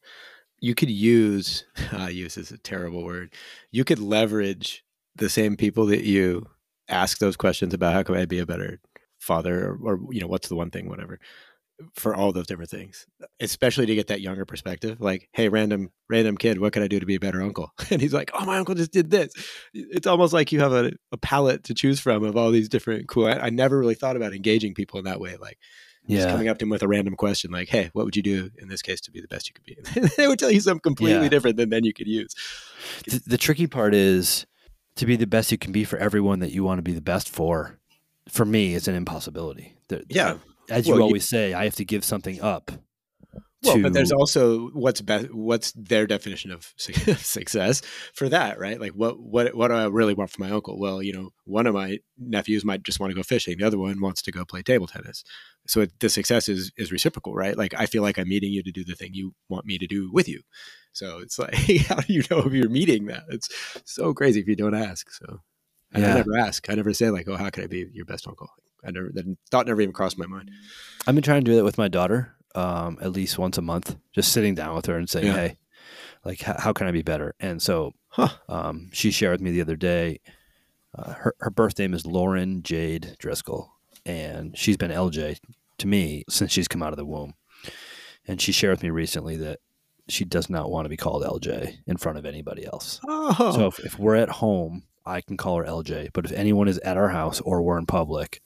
You 0.60 0.74
could 0.74 0.90
use, 0.90 1.64
uh, 1.92 2.06
use 2.12 2.36
is 2.36 2.50
a 2.50 2.58
terrible 2.58 3.04
word. 3.04 3.34
You 3.70 3.84
could 3.84 3.98
leverage 3.98 4.84
the 5.16 5.28
same 5.28 5.56
people 5.56 5.86
that 5.86 6.04
you 6.04 6.46
ask 6.88 7.18
those 7.18 7.36
questions 7.36 7.74
about 7.74 7.92
how 7.92 8.02
can 8.02 8.16
I 8.16 8.24
be 8.24 8.38
a 8.38 8.46
better 8.46 8.80
father 9.18 9.66
or, 9.66 9.78
or 9.82 10.12
you 10.12 10.20
know, 10.20 10.26
what's 10.26 10.48
the 10.48 10.56
one 10.56 10.70
thing, 10.70 10.88
whatever, 10.88 11.18
for 11.94 12.14
all 12.14 12.32
those 12.32 12.46
different 12.46 12.70
things, 12.70 13.06
especially 13.40 13.86
to 13.86 13.94
get 13.94 14.08
that 14.08 14.20
younger 14.20 14.44
perspective. 14.44 15.00
Like, 15.00 15.28
hey, 15.32 15.48
random, 15.48 15.90
random 16.10 16.36
kid, 16.36 16.58
what 16.60 16.72
can 16.72 16.82
I 16.82 16.88
do 16.88 16.98
to 16.98 17.06
be 17.06 17.14
a 17.14 17.20
better 17.20 17.40
uncle? 17.40 17.72
And 17.90 18.00
he's 18.00 18.12
like, 18.12 18.30
oh, 18.34 18.44
my 18.44 18.58
uncle 18.58 18.74
just 18.74 18.92
did 18.92 19.10
this. 19.10 19.32
It's 19.72 20.06
almost 20.06 20.32
like 20.32 20.50
you 20.52 20.60
have 20.60 20.72
a, 20.72 20.92
a 21.12 21.16
palette 21.16 21.64
to 21.64 21.74
choose 21.74 22.00
from 22.00 22.24
of 22.24 22.36
all 22.36 22.50
these 22.50 22.68
different 22.68 23.08
cool. 23.08 23.26
I, 23.26 23.32
I 23.32 23.50
never 23.50 23.78
really 23.78 23.94
thought 23.94 24.16
about 24.16 24.34
engaging 24.34 24.74
people 24.74 24.98
in 24.98 25.04
that 25.04 25.20
way. 25.20 25.36
Like, 25.36 25.58
just 26.08 26.26
Yeah, 26.26 26.32
coming 26.32 26.48
up 26.48 26.58
to 26.58 26.64
him 26.64 26.70
with 26.70 26.82
a 26.82 26.88
random 26.88 27.14
question 27.16 27.50
like, 27.50 27.68
"Hey, 27.68 27.90
what 27.92 28.04
would 28.06 28.16
you 28.16 28.22
do 28.22 28.50
in 28.58 28.68
this 28.68 28.80
case 28.82 29.00
to 29.02 29.10
be 29.10 29.20
the 29.20 29.28
best 29.28 29.48
you 29.48 29.54
could 29.54 29.64
be?" 29.64 30.08
they 30.16 30.26
would 30.26 30.38
tell 30.38 30.50
you 30.50 30.60
something 30.60 30.80
completely 30.80 31.24
Yeah. 31.24 31.28
different 31.28 31.56
than 31.58 31.68
then 31.70 31.84
you 31.84 31.92
could 31.92 32.06
use. 32.08 32.34
the, 33.06 33.20
the 33.26 33.36
tricky 33.38 33.66
part 33.66 33.94
is 33.94 34.46
to 34.96 35.04
be 35.06 35.16
the 35.16 35.26
best 35.26 35.52
you 35.52 35.58
can 35.58 35.70
be 35.70 35.84
for 35.84 35.98
everyone 35.98 36.38
that 36.40 36.50
you 36.50 36.64
want 36.64 36.78
to 36.78 36.82
be 36.82 36.92
the 36.92 37.00
best 37.02 37.28
for. 37.28 37.78
For 38.28 38.44
me, 38.46 38.74
it's 38.74 38.88
an 38.88 38.94
impossibility. 38.94 39.76
There- 39.88 40.02
Yeah. 40.08 40.38
As 40.70 40.86
Well, 40.86 40.96
you 40.96 41.00
you- 41.00 41.04
always 41.04 41.28
say, 41.28 41.54
I 41.54 41.64
have 41.64 41.76
to 41.76 41.84
give 41.84 42.04
something 42.04 42.40
up. 42.40 42.70
Well, 43.64 43.76
but 43.82 43.92
there's 43.92 44.12
also 44.12 44.68
what's 44.68 45.00
best. 45.00 45.34
What's 45.34 45.72
their 45.72 46.06
definition 46.06 46.50
of 46.56 46.72
success 46.76 47.82
for 48.14 48.28
that, 48.28 48.56
right? 48.60 48.80
Like, 48.80 48.92
what 48.92 49.18
what 49.18 49.52
what 49.56 49.68
do 49.68 49.74
I 49.74 49.86
really 49.86 50.14
want 50.14 50.30
from 50.30 50.46
my 50.46 50.52
uncle? 50.54 50.78
Well, 50.78 51.02
you 51.02 51.12
know, 51.12 51.30
one 51.44 51.66
of 51.66 51.74
my 51.74 51.98
nephews 52.16 52.64
might 52.64 52.84
just 52.84 53.00
want 53.00 53.10
to 53.10 53.16
go 53.16 53.24
fishing. 53.24 53.58
The 53.58 53.66
other 53.66 53.76
one 53.78 54.00
wants 54.00 54.22
to 54.22 54.30
go 54.32 54.44
play 54.44 54.62
table 54.62 54.86
tennis. 54.86 55.24
So 55.66 55.80
it, 55.80 55.92
the 55.98 56.08
success 56.08 56.48
is 56.48 56.70
is 56.76 56.92
reciprocal, 56.92 57.34
right? 57.34 57.58
Like, 57.58 57.74
I 57.76 57.86
feel 57.86 58.02
like 58.02 58.16
I'm 58.16 58.28
meeting 58.28 58.52
you 58.52 58.62
to 58.62 58.70
do 58.70 58.84
the 58.84 58.94
thing 58.94 59.10
you 59.12 59.34
want 59.48 59.66
me 59.66 59.76
to 59.78 59.88
do 59.88 60.08
with 60.12 60.28
you. 60.28 60.42
So 60.92 61.18
it's 61.18 61.36
like, 61.38 61.54
how 61.88 61.96
do 61.96 62.12
you 62.12 62.22
know 62.30 62.38
if 62.38 62.52
you're 62.52 62.70
meeting 62.70 63.06
that? 63.06 63.24
It's 63.28 63.48
so 63.84 64.14
crazy 64.14 64.38
if 64.38 64.46
you 64.46 64.54
don't 64.54 64.74
ask. 64.74 65.10
So 65.10 65.40
and 65.92 66.06
I 66.06 66.14
never 66.14 66.36
ask. 66.38 66.70
I 66.70 66.74
never 66.76 66.94
say 66.94 67.10
like, 67.10 67.26
"Oh, 67.28 67.36
how 67.36 67.50
can 67.50 67.64
I 67.64 67.66
be 67.66 67.86
your 67.92 68.04
best 68.04 68.28
uncle?" 68.28 68.48
I 68.88 68.90
never 68.90 69.10
that 69.14 69.36
thought 69.50 69.66
never 69.66 69.80
even 69.80 69.92
crossed 69.92 70.18
my 70.18 70.26
mind. 70.26 70.50
I've 71.06 71.14
been 71.14 71.22
trying 71.22 71.44
to 71.44 71.50
do 71.50 71.56
that 71.56 71.64
with 71.64 71.78
my 71.78 71.88
daughter 71.88 72.34
um, 72.54 72.98
at 73.00 73.12
least 73.12 73.38
once 73.38 73.56
a 73.58 73.62
month, 73.62 73.96
just 74.14 74.32
sitting 74.32 74.54
down 74.54 74.74
with 74.74 74.86
her 74.86 74.96
and 74.96 75.08
saying, 75.08 75.26
Yeah. 75.26 75.32
"Hey, 75.34 75.58
like, 76.24 76.40
how, 76.42 76.56
how 76.58 76.72
can 76.72 76.86
I 76.86 76.90
be 76.90 77.02
better?" 77.02 77.34
And 77.40 77.62
so 77.62 77.92
Huh. 78.08 78.28
um, 78.48 78.90
she 78.92 79.10
shared 79.10 79.32
with 79.32 79.40
me 79.42 79.50
the 79.52 79.60
other 79.60 79.76
day. 79.76 80.20
Uh, 80.96 81.12
her 81.12 81.34
her 81.40 81.50
birth 81.50 81.78
name 81.78 81.92
is 81.94 82.06
Lauren 82.06 82.62
Jade 82.62 83.16
Driscoll, 83.18 83.72
and 84.06 84.56
she's 84.56 84.76
been 84.78 84.90
LJ 84.90 85.38
to 85.78 85.86
me 85.86 86.24
since 86.28 86.50
she's 86.50 86.66
come 86.68 86.82
out 86.82 86.92
of 86.92 86.96
the 86.96 87.04
womb. 87.06 87.34
And 88.26 88.40
she 88.40 88.52
shared 88.52 88.72
with 88.72 88.82
me 88.82 88.90
recently 88.90 89.36
that 89.36 89.60
she 90.08 90.24
does 90.24 90.48
not 90.50 90.70
want 90.70 90.86
to 90.86 90.88
be 90.88 90.96
called 90.96 91.22
LJ 91.22 91.76
in 91.86 91.96
front 91.98 92.18
of 92.18 92.24
anybody 92.26 92.64
else. 92.66 93.00
Oh, 93.06 93.52
So 93.54 93.66
if, 93.66 93.78
if 93.80 93.98
we're 93.98 94.16
at 94.16 94.28
home, 94.28 94.84
I 95.06 95.20
can 95.20 95.36
call 95.36 95.58
her 95.58 95.64
LJ. 95.64 96.10
But 96.12 96.24
if 96.24 96.32
anyone 96.32 96.66
is 96.68 96.78
at 96.78 96.96
our 96.96 97.08
house 97.10 97.40
or 97.42 97.62
we're 97.62 97.78
in 97.78 97.86
public, 97.86 98.40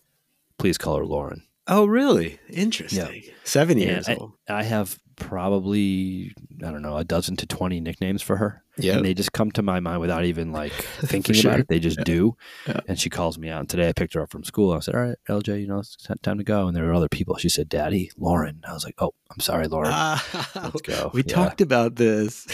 please 0.62 0.78
call 0.78 0.96
her 0.96 1.04
Lauren. 1.04 1.42
oh, 1.66 1.86
really? 1.86 2.38
Interesting. 2.48 3.24
Seven 3.42 3.78
years 3.78 4.08
old. 4.08 4.34
I 4.48 4.62
have 4.62 4.96
probably 5.16 6.32
I 6.64 6.70
don't 6.70 6.82
know 6.82 6.96
a 6.96 7.04
dozen 7.04 7.36
to 7.36 7.46
twenty 7.46 7.80
nicknames 7.80 8.22
for 8.22 8.36
her, 8.36 8.62
Yeah. 8.78 8.94
and 8.96 9.04
they 9.04 9.12
just 9.12 9.32
come 9.32 9.50
to 9.52 9.62
my 9.62 9.80
mind 9.80 10.00
without 10.00 10.24
even 10.24 10.52
like 10.52 10.72
thinking 11.12 11.34
sure. 11.34 11.50
about 11.50 11.60
it. 11.60 11.68
They 11.68 11.80
just 11.80 11.98
Yeah. 11.98 12.04
do. 12.04 12.36
Yeah. 12.68 12.80
And 12.86 12.98
she 12.98 13.10
calls 13.10 13.38
me 13.38 13.48
out. 13.48 13.60
And 13.60 13.68
today 13.68 13.88
I 13.88 13.92
picked 13.92 14.14
her 14.14 14.22
up 14.22 14.30
from 14.30 14.44
school. 14.44 14.72
I 14.72 14.78
said, 14.78 14.94
"All 14.94 15.02
right, 15.02 15.18
LJ, 15.28 15.60
you 15.60 15.66
know 15.66 15.80
it's 15.80 15.96
time 16.22 16.38
to 16.38 16.44
go." 16.44 16.68
And 16.68 16.76
there 16.76 16.84
were 16.84 16.94
other 16.94 17.08
people. 17.08 17.36
She 17.38 17.48
said, 17.48 17.68
"Daddy, 17.68 18.10
Lauren." 18.16 18.62
I 18.68 18.72
was 18.72 18.84
like, 18.84 18.94
"Oh, 18.98 19.14
I'm 19.32 19.40
sorry, 19.40 19.66
Lauren. 19.66 19.90
Wow. 19.90 20.20
Let's 20.54 20.82
go." 20.82 21.10
We 21.12 21.24
Yeah. 21.26 21.34
talked 21.34 21.60
about 21.60 21.96
this. 21.96 22.46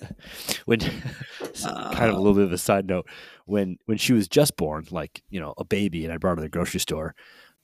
when 0.64 0.80
kind 0.80 0.94
of 2.10 2.14
a 2.14 2.16
ah. 2.16 2.20
little 2.20 2.34
bit 2.34 2.44
of 2.44 2.52
a 2.52 2.58
side 2.58 2.86
note 2.86 3.06
when 3.46 3.76
when 3.86 3.98
she 3.98 4.12
was 4.12 4.28
just 4.28 4.56
born 4.56 4.86
like 4.90 5.22
you 5.28 5.40
know 5.40 5.52
a 5.58 5.64
baby 5.64 6.04
and 6.04 6.12
i 6.12 6.16
brought 6.16 6.30
her 6.32 6.36
to 6.36 6.42
the 6.42 6.48
grocery 6.48 6.80
store 6.80 7.14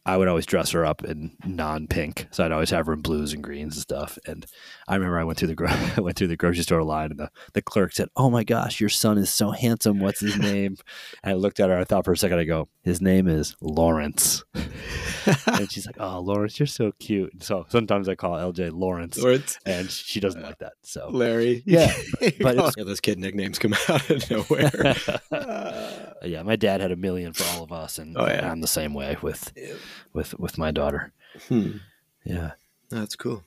I 0.06 0.16
would 0.16 0.28
always 0.28 0.46
dress 0.46 0.70
her 0.70 0.86
up 0.86 1.04
in 1.04 1.36
non-pink, 1.44 2.28
so 2.30 2.44
I'd 2.44 2.52
always 2.52 2.70
have 2.70 2.86
her 2.86 2.92
in 2.92 3.00
blues 3.00 3.32
and 3.32 3.42
greens 3.42 3.74
and 3.74 3.82
stuff. 3.82 4.18
And 4.26 4.46
I 4.86 4.94
remember 4.94 5.18
I 5.18 5.24
went 5.24 5.38
through 5.38 5.48
the 5.48 5.54
gro- 5.56 5.66
I 5.96 6.00
went 6.00 6.16
through 6.16 6.28
the 6.28 6.36
grocery 6.36 6.62
store 6.62 6.82
line, 6.84 7.10
and 7.10 7.18
the, 7.18 7.30
the 7.54 7.60
clerk 7.62 7.92
said, 7.92 8.08
"Oh 8.16 8.30
my 8.30 8.44
gosh, 8.44 8.80
your 8.80 8.88
son 8.88 9.18
is 9.18 9.32
so 9.32 9.50
handsome. 9.50 9.98
What's 9.98 10.20
his 10.20 10.38
name?" 10.38 10.76
And 11.22 11.32
I 11.32 11.34
looked 11.34 11.60
at 11.60 11.68
her. 11.70 11.76
I 11.78 11.84
thought 11.84 12.04
for 12.04 12.12
a 12.12 12.16
second. 12.16 12.38
I 12.38 12.44
go, 12.44 12.68
"His 12.82 13.00
name 13.00 13.26
is 13.28 13.56
Lawrence." 13.60 14.44
and 15.46 15.70
she's 15.70 15.86
like, 15.86 15.96
"Oh, 15.98 16.20
Lawrence, 16.20 16.58
you're 16.60 16.66
so 16.68 16.92
cute." 17.00 17.32
And 17.32 17.42
so 17.42 17.66
sometimes 17.68 18.08
I 18.08 18.14
call 18.14 18.34
LJ 18.34 18.70
Lawrence, 18.72 19.18
Lawrence. 19.18 19.58
and 19.66 19.90
she 19.90 20.20
doesn't 20.20 20.42
like 20.42 20.58
that. 20.58 20.74
So 20.82 21.08
Larry. 21.10 21.62
Yeah, 21.76 21.92
but 22.20 22.34
but 22.40 22.54
it's- 22.54 22.74
yeah, 22.78 22.84
those 22.84 23.00
kid 23.00 23.18
nicknames 23.18 23.58
come 23.58 23.74
out 23.88 24.08
of 24.08 24.30
nowhere. 24.30 24.94
Uh, 25.32 26.12
yeah, 26.22 26.42
my 26.42 26.56
dad 26.56 26.80
had 26.80 26.92
a 26.92 26.96
million 26.96 27.32
for 27.32 27.44
all 27.56 27.64
of 27.64 27.72
us, 27.72 27.98
and 27.98 28.16
Oh, 28.16 28.26
yeah. 28.26 28.50
I'm 28.50 28.60
the 28.60 28.66
same 28.68 28.94
way 28.94 29.16
with 29.20 29.52
with 30.12 30.38
with 30.38 30.58
my 30.58 30.70
daughter. 30.70 31.12
hmm. 31.48 31.78
Yeah. 32.24 32.52
That's 32.90 33.16
cool. 33.16 33.44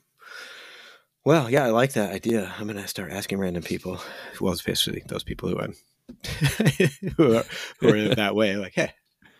Well, 1.26 1.50
yeah, 1.50 1.66
I 1.66 1.70
like 1.70 1.94
that 1.94 2.14
idea. 2.14 2.54
I'm 2.58 2.68
gonna 2.68 2.88
start 2.88 3.12
asking 3.12 3.40
random 3.40 3.64
people, 3.64 4.00
well, 4.40 4.54
especially 4.54 5.04
those 5.08 5.24
people 5.24 5.50
who 5.50 5.60
I'm 5.60 5.74
who 7.18 7.36
are 7.38 7.44
who 7.80 7.90
are 7.90 8.16
that 8.16 8.36
way. 8.36 8.56
Like, 8.56 8.74
hey, 8.76 8.92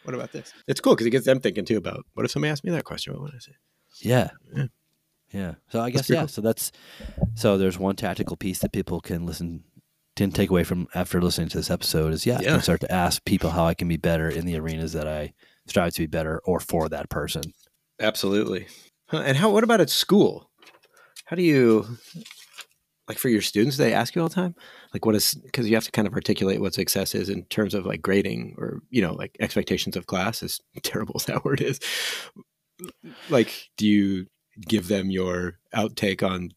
what 0.04 0.14
about 0.14 0.32
this? 0.32 0.54
It's 0.68 0.82
cool 0.82 0.94
because 0.94 1.08
it 1.08 1.12
gets 1.12 1.26
them 1.26 1.40
thinking 1.40 1.66
too 1.66 1.78
about 1.78 2.06
what 2.14 2.26
if 2.26 2.32
somebody 2.32 2.52
asked 2.52 2.64
me 2.64 2.72
that 2.72 2.84
question? 2.84 3.14
What 3.14 3.24
would 3.24 3.36
I 3.36 3.40
say? 3.40 3.54
Yeah. 4.02 4.30
Yeah. 4.56 4.66
Yeah. 5.32 5.54
So 5.70 5.80
I 5.82 5.90
guess 5.90 6.10
yeah. 6.10 6.20
cool. 6.20 6.28
So 6.28 6.42
that's 6.42 6.72
so 7.36 7.58
there's 7.58 7.80
one 7.80 7.96
tactical 7.96 8.36
piece 8.36 8.60
that 8.60 8.72
people 8.74 9.00
can 9.00 9.26
listen 9.26 9.64
can 10.16 10.32
take 10.32 10.50
away 10.50 10.66
from 10.66 10.88
after 10.94 11.22
listening 11.22 11.48
to 11.50 11.58
this 11.58 11.72
episode 11.72 12.14
is 12.14 12.26
yeah, 12.26 12.40
I 12.40 12.42
Yeah. 12.42 12.52
can 12.52 12.62
start 12.62 12.82
to 12.82 12.92
ask 12.92 13.24
people 13.24 13.52
how 13.52 13.66
I 13.66 13.74
can 13.74 13.88
be 13.88 13.98
better 13.98 14.30
in 14.30 14.46
the 14.46 14.58
arenas 14.60 14.94
that 14.94 15.08
I 15.08 15.34
strive 15.70 15.94
to 15.94 16.02
be 16.02 16.08
better 16.08 16.42
or 16.46 16.60
for 16.60 16.90
that 16.90 17.10
person. 17.10 17.54
Absolutely. 18.00 18.68
And 19.12 19.38
how? 19.38 19.50
What 19.50 19.64
about 19.64 19.82
at 19.82 19.90
school? 19.90 20.50
How 21.26 21.36
do 21.36 21.44
you 21.44 21.86
like 23.08 23.18
for 23.18 23.30
your 23.30 23.42
students? 23.42 23.78
They 23.78 23.94
ask 23.94 24.16
you 24.16 24.22
all 24.22 24.30
the 24.30 24.36
time, 24.36 24.56
like 24.94 25.06
what 25.06 25.16
is 25.16 25.34
because 25.34 25.68
you 25.68 25.76
have 25.76 25.86
to 25.86 25.92
kind 25.92 26.08
of 26.08 26.14
articulate 26.14 26.62
what 26.62 26.74
success 26.74 27.16
is 27.16 27.30
in 27.30 27.44
terms 27.46 27.74
of 27.74 27.86
like 27.86 28.02
grading 28.02 28.56
or 28.58 28.82
you 28.90 29.02
know 29.02 29.14
like 29.14 29.36
expectations 29.40 29.96
of 29.96 30.08
class. 30.08 30.44
As 30.44 30.60
terrible 30.84 31.16
as 31.18 31.26
that 31.26 31.44
word 31.44 31.62
is, 31.62 31.80
like 33.30 33.70
do 33.78 33.88
you 33.88 34.28
give 34.68 34.88
them 34.88 35.10
your 35.10 35.58
outtake 35.76 36.28
on 36.28 36.52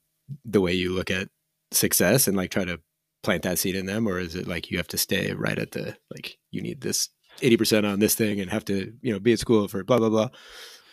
the 0.44 0.60
way 0.60 0.72
you 0.72 0.92
look 0.92 1.10
at 1.10 1.28
success 1.70 2.26
and 2.26 2.36
like 2.36 2.50
try 2.50 2.64
to 2.64 2.80
plant 3.22 3.42
that 3.42 3.58
seed 3.58 3.76
in 3.76 3.86
them, 3.86 4.06
or 4.06 4.18
is 4.18 4.34
it 4.34 4.46
like 4.46 4.70
you 4.70 4.76
have 4.76 4.88
to 4.88 4.98
stay 4.98 5.32
right 5.32 5.58
at 5.58 5.72
the 5.72 5.96
like 6.10 6.38
you 6.50 6.60
need 6.60 6.80
this 6.80 7.08
eighty 7.40 7.56
percent 7.56 7.86
on 7.86 7.98
this 7.98 8.14
thing 8.14 8.40
and 8.40 8.50
have 8.50 8.64
to 8.66 8.92
you 9.00 9.12
know 9.12 9.18
be 9.18 9.32
at 9.32 9.38
school 9.38 9.68
for 9.68 9.82
blah 9.84 9.98
blah 9.98 10.08
blah. 10.10 10.28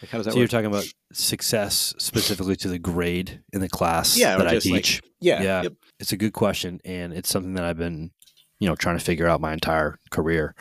Like 0.01 0.11
how 0.11 0.17
does 0.19 0.25
that 0.25 0.31
So 0.31 0.37
work? 0.37 0.39
you're 0.39 0.47
talking 0.47 0.67
about 0.67 0.85
success 1.11 1.93
specifically 1.97 2.55
to 2.57 2.69
the 2.69 2.79
grade 2.79 3.41
in 3.51 3.59
the 3.59 3.67
class 3.67 4.15
Yeah, 4.17 4.37
that 4.37 4.47
I 4.47 4.51
just, 4.51 4.67
like, 4.69 4.83
teach. 4.83 5.01
Yeah. 5.19 5.41
Yeah. 5.43 5.61
Yep. 5.63 5.73
it's 5.99 6.13
a 6.13 6.17
good 6.17 6.31
question 6.31 6.79
and 6.85 7.11
it's 7.11 7.27
something 7.27 7.55
that 7.55 7.65
I've 7.65 7.77
been, 7.77 8.11
you 8.59 8.69
know, 8.69 8.75
trying 8.75 8.97
to 8.97 9.03
figure 9.03 9.27
out 9.27 9.41
my 9.41 9.51
entire 9.51 9.99
career. 10.09 10.55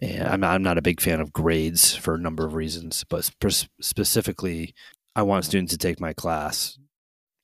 And 0.00 0.26
I'm 0.26 0.40
not, 0.40 0.54
I'm 0.56 0.62
not 0.64 0.76
a 0.76 0.82
big 0.82 1.00
fan 1.00 1.20
of 1.20 1.32
grades 1.32 1.94
for 1.94 2.14
a 2.16 2.18
number 2.18 2.44
of 2.44 2.54
reasons, 2.54 3.04
but 3.08 3.22
sp- 3.30 3.70
specifically, 3.80 4.74
I 5.14 5.22
want 5.22 5.44
students 5.44 5.70
to 5.72 5.78
take 5.78 6.00
my 6.00 6.12
class, 6.12 6.76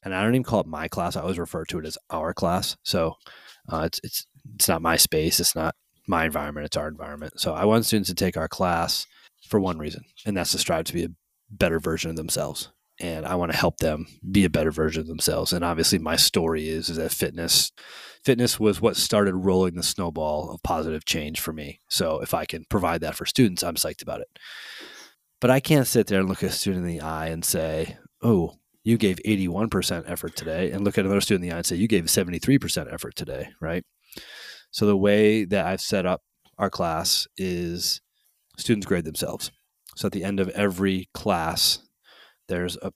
and 0.02 0.12
I 0.12 0.22
don't 0.24 0.34
even 0.34 0.42
call 0.42 0.60
it 0.62 0.66
my 0.66 0.88
class. 0.88 1.14
I 1.14 1.20
always 1.20 1.38
refer 1.38 1.64
to 1.66 1.78
it 1.78 1.86
as 1.86 1.96
our 2.10 2.34
class. 2.34 2.76
So 2.82 3.14
uh, 3.72 3.82
it's 3.86 4.00
it's 4.02 4.26
it's 4.56 4.66
not 4.68 4.82
my 4.82 4.96
space. 4.96 5.38
It's 5.38 5.54
not 5.54 5.76
my 6.10 6.26
environment. 6.26 6.66
It's 6.66 6.76
our 6.76 6.88
environment. 6.88 7.40
So 7.40 7.54
I 7.54 7.64
want 7.64 7.86
students 7.86 8.10
to 8.10 8.14
take 8.14 8.36
our 8.36 8.48
class 8.48 9.06
for 9.48 9.58
one 9.58 9.78
reason, 9.78 10.04
and 10.26 10.36
that's 10.36 10.52
to 10.52 10.58
strive 10.58 10.84
to 10.84 10.92
be 10.92 11.04
a 11.04 11.10
better 11.50 11.80
version 11.80 12.10
of 12.10 12.16
themselves 12.16 12.70
and 13.00 13.24
I 13.24 13.34
want 13.34 13.50
to 13.50 13.58
help 13.58 13.78
them 13.78 14.06
be 14.30 14.44
a 14.44 14.50
better 14.50 14.70
version 14.70 15.00
of 15.00 15.08
themselves. 15.08 15.52
And 15.52 15.64
obviously, 15.64 15.98
my 15.98 16.16
story 16.16 16.68
is, 16.68 16.90
is 16.90 16.98
that 16.98 17.12
fitness, 17.12 17.72
fitness 18.22 18.60
was 18.60 18.80
what 18.80 18.96
started 18.96 19.34
rolling 19.34 19.74
the 19.74 19.82
snowball 19.82 20.50
of 20.50 20.62
positive 20.62 21.06
change 21.06 21.40
for 21.40 21.52
me. 21.52 21.80
So 21.88 22.20
if 22.20 22.34
I 22.34 22.44
can 22.44 22.66
provide 22.68 23.00
that 23.00 23.16
for 23.16 23.24
students, 23.24 23.62
I'm 23.62 23.76
psyched 23.76 24.02
about 24.02 24.20
it. 24.20 24.28
But 25.40 25.50
I 25.50 25.60
can't 25.60 25.86
sit 25.86 26.06
there 26.06 26.20
and 26.20 26.28
look 26.28 26.42
a 26.42 26.50
student 26.50 26.84
in 26.84 26.92
the 26.92 27.00
eye 27.00 27.28
and 27.28 27.42
say, 27.42 27.96
"Oh, 28.22 28.58
you 28.84 28.98
gave 28.98 29.18
81% 29.24 30.04
effort 30.06 30.36
today," 30.36 30.70
and 30.70 30.84
look 30.84 30.98
at 30.98 31.06
another 31.06 31.22
student 31.22 31.44
in 31.44 31.50
the 31.50 31.54
eye 31.54 31.58
and 31.58 31.66
say, 31.66 31.76
"You 31.76 31.88
gave 31.88 32.10
73% 32.10 32.92
effort 32.92 33.16
today." 33.16 33.48
Right. 33.60 33.84
So 34.70 34.86
the 34.86 34.96
way 34.96 35.44
that 35.44 35.66
I've 35.66 35.80
set 35.80 36.06
up 36.06 36.22
our 36.58 36.70
class 36.70 37.26
is 37.36 38.00
students 38.56 38.86
grade 38.86 39.04
themselves. 39.04 39.50
So 39.96 40.06
at 40.06 40.12
the 40.12 40.24
end 40.24 40.40
of 40.40 40.48
every 40.50 41.08
class, 41.12 41.80
there's 42.48 42.76
a 42.76 42.92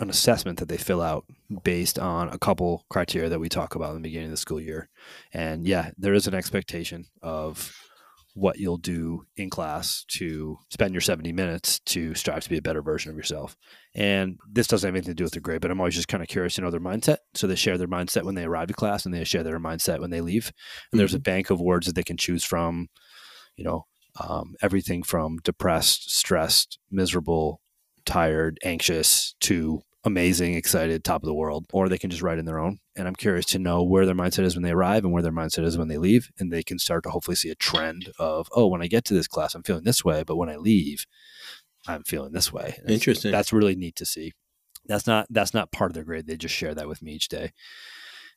an 0.00 0.10
assessment 0.10 0.58
that 0.58 0.68
they 0.68 0.76
fill 0.76 1.00
out 1.00 1.24
based 1.62 1.98
on 1.98 2.28
a 2.28 2.38
couple 2.38 2.84
criteria 2.90 3.28
that 3.28 3.38
we 3.38 3.48
talk 3.48 3.74
about 3.74 3.90
in 3.90 4.02
the 4.02 4.08
beginning 4.08 4.26
of 4.26 4.32
the 4.32 4.36
school 4.36 4.60
year. 4.60 4.88
And 5.32 5.66
yeah, 5.66 5.90
there 5.96 6.14
is 6.14 6.26
an 6.26 6.34
expectation 6.34 7.06
of 7.22 7.72
what 8.34 8.58
you'll 8.58 8.76
do 8.76 9.24
in 9.36 9.50
class 9.50 10.04
to 10.08 10.58
spend 10.70 10.92
your 10.94 11.00
70 11.00 11.32
minutes 11.32 11.78
to 11.86 12.14
strive 12.14 12.42
to 12.42 12.50
be 12.50 12.58
a 12.58 12.62
better 12.62 12.82
version 12.82 13.10
of 13.10 13.16
yourself. 13.16 13.56
And 13.94 14.38
this 14.50 14.66
doesn't 14.66 14.86
have 14.86 14.94
anything 14.94 15.12
to 15.12 15.14
do 15.14 15.24
with 15.24 15.34
the 15.34 15.40
grade, 15.40 15.60
but 15.60 15.70
I'm 15.70 15.80
always 15.80 15.94
just 15.94 16.08
kind 16.08 16.22
of 16.22 16.28
curious 16.28 16.56
to 16.56 16.62
know 16.62 16.70
their 16.70 16.80
mindset. 16.80 17.18
So 17.34 17.46
they 17.46 17.54
share 17.54 17.78
their 17.78 17.86
mindset 17.86 18.24
when 18.24 18.34
they 18.34 18.44
arrive 18.44 18.68
to 18.68 18.74
class 18.74 19.04
and 19.04 19.14
they 19.14 19.22
share 19.24 19.44
their 19.44 19.60
mindset 19.60 20.00
when 20.00 20.10
they 20.10 20.20
leave. 20.20 20.52
And 20.90 20.98
there's 20.98 21.14
a 21.14 21.20
bank 21.20 21.50
of 21.50 21.60
words 21.60 21.86
that 21.86 21.94
they 21.94 22.02
can 22.02 22.16
choose 22.16 22.44
from, 22.44 22.88
you 23.56 23.64
know, 23.64 23.86
um, 24.20 24.54
everything 24.62 25.02
from 25.02 25.38
depressed, 25.44 26.10
stressed, 26.10 26.78
miserable, 26.90 27.60
tired, 28.04 28.58
anxious 28.64 29.34
to 29.40 29.82
amazing, 30.04 30.54
excited, 30.54 31.02
top 31.02 31.22
of 31.22 31.26
the 31.26 31.34
world, 31.34 31.64
or 31.72 31.88
they 31.88 31.98
can 31.98 32.10
just 32.10 32.22
write 32.22 32.38
in 32.38 32.44
their 32.44 32.58
own. 32.58 32.78
And 32.94 33.08
I'm 33.08 33.14
curious 33.14 33.46
to 33.46 33.58
know 33.58 33.82
where 33.82 34.04
their 34.04 34.14
mindset 34.14 34.44
is 34.44 34.54
when 34.54 34.62
they 34.62 34.72
arrive 34.72 35.02
and 35.04 35.12
where 35.12 35.22
their 35.22 35.32
mindset 35.32 35.64
is 35.64 35.78
when 35.78 35.88
they 35.88 35.96
leave. 35.96 36.28
And 36.38 36.52
they 36.52 36.62
can 36.62 36.78
start 36.78 37.04
to 37.04 37.10
hopefully 37.10 37.36
see 37.36 37.50
a 37.50 37.54
trend 37.54 38.12
of, 38.18 38.48
oh, 38.52 38.66
when 38.66 38.82
I 38.82 38.86
get 38.86 39.04
to 39.06 39.14
this 39.14 39.26
class, 39.26 39.54
I'm 39.54 39.62
feeling 39.62 39.84
this 39.84 40.04
way, 40.04 40.22
but 40.22 40.36
when 40.36 40.50
I 40.50 40.56
leave, 40.56 41.06
I'm 41.86 42.02
feeling 42.02 42.32
this 42.32 42.52
way. 42.52 42.68
It's- 42.78 42.90
Interesting. 42.90 43.32
That's 43.32 43.52
really 43.52 43.74
neat 43.76 43.96
to 43.96 44.06
see. 44.06 44.32
That's 44.86 45.06
not 45.06 45.26
that's 45.30 45.54
not 45.54 45.72
part 45.72 45.90
of 45.90 45.94
their 45.94 46.04
grade. 46.04 46.26
They 46.26 46.36
just 46.36 46.54
share 46.54 46.74
that 46.74 46.88
with 46.88 47.00
me 47.02 47.12
each 47.12 47.28
day. 47.28 47.52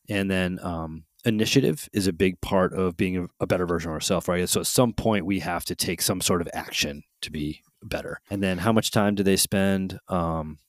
And 0.10 0.31
then 0.31 0.60
um, 0.63 1.03
initiative 1.25 1.89
is 1.91 2.07
a 2.07 2.13
big 2.13 2.39
part 2.39 2.73
of 2.73 2.95
being 2.95 3.17
a, 3.17 3.27
a 3.41 3.47
better 3.47 3.65
version 3.65 3.91
of 3.91 3.95
ourselves, 3.95 4.27
right? 4.29 4.47
So 4.47 4.62
at 4.62 4.67
some 4.67 4.93
point 4.93 5.25
we 5.25 5.39
have 5.39 5.65
to 5.65 5.75
take 5.75 6.01
some 6.01 6.21
sort 6.21 6.41
of 6.41 6.47
action 6.53 7.03
to 7.21 7.29
be 7.31 7.62
better. 7.83 8.21
And 8.29 8.41
then 8.41 8.60
how 8.60 8.71
much 8.71 8.91
time 8.91 9.15
do 9.15 9.23
they 9.23 9.36
spend 9.36 9.99
um, 10.07 10.60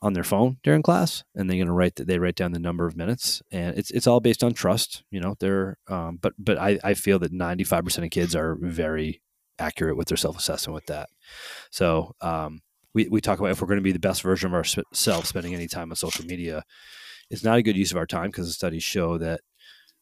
on 0.00 0.14
their 0.14 0.24
phone 0.24 0.56
during 0.64 0.82
class? 0.82 1.22
And 1.36 1.48
they're 1.48 1.56
going 1.58 1.68
to 1.68 1.72
write 1.72 1.94
that 1.96 2.08
they 2.08 2.18
write 2.18 2.34
down 2.34 2.50
the 2.50 2.58
number 2.58 2.84
of 2.86 2.96
minutes, 2.96 3.40
and 3.52 3.78
it's 3.78 3.92
it's 3.92 4.08
all 4.08 4.18
based 4.18 4.42
on 4.42 4.52
trust, 4.52 5.04
you 5.12 5.20
know. 5.20 5.36
They're 5.38 5.78
um, 5.86 6.18
but 6.20 6.32
but 6.38 6.58
I, 6.58 6.80
I 6.82 6.94
feel 6.94 7.20
that 7.20 7.32
ninety 7.32 7.62
five 7.62 7.84
percent 7.84 8.04
of 8.04 8.10
kids 8.10 8.34
are 8.34 8.56
very 8.60 9.22
accurate 9.60 9.96
with 9.96 10.08
their 10.08 10.16
self 10.16 10.36
assessment 10.36 10.74
with 10.74 10.86
that. 10.86 11.08
So 11.70 12.14
um, 12.20 12.60
we 12.94 13.08
we 13.08 13.20
talk 13.20 13.38
about 13.38 13.50
if 13.50 13.60
we're 13.60 13.68
going 13.68 13.78
to 13.78 13.82
be 13.82 13.92
the 13.92 13.98
best 13.98 14.22
version 14.22 14.48
of 14.48 14.54
ourselves, 14.54 15.28
spending 15.28 15.54
any 15.54 15.68
time 15.68 15.90
on 15.90 15.96
social 15.96 16.24
media 16.24 16.64
is 17.30 17.44
not 17.44 17.58
a 17.58 17.62
good 17.62 17.76
use 17.76 17.90
of 17.90 17.96
our 17.96 18.06
time 18.06 18.26
because 18.26 18.46
the 18.46 18.52
studies 18.52 18.82
show 18.82 19.18
that 19.18 19.40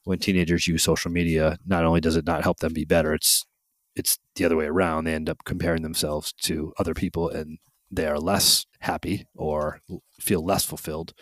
when 0.05 0.19
teenagers 0.19 0.67
use 0.67 0.83
social 0.83 1.11
media, 1.11 1.59
not 1.67 1.85
only 1.85 2.01
does 2.01 2.17
it 2.17 2.27
not 2.27 2.43
help 2.43 2.59
them 2.59 2.73
be 2.73 2.85
better, 2.85 3.15
it's 3.15 3.45
it's 3.97 4.19
the 4.35 4.45
other 4.45 4.57
way 4.57 4.67
around. 4.67 5.05
They 5.05 5.15
end 5.15 5.29
up 5.29 5.45
comparing 5.45 5.83
themselves 5.83 6.33
to 6.43 6.73
other 6.79 6.95
people 6.95 7.29
and 7.29 7.59
they 7.91 8.07
are 8.07 8.19
less 8.19 8.67
happy 8.81 9.27
or 9.35 9.81
feel 10.21 10.45
less 10.45 10.65
fulfilled. 10.65 11.13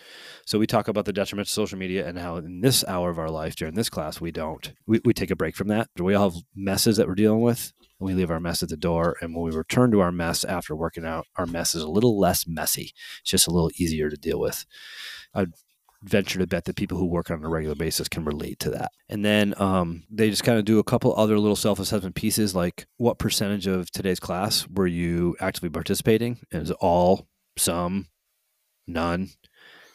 So 0.44 0.58
we 0.58 0.66
talk 0.66 0.86
about 0.86 1.06
the 1.06 1.14
detriment 1.14 1.48
of 1.48 1.52
social 1.52 1.78
media 1.78 2.06
and 2.06 2.18
how 2.18 2.36
in 2.36 2.60
this 2.60 2.84
hour 2.86 3.08
of 3.08 3.18
our 3.18 3.30
life 3.30 3.56
during 3.56 3.74
this 3.74 3.88
class 3.88 4.20
we 4.20 4.30
don't 4.30 4.72
we, 4.86 5.00
we 5.04 5.14
take 5.14 5.30
a 5.30 5.36
break 5.36 5.56
from 5.56 5.68
that. 5.68 5.88
Do 5.96 6.04
we 6.04 6.14
all 6.14 6.30
have 6.30 6.42
messes 6.54 6.98
that 6.98 7.08
we're 7.08 7.14
dealing 7.14 7.40
with 7.40 7.72
and 7.98 8.06
we 8.06 8.14
leave 8.14 8.30
our 8.30 8.40
mess 8.40 8.62
at 8.62 8.68
the 8.68 8.76
door. 8.76 9.16
And 9.20 9.34
when 9.34 9.44
we 9.44 9.50
return 9.50 9.90
to 9.92 10.00
our 10.00 10.12
mess 10.12 10.44
after 10.44 10.74
working 10.74 11.04
out, 11.04 11.26
our 11.36 11.46
mess 11.46 11.74
is 11.74 11.82
a 11.82 11.88
little 11.88 12.18
less 12.18 12.46
messy. 12.46 12.92
It's 13.20 13.30
just 13.30 13.46
a 13.46 13.50
little 13.50 13.70
easier 13.76 14.10
to 14.10 14.16
deal 14.16 14.40
with. 14.40 14.64
I'd 15.34 15.52
venture 16.02 16.38
to 16.38 16.46
bet 16.46 16.64
that 16.64 16.76
people 16.76 16.96
who 16.96 17.06
work 17.06 17.30
on 17.30 17.44
a 17.44 17.48
regular 17.48 17.74
basis 17.74 18.08
can 18.08 18.24
relate 18.24 18.58
to 18.60 18.70
that. 18.70 18.92
And 19.08 19.24
then 19.24 19.54
um, 19.60 20.04
they 20.10 20.30
just 20.30 20.44
kind 20.44 20.58
of 20.58 20.64
do 20.64 20.78
a 20.78 20.84
couple 20.84 21.14
other 21.16 21.38
little 21.38 21.56
self 21.56 21.78
assessment 21.78 22.14
pieces 22.14 22.54
like 22.54 22.86
what 22.96 23.18
percentage 23.18 23.66
of 23.66 23.90
today's 23.90 24.20
class 24.20 24.66
were 24.68 24.86
you 24.86 25.36
actively 25.40 25.70
participating? 25.70 26.38
And 26.52 26.62
is 26.62 26.70
it 26.70 26.76
all, 26.80 27.26
some, 27.56 28.06
none? 28.86 29.30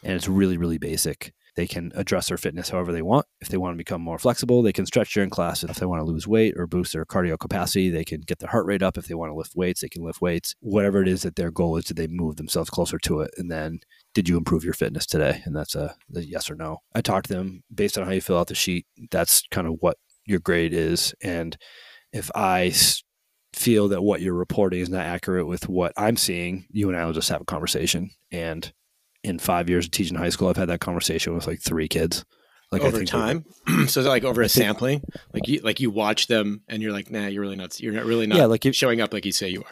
And 0.02 0.12
it's 0.12 0.28
really, 0.28 0.58
really 0.58 0.78
basic. 0.78 1.32
They 1.56 1.66
can 1.66 1.92
address 1.94 2.28
their 2.28 2.36
fitness 2.36 2.70
however 2.70 2.92
they 2.92 3.02
want. 3.02 3.26
If 3.40 3.48
they 3.48 3.56
want 3.56 3.74
to 3.74 3.78
become 3.78 4.00
more 4.00 4.18
flexible, 4.18 4.62
they 4.62 4.72
can 4.72 4.86
stretch 4.86 5.14
during 5.14 5.30
class. 5.30 5.62
If 5.62 5.76
they 5.76 5.86
want 5.86 6.00
to 6.00 6.04
lose 6.04 6.26
weight 6.26 6.54
or 6.56 6.66
boost 6.66 6.92
their 6.92 7.04
cardio 7.04 7.38
capacity, 7.38 7.90
they 7.90 8.04
can 8.04 8.20
get 8.20 8.40
their 8.40 8.50
heart 8.50 8.66
rate 8.66 8.82
up. 8.82 8.98
If 8.98 9.06
they 9.06 9.14
want 9.14 9.30
to 9.30 9.36
lift 9.36 9.54
weights, 9.54 9.80
they 9.80 9.88
can 9.88 10.04
lift 10.04 10.20
weights. 10.20 10.54
Whatever 10.60 11.02
it 11.02 11.08
is 11.08 11.22
that 11.22 11.36
their 11.36 11.50
goal 11.50 11.76
is, 11.76 11.84
did 11.84 11.96
they 11.96 12.08
move 12.08 12.36
themselves 12.36 12.70
closer 12.70 12.98
to 12.98 13.20
it? 13.20 13.30
And 13.36 13.50
then 13.50 13.80
did 14.14 14.28
you 14.28 14.36
improve 14.36 14.64
your 14.64 14.74
fitness 14.74 15.06
today? 15.06 15.42
And 15.44 15.54
that's 15.54 15.74
a, 15.74 15.94
a 16.14 16.20
yes 16.20 16.50
or 16.50 16.56
no. 16.56 16.78
I 16.94 17.00
talk 17.00 17.24
to 17.24 17.32
them 17.32 17.62
based 17.72 17.96
on 17.98 18.04
how 18.04 18.12
you 18.12 18.20
fill 18.20 18.38
out 18.38 18.48
the 18.48 18.54
sheet. 18.54 18.86
That's 19.10 19.42
kind 19.50 19.66
of 19.66 19.76
what 19.80 19.96
your 20.26 20.40
grade 20.40 20.72
is. 20.72 21.14
And 21.22 21.56
if 22.12 22.30
I 22.34 22.72
feel 23.52 23.88
that 23.88 24.02
what 24.02 24.20
you're 24.20 24.34
reporting 24.34 24.80
is 24.80 24.88
not 24.88 25.06
accurate 25.06 25.46
with 25.46 25.68
what 25.68 25.92
I'm 25.96 26.16
seeing, 26.16 26.66
you 26.70 26.88
and 26.88 26.98
I 26.98 27.04
will 27.04 27.12
just 27.12 27.28
have 27.28 27.40
a 27.40 27.44
conversation. 27.46 28.10
And 28.32 28.72
in 29.24 29.38
five 29.38 29.68
years 29.68 29.86
of 29.86 29.90
teaching 29.90 30.16
high 30.16 30.28
school, 30.28 30.48
I've 30.48 30.56
had 30.56 30.68
that 30.68 30.80
conversation 30.80 31.34
with 31.34 31.46
like 31.46 31.60
three 31.60 31.88
kids. 31.88 32.24
Like 32.72 32.82
over 32.82 33.04
time. 33.04 33.44
so 33.86 34.00
like 34.02 34.24
over 34.24 34.42
a 34.42 34.48
sampling, 34.48 35.02
like 35.32 35.46
you 35.46 35.60
like 35.60 35.78
you 35.78 35.90
watch 35.90 36.26
them 36.26 36.62
and 36.68 36.82
you're 36.82 36.90
like, 36.90 37.08
nah, 37.08 37.26
you're 37.26 37.42
really 37.42 37.54
not. 37.54 37.78
You're 37.78 37.92
not 37.92 38.04
really 38.04 38.26
not 38.26 38.36
Yeah, 38.36 38.46
like 38.46 38.66
if, 38.66 38.74
showing 38.74 39.00
up 39.00 39.12
like 39.12 39.24
you 39.24 39.30
say 39.30 39.48
you 39.48 39.60
are. 39.60 39.70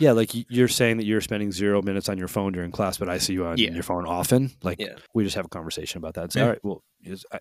yeah, 0.00 0.10
like 0.10 0.30
you're 0.50 0.66
saying 0.66 0.96
that 0.96 1.04
you're 1.06 1.20
spending 1.20 1.52
zero 1.52 1.82
minutes 1.82 2.08
on 2.08 2.18
your 2.18 2.26
phone 2.26 2.52
during 2.52 2.72
class, 2.72 2.96
but 2.98 3.08
I 3.08 3.18
see 3.18 3.34
you 3.34 3.46
on 3.46 3.58
Yeah. 3.58 3.70
your 3.70 3.84
phone 3.84 4.06
often. 4.06 4.50
Like 4.60 4.80
Yeah. 4.80 4.94
we 5.14 5.22
just 5.22 5.36
have 5.36 5.44
a 5.44 5.48
conversation 5.50 5.98
about 5.98 6.14
that. 6.14 6.32
Say, 6.32 6.40
Yeah. 6.40 6.44
all 6.44 6.50
right, 6.50 6.64
well, 6.64 6.82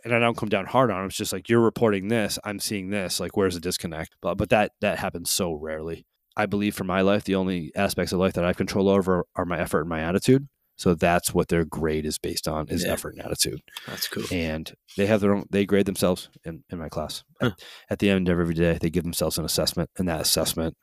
and 0.04 0.14
I 0.14 0.20
don't 0.20 0.38
come 0.38 0.50
down 0.50 0.66
hard 0.68 0.92
on 0.92 0.98
them. 0.98 1.08
It's 1.08 1.18
just 1.18 1.34
like 1.34 1.50
you're 1.50 1.62
reporting 1.62 2.10
this, 2.10 2.38
I'm 2.44 2.60
seeing 2.60 2.92
this. 2.92 3.20
Like, 3.20 3.36
where's 3.36 3.56
the 3.56 3.62
disconnect? 3.62 4.16
But 4.22 4.36
but 4.38 4.50
that 4.50 4.74
that 4.82 5.00
happens 5.00 5.32
so 5.32 5.52
rarely. 5.54 6.06
I 6.38 6.46
believe 6.46 6.76
for 6.76 6.84
my 6.84 7.02
life, 7.02 7.24
the 7.24 7.36
only 7.36 7.72
aspects 7.76 8.14
of 8.14 8.20
life 8.20 8.34
that 8.34 8.44
I 8.44 8.48
have 8.48 8.58
control 8.58 8.88
over 8.88 9.26
are 9.36 9.46
my 9.46 9.58
effort 9.58 9.82
and 9.82 9.90
my 9.90 10.02
attitude. 10.02 10.48
So 10.82 10.96
that's 10.96 11.32
what 11.32 11.50
their 11.50 11.64
grade 11.64 12.08
is 12.08 12.18
based 12.18 12.48
on 12.48 12.68
is 12.70 12.84
Yeah. 12.84 12.94
effort 12.94 13.14
and 13.14 13.24
attitude. 13.24 13.62
That's 13.86 14.08
cool. 14.08 14.24
And 14.32 14.74
they 14.98 15.06
have 15.06 15.22
their 15.22 15.36
own. 15.36 15.46
They 15.52 15.64
grade 15.64 15.86
themselves 15.86 16.30
in 16.44 16.64
in 16.72 16.80
my 16.80 16.90
class. 16.90 17.24
Huh. 17.40 17.52
At, 17.52 17.64
at 17.92 18.00
the 18.00 18.10
end 18.10 18.28
of 18.30 18.40
every 18.40 18.56
day, 18.56 18.80
they 18.82 18.90
give 18.90 19.04
themselves 19.04 19.38
an 19.38 19.46
assessment, 19.46 19.92
and 20.00 20.08
that 20.10 20.20
assessment 20.22 20.76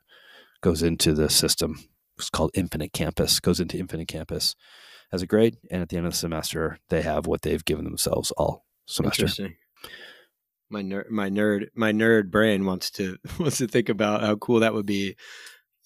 goes 0.61 0.81
into 0.83 1.13
the 1.13 1.29
system. 1.29 1.83
It's 2.17 2.29
called 2.29 2.51
Infinite 2.53 2.93
Campus. 2.93 3.41
Goes 3.41 3.59
into 3.59 3.77
Infinite 3.77 4.07
Campus 4.07 4.55
as 5.11 5.21
a 5.21 5.27
grade, 5.27 5.57
and 5.69 5.81
at 5.81 5.89
the 5.89 5.97
end 5.97 6.05
of 6.05 6.13
the 6.13 6.17
semester, 6.17 6.77
they 6.87 7.01
have 7.01 7.27
what 7.27 7.41
they've 7.41 7.65
given 7.65 7.83
themselves 7.83 8.31
all 8.37 8.63
semester. 8.85 9.23
Interesting. 9.23 9.55
My 10.69 10.81
nerd, 10.81 11.09
my 11.09 11.29
nerd, 11.29 11.65
my 11.75 11.91
nerd 11.91 12.31
brain 12.31 12.63
wants 12.65 12.89
to 12.91 13.17
wants 13.37 13.57
to 13.57 13.67
think 13.67 13.89
about 13.89 14.21
how 14.21 14.35
cool 14.37 14.61
that 14.61 14.73
would 14.73 14.85
be 14.85 15.17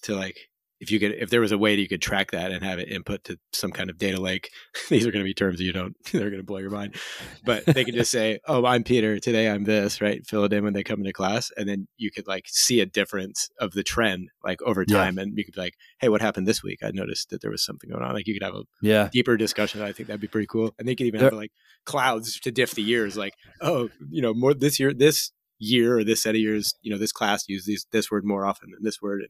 to 0.02 0.14
like 0.14 0.36
if 0.80 0.90
you 0.90 0.98
could 1.00 1.12
if 1.12 1.30
there 1.30 1.40
was 1.40 1.52
a 1.52 1.58
way 1.58 1.76
that 1.76 1.80
you 1.80 1.88
could 1.88 2.02
track 2.02 2.32
that 2.32 2.50
and 2.50 2.62
have 2.64 2.78
it 2.78 2.88
input 2.90 3.22
to 3.24 3.38
some 3.52 3.70
kind 3.70 3.88
of 3.90 3.96
data 3.98 4.20
lake. 4.20 4.50
These 4.90 5.06
are 5.06 5.10
going 5.12 5.24
to 5.24 5.28
be 5.28 5.32
terms 5.34 5.60
you 5.60 5.72
don't 5.72 5.94
they're 6.12 6.30
going 6.30 6.42
to 6.42 6.46
blow 6.46 6.58
your 6.58 6.70
mind, 6.70 6.96
but 7.44 7.64
they 7.66 7.84
could 7.84 7.94
just 7.94 8.10
say, 8.10 8.38
"Oh, 8.46 8.64
I'm 8.66 8.82
Peter. 8.84 9.18
Today 9.18 9.48
I'm 9.48 9.64
this." 9.64 10.00
Right? 10.00 10.26
Fill 10.26 10.44
it 10.44 10.52
in 10.52 10.64
when 10.64 10.72
they 10.72 10.82
come 10.82 10.98
into 11.00 11.12
class, 11.12 11.50
and 11.56 11.68
then 11.68 11.86
you 11.96 12.10
could 12.10 12.26
like 12.26 12.44
see 12.48 12.80
a 12.80 12.86
difference 12.86 13.48
of 13.60 13.72
the 13.72 13.82
trend 13.82 14.28
like 14.44 14.60
over 14.62 14.84
Yeah. 14.86 14.98
time, 14.98 15.18
and 15.18 15.36
you 15.38 15.44
could 15.44 15.54
be 15.54 15.60
like, 15.60 15.74
"Hey, 16.00 16.08
what 16.08 16.20
happened 16.20 16.46
this 16.48 16.62
week? 16.62 16.80
I 16.82 16.90
noticed 16.92 17.30
that 17.30 17.40
there 17.40 17.50
was 17.50 17.64
something 17.64 17.88
going 17.90 18.02
on." 18.02 18.12
Like 18.14 18.26
you 18.26 18.34
could 18.34 18.42
have 18.44 18.54
a 18.54 18.62
Yeah, 18.82 19.08
deeper 19.12 19.36
discussion. 19.36 19.80
I 19.80 19.92
think 19.92 20.08
that'd 20.08 20.20
be 20.20 20.26
pretty 20.28 20.48
cool. 20.48 20.74
And 20.78 20.86
they 20.88 20.94
could 20.94 21.06
even 21.06 21.20
There- 21.20 21.30
have 21.30 21.38
like 21.38 21.52
clouds 21.86 22.40
to 22.40 22.50
diff 22.50 22.72
the 22.72 22.82
years. 22.82 23.16
Like, 23.16 23.34
oh, 23.60 23.90
you 24.10 24.20
know, 24.22 24.34
more 24.34 24.54
this 24.54 24.80
year, 24.80 24.92
this 24.92 25.30
year 25.64 25.98
or 25.98 26.04
this 26.04 26.22
set 26.22 26.34
of 26.34 26.40
years, 26.40 26.74
you 26.82 26.90
know, 26.92 26.98
this 26.98 27.12
class 27.12 27.48
used 27.48 27.66
these 27.66 27.86
this 27.90 28.10
word 28.10 28.24
more 28.24 28.44
often 28.46 28.70
than 28.70 28.82
this 28.82 29.00
word. 29.02 29.26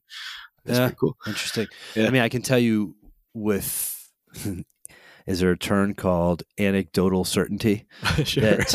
That's 0.64 0.78
Yeah. 0.78 0.86
pretty 0.86 0.96
cool. 1.00 1.16
interesting. 1.26 1.66
Yeah. 1.94 2.06
I 2.06 2.10
mean, 2.10 2.22
I 2.22 2.28
can 2.28 2.42
tell 2.42 2.58
you 2.58 2.96
with. 3.32 4.10
is 5.26 5.40
there 5.40 5.50
a 5.52 5.58
term 5.58 5.94
called 5.94 6.42
anecdotal 6.58 7.24
certainty? 7.24 7.86
sure. 8.24 8.58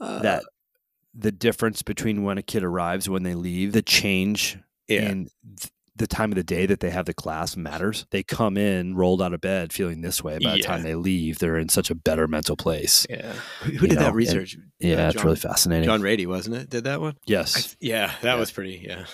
Uh, 0.00 0.20
that 0.20 0.42
the 1.14 1.30
difference 1.30 1.80
between 1.82 2.24
when 2.24 2.36
a 2.36 2.42
kid 2.42 2.64
arrives 2.64 3.08
when 3.08 3.22
they 3.22 3.34
leave 3.36 3.72
the 3.72 3.82
change 3.82 4.58
yeah. 4.88 5.02
in 5.10 5.28
th- 5.56 5.70
the 6.02 6.06
time 6.06 6.30
of 6.32 6.36
the 6.36 6.42
day 6.44 6.66
that 6.66 6.80
they 6.80 6.90
have 6.90 7.06
the 7.06 7.14
class 7.14 7.56
matters 7.56 8.04
they 8.10 8.22
come 8.22 8.56
in 8.58 8.94
rolled 8.94 9.22
out 9.22 9.32
of 9.32 9.40
bed 9.40 9.72
feeling 9.72 10.02
this 10.02 10.22
way 10.22 10.38
by 10.38 10.52
the 10.52 10.58
Yeah. 10.58 10.66
time 10.66 10.82
they 10.82 10.94
leave 10.94 11.38
they're 11.38 11.56
in 11.58 11.68
such 11.70 11.90
a 11.90 11.94
better 11.94 12.28
mental 12.28 12.56
place 12.56 13.06
yeah. 13.08 13.32
Who, 13.62 13.70
who 13.72 13.86
did 13.86 13.94
know, 13.96 14.00
that 14.02 14.06
and- 14.08 14.16
research? 14.16 14.58
yeah 14.80 15.06
Uh, 15.06 15.10
it's 15.10 15.24
really 15.24 15.36
fascinating 15.36 15.84
John 15.86 16.00
Ratey, 16.02 16.26
wasn't 16.26 16.56
it? 16.56 16.68
Did 16.70 16.84
that 16.84 17.00
one? 17.00 17.16
Yes 17.26 17.54
th- 17.54 17.76
yeah, 17.80 18.06
that 18.22 18.34
Yeah. 18.34 18.40
was 18.40 18.50
pretty. 18.50 18.84
Yeah. 18.86 19.04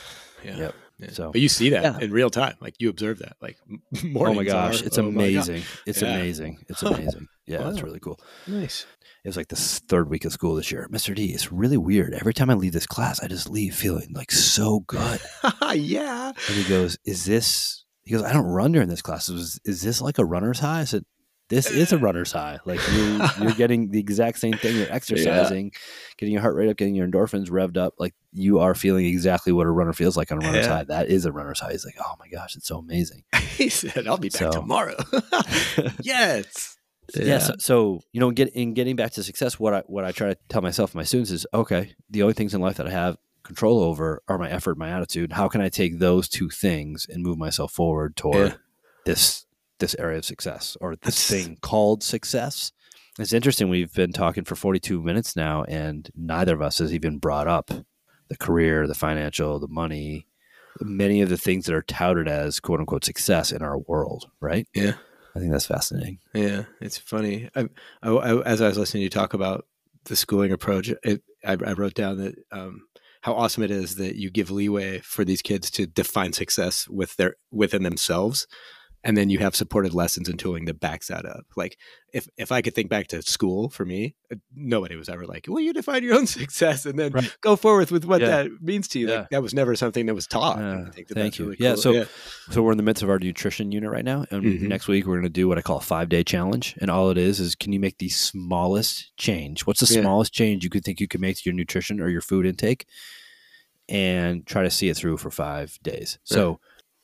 Yeah. 0.45 0.57
Yep. 0.57 0.75
Yeah. 1.01 1.11
So- 1.13 1.31
but 1.33 1.41
you 1.41 1.49
see 1.49 1.71
that 1.71 1.83
Yeah. 1.85 1.99
in 2.01 2.11
real 2.13 2.31
time, 2.31 2.55
like 2.61 2.75
you 2.79 2.89
observe 2.91 3.19
that, 3.21 3.37
like 3.41 3.57
m- 3.71 3.83
oh 4.17 4.35
my 4.35 4.45
gosh 4.45 4.83
are- 4.83 4.87
it's 4.87 4.99
oh 4.99 5.03
my 5.03 5.11
God. 5.11 5.17
amazing 5.21 5.63
it's 5.87 6.03
Yeah. 6.03 6.15
amazing 6.15 6.59
it's 6.69 6.83
amazing 6.83 7.29
yeah 7.47 7.69
it's 7.69 7.79
Wow. 7.79 7.87
really 7.87 8.01
cool 8.01 8.19
Nice. 8.47 8.87
It 9.29 9.31
was 9.31 9.37
like 9.37 9.49
the 9.49 9.57
third 9.57 10.09
week 10.09 10.25
of 10.25 10.33
school 10.33 10.55
this 10.55 10.73
year 10.73 10.89
mr 10.91 11.15
d 11.15 11.27
it's 11.27 11.53
really 11.53 11.77
weird 11.77 12.15
every 12.15 12.33
time 12.33 12.49
i 12.49 12.55
leave 12.55 12.73
this 12.73 12.87
class 12.87 13.21
i 13.23 13.29
just 13.29 13.49
leave 13.51 13.75
feeling 13.75 14.09
like 14.15 14.31
so 14.33 14.81
good 14.81 15.21
yeah. 15.75 16.29
And 16.29 16.57
he 16.57 16.65
goes, 16.69 16.97
"Is 17.05 17.25
this?" 17.27 17.85
He 18.05 18.13
goes, 18.13 18.23
"I 18.23 18.33
don't 18.33 18.47
run 18.47 18.73
during 18.73 18.89
this 18.89 19.03
class. 19.03 19.29
Is, 19.29 19.61
is 19.67 19.83
this 19.83 20.01
like 20.01 20.17
a 20.19 20.25
runner's 20.25 20.59
high?" 20.59 20.81
I 20.81 20.85
said, 20.85 21.05
"This 21.51 21.71
is 21.71 21.93
a 21.93 21.97
uh. 21.97 22.01
runner's 22.01 22.33
high. 22.33 22.59
Like 22.65 22.81
you, 22.93 23.21
you're 23.41 23.53
getting 23.57 23.91
the 23.91 24.01
exact 24.01 24.39
same 24.39 24.55
thing. 24.55 24.77
You're 24.77 24.91
exercising, 24.93 25.73
getting 26.17 26.33
your 26.33 26.41
heart 26.41 26.57
rate 26.57 26.71
up, 26.71 26.77
getting 26.79 26.95
your 26.95 27.07
endorphins 27.07 27.51
revved 27.51 27.77
up. 27.77 27.95
Like 27.99 28.15
you 28.33 28.61
are 28.61 28.75
feeling 28.75 29.05
exactly 29.05 29.53
what 29.53 29.67
a 29.67 29.71
runner 29.71 29.93
feels 29.93 30.17
like 30.17 30.33
on 30.33 30.43
a 30.43 30.47
runner's 30.47 30.67
Yeah. 30.67 30.73
high. 30.79 30.85
That 30.85 31.09
is 31.09 31.27
a 31.27 31.33
runner's 31.33 31.61
high." 31.61 31.73
He's 31.73 31.85
like, 31.85 31.97
"Oh 32.01 32.15
my 32.19 32.29
gosh, 32.29 32.57
it's 32.57 32.67
so 32.67 32.79
amazing." 32.79 33.25
he 33.57 33.69
said, 33.69 34.07
"I'll 34.09 34.17
be 34.17 34.31
back 34.31 34.41
So- 34.41 34.51
tomorrow." 34.53 34.97
yes. 36.03 36.78
Yeah. 37.17 37.39
so, 37.39 37.55
so 37.59 38.01
you 38.13 38.21
know, 38.21 38.31
get 38.31 38.49
in 38.55 38.75
getting 38.75 38.97
back 38.97 39.13
to 39.13 39.23
success. 39.23 39.59
What 39.59 39.75
I 39.75 39.83
what 39.87 40.05
I 40.05 40.13
try 40.13 40.29
to 40.29 40.39
tell 40.49 40.63
myself, 40.63 40.91
and 40.91 40.97
my 41.01 41.05
students, 41.05 41.31
is 41.31 41.47
okay. 41.55 41.95
The 42.11 42.23
only 42.23 42.35
things 42.35 42.55
in 42.55 42.61
life 42.61 42.77
that 42.77 42.87
I 42.87 42.91
have 42.91 43.17
control 43.45 43.81
over 43.83 44.23
are 44.29 44.39
my 44.39 44.51
effort, 44.51 44.77
my 44.77 44.91
attitude. 44.91 45.33
How 45.33 45.49
can 45.49 45.61
I 45.61 45.69
take 45.69 45.99
those 45.99 46.29
two 46.29 46.51
things 46.51 47.07
and 47.09 47.23
move 47.23 47.39
myself 47.39 47.73
forward 47.73 48.17
toward 48.17 48.49
Yeah. 48.49 48.55
this 49.07 49.47
this 49.79 49.95
area 49.99 50.19
of 50.19 50.25
success 50.25 50.77
or 50.81 50.97
this 50.97 51.29
thing 51.29 51.57
called 51.61 52.03
success? 52.03 52.73
It's 53.19 53.33
interesting. 53.33 53.69
We've 53.69 53.93
been 53.93 54.13
talking 54.13 54.45
for 54.45 54.55
42 54.55 55.03
minutes 55.03 55.35
now, 55.35 55.65
and 55.65 56.09
neither 56.15 56.55
of 56.55 56.63
us 56.63 56.79
has 56.79 56.95
even 56.95 57.19
brought 57.19 57.49
up 57.49 57.71
the 58.29 58.37
career, 58.37 58.87
the 58.87 58.95
financial, 58.95 59.59
the 59.59 59.67
money, 59.67 60.27
many 60.81 61.21
of 61.23 61.29
the 61.29 61.37
things 61.39 61.65
that 61.67 61.75
are 61.75 61.83
touted 61.83 62.29
as 62.29 62.61
quote 62.61 62.79
unquote 62.81 63.05
success 63.05 63.51
in 63.51 63.63
our 63.63 63.79
world, 63.79 64.31
right? 64.41 64.69
Yeah. 64.75 64.93
I 65.35 65.39
think 65.41 65.53
that's 65.53 65.67
fascinating. 65.67 66.19
Yeah, 66.35 66.65
it's 66.81 66.99
funny. 66.99 67.49
I, 67.55 67.69
I, 68.03 68.11
I- 68.11 68.43
as 68.43 68.61
I 68.61 68.69
was 68.69 68.79
listening 68.79 69.01
to 69.01 69.05
you 69.05 69.11
talk 69.11 69.35
about 69.35 69.67
the 70.05 70.17
schooling 70.17 70.53
approach, 70.53 70.91
it, 71.03 71.23
I, 71.45 71.53
wrote 71.53 71.95
down 71.95 72.19
that 72.19 72.35
um, 72.51 72.83
how 73.23 73.35
awesome 73.35 73.63
it 73.63 73.71
is 73.71 73.97
that 73.97 74.17
you 74.17 74.31
give 74.31 74.51
leeway 74.51 75.01
for 75.01 75.25
these 75.25 75.43
kids 75.43 75.71
to 75.73 75.87
define 75.87 76.33
success 76.33 76.89
with 76.89 77.17
their 77.17 77.37
within 77.51 77.83
themselves, 77.83 78.47
and 79.05 79.17
then 79.17 79.31
you 79.31 79.39
have 79.39 79.55
supported 79.55 79.95
lessons 79.95 80.29
and 80.29 80.39
tooling 80.39 80.65
that 80.65 80.81
backs 80.81 81.07
that 81.07 81.25
up. 81.25 81.45
Like 81.57 81.79
if 82.13 82.29
if 82.37 82.51
I 82.51 82.63
could 82.63 82.75
think 82.75 82.89
back 82.91 83.07
to 83.09 83.23
school 83.23 83.69
for 83.69 83.85
me, 83.85 84.17
uh, 84.33 84.37
nobody 84.55 84.97
was 84.97 85.09
ever 85.09 85.25
like, 85.27 85.47
"Well, 85.49 85.61
you 85.61 85.73
define 85.73 86.03
your 86.03 86.17
own 86.17 86.27
success 86.39 86.85
and 86.85 86.99
then 86.99 87.13
Right. 87.13 87.37
go 87.41 87.55
forward 87.57 87.91
with 87.91 88.05
what 88.05 88.21
Yeah. 88.21 88.27
that 88.45 88.51
means 88.61 88.89
to 88.89 88.99
you." 88.99 89.09
Yeah. 89.09 89.21
Like 89.21 89.31
that 89.31 89.43
was 89.43 89.55
never 89.55 89.77
something 89.77 90.07
that 90.07 90.15
was 90.15 90.27
taught. 90.27 90.59
Yeah, 90.59 90.87
I 90.87 90.91
think 90.91 91.09
that 91.09 91.15
thank 91.15 91.39
you. 91.39 91.45
really 91.47 91.57
Yeah, 91.61 91.75
cool. 91.75 91.83
so- 91.83 92.07
So 92.51 92.63
we're 92.63 92.73
in 92.73 92.77
the 92.77 92.83
midst 92.83 93.03
of 93.03 93.09
our 93.11 93.19
nutrition 93.19 93.71
unit 93.73 93.91
right 93.91 94.05
now, 94.05 94.25
and 94.31 94.43
Mhm. 94.43 94.63
next 94.63 94.89
week 94.89 95.07
we're 95.07 95.15
going 95.15 95.23
to 95.23 95.29
do 95.29 95.47
what 95.49 95.59
I 95.59 95.63
call 95.63 95.79
a 95.79 95.81
five 95.83 96.09
day 96.09 96.25
challenge. 96.25 96.75
And 96.81 96.91
all 96.91 97.11
it 97.11 97.19
is 97.19 97.39
is, 97.41 97.55
can 97.55 97.73
you 97.73 97.79
make 97.81 97.99
the 97.99 98.09
smallest 98.09 99.17
change? 99.17 99.67
What's 99.67 99.81
the 99.81 99.87
smallest 99.87 100.33
change 100.33 100.65
you 100.65 100.71
could 100.71 100.85
think 100.85 101.01
you 101.01 101.09
could 101.09 101.21
make 101.21 101.37
to 101.37 101.43
your 101.45 101.55
nutrition 101.55 102.01
or 102.01 102.09
your 102.09 102.21
food 102.23 102.47
intake, 102.47 102.87
and 103.89 104.47
try 104.47 104.63
to 104.63 104.71
see 104.71 104.89
it 104.89 104.97
through 104.97 105.17
for 105.19 105.31
five 105.31 105.79
days. 105.83 106.19
So 106.25 106.61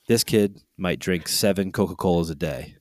this 0.08 0.24
kid 0.24 0.60
might 0.76 0.98
drink 0.98 1.28
seven 1.28 1.72
Coca 1.72 1.94
Colas 1.94 2.30
a 2.30 2.34
day. 2.34 2.76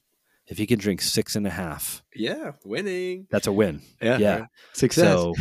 If 0.48 0.58
he 0.58 0.66
can 0.66 0.80
drink 0.80 1.02
six 1.02 1.36
and 1.36 1.48
a 1.48 1.52
half, 1.52 2.03
yeah, 2.16 2.52
winning. 2.64 3.28
that's 3.32 3.48
a 3.48 3.52
win. 3.52 3.82
Yeah, 4.02 4.18
Yeah. 4.18 4.46
success. 4.74 5.06
So, 5.14 5.34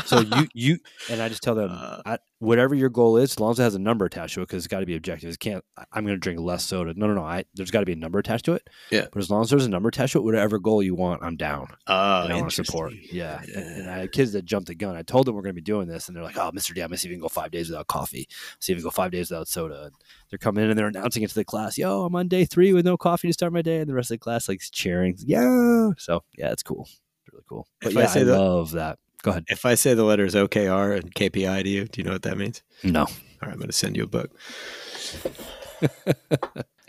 so 0.06 0.20
you 0.20 0.48
you 0.54 0.78
and 1.10 1.20
I 1.22 1.28
just 1.28 1.42
tell 1.42 1.54
them 1.54 1.70
Uh, 1.72 2.02
I, 2.06 2.18
whatever 2.38 2.74
your 2.74 2.88
goal 2.88 3.16
is, 3.18 3.32
as 3.32 3.40
long 3.40 3.50
as 3.52 3.58
it 3.58 3.62
has 3.64 3.74
a 3.74 3.78
number 3.78 4.04
attached 4.06 4.34
to 4.34 4.40
it, 4.42 4.46
because 4.48 4.58
it's 4.64 4.66
got 4.68 4.80
to 4.80 4.86
be 4.86 4.96
objective. 4.96 5.30
It 5.30 5.38
can't. 5.40 5.64
I- 5.76 5.84
I'm 5.92 6.04
going 6.04 6.14
to 6.16 6.20
drink 6.20 6.40
less 6.40 6.64
soda. 6.64 6.94
No, 6.94 7.06
no, 7.06 7.14
no. 7.14 7.22
I, 7.22 7.44
there's 7.54 7.70
got 7.70 7.80
to 7.80 7.86
be 7.86 7.92
a 7.92 7.96
number 7.96 8.18
attached 8.18 8.44
to 8.46 8.52
it. 8.54 8.68
Yeah. 8.90 9.06
But 9.12 9.20
as 9.20 9.30
long 9.30 9.42
as 9.42 9.50
there's 9.50 9.66
a 9.66 9.68
number 9.70 9.88
attached 9.88 10.12
to 10.12 10.18
it, 10.18 10.24
whatever 10.24 10.58
goal 10.58 10.82
you 10.82 10.94
want, 10.94 11.22
I'm 11.22 11.36
down. 11.36 11.68
Oh, 11.86 12.22
and 12.24 12.32
I 12.32 12.36
want 12.36 12.50
to 12.50 12.64
support. 12.64 12.92
interesting. 12.92 13.18
Yeah. 13.18 13.40
And, 13.42 13.80
and 13.82 13.90
I 13.90 13.98
had 13.98 14.12
kids 14.12 14.32
that 14.32 14.44
jumped 14.44 14.68
the 14.68 14.74
gun. 14.74 14.96
I 14.96 15.02
told 15.02 15.26
them 15.26 15.34
we're 15.34 15.42
going 15.42 15.54
to 15.54 15.60
be 15.60 15.62
doing 15.62 15.88
this, 15.88 16.08
and 16.08 16.16
they're 16.16 16.24
like, 16.24 16.36
"Oh, 16.38 16.50
Mr. 16.52 16.74
D, 16.74 16.80
I'm 16.80 16.88
going 16.88 16.92
to 16.96 16.98
see 16.98 17.08
if 17.08 17.10
we 17.10 17.16
can 17.16 17.22
go 17.22 17.28
five 17.28 17.50
days 17.50 17.68
without 17.68 17.88
coffee. 17.88 18.28
See 18.60 18.72
if 18.72 18.76
we 18.76 18.80
can 18.82 18.86
go 18.86 18.90
five 18.90 19.10
days 19.10 19.30
without 19.30 19.48
soda." 19.48 19.84
And 19.84 19.92
they're 20.30 20.38
coming 20.38 20.64
in 20.64 20.70
and 20.70 20.78
they're 20.78 20.86
announcing 20.86 21.22
it 21.22 21.28
to 21.30 21.34
the 21.34 21.44
class. 21.44 21.76
Yo, 21.76 22.04
I'm 22.04 22.14
on 22.16 22.28
day 22.28 22.44
three 22.44 22.72
with 22.72 22.84
no 22.86 22.96
coffee 22.96 23.28
to 23.28 23.32
start 23.34 23.52
my 23.52 23.62
day, 23.62 23.78
and 23.78 23.88
the 23.88 23.94
rest 23.94 24.10
of 24.10 24.14
the 24.14 24.18
class 24.18 24.48
like 24.48 24.60
cheering. 24.70 25.16
Yeah. 25.18 25.90
So 25.98 26.19
yeah, 26.36 26.50
it's 26.52 26.62
cool. 26.62 26.82
It's 26.88 27.32
really 27.32 27.44
cool. 27.48 27.66
But 27.80 27.92
If 27.92 27.98
I 27.98 28.06
say 28.06 28.20
I 28.20 28.24
that- 28.24 28.38
love 28.38 28.72
that. 28.72 28.98
Go 29.22 29.32
ahead. 29.32 29.44
If 29.48 29.66
I 29.66 29.74
say 29.74 29.92
the 29.92 30.04
letters 30.04 30.34
OKR 30.34 30.96
and 30.98 31.14
KPI 31.14 31.62
to 31.64 31.68
you, 31.68 31.84
do 31.84 32.00
you 32.00 32.04
know 32.06 32.12
what 32.12 32.22
that 32.22 32.38
means? 32.38 32.62
No. 32.82 33.02
All 33.02 33.06
right, 33.42 33.52
I'm 33.52 33.58
going 33.58 33.66
to 33.68 33.72
send 33.72 33.94
you 33.96 34.04
a 34.04 34.06
book. 34.06 34.30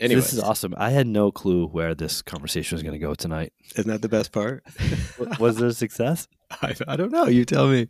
Anyway, 0.00 0.20
this 0.20 0.32
is 0.32 0.40
awesome. 0.40 0.74
I 0.78 0.90
had 0.90 1.06
no 1.06 1.30
clue 1.30 1.66
where 1.66 1.94
this 1.94 2.22
conversation 2.22 2.74
was 2.76 2.82
going 2.82 2.94
to 2.94 2.98
go 2.98 3.14
tonight. 3.14 3.52
isn't 3.76 3.90
that 3.90 4.00
the 4.02 4.08
best 4.08 4.32
part? 4.32 4.64
Was 5.38 5.58
it 5.60 5.66
a 5.66 5.74
success? 5.74 6.26
I, 6.62 6.74
I 6.88 6.96
don't 6.96 7.12
know. 7.12 7.26
You 7.26 7.44
tell 7.44 7.68
me. 7.68 7.86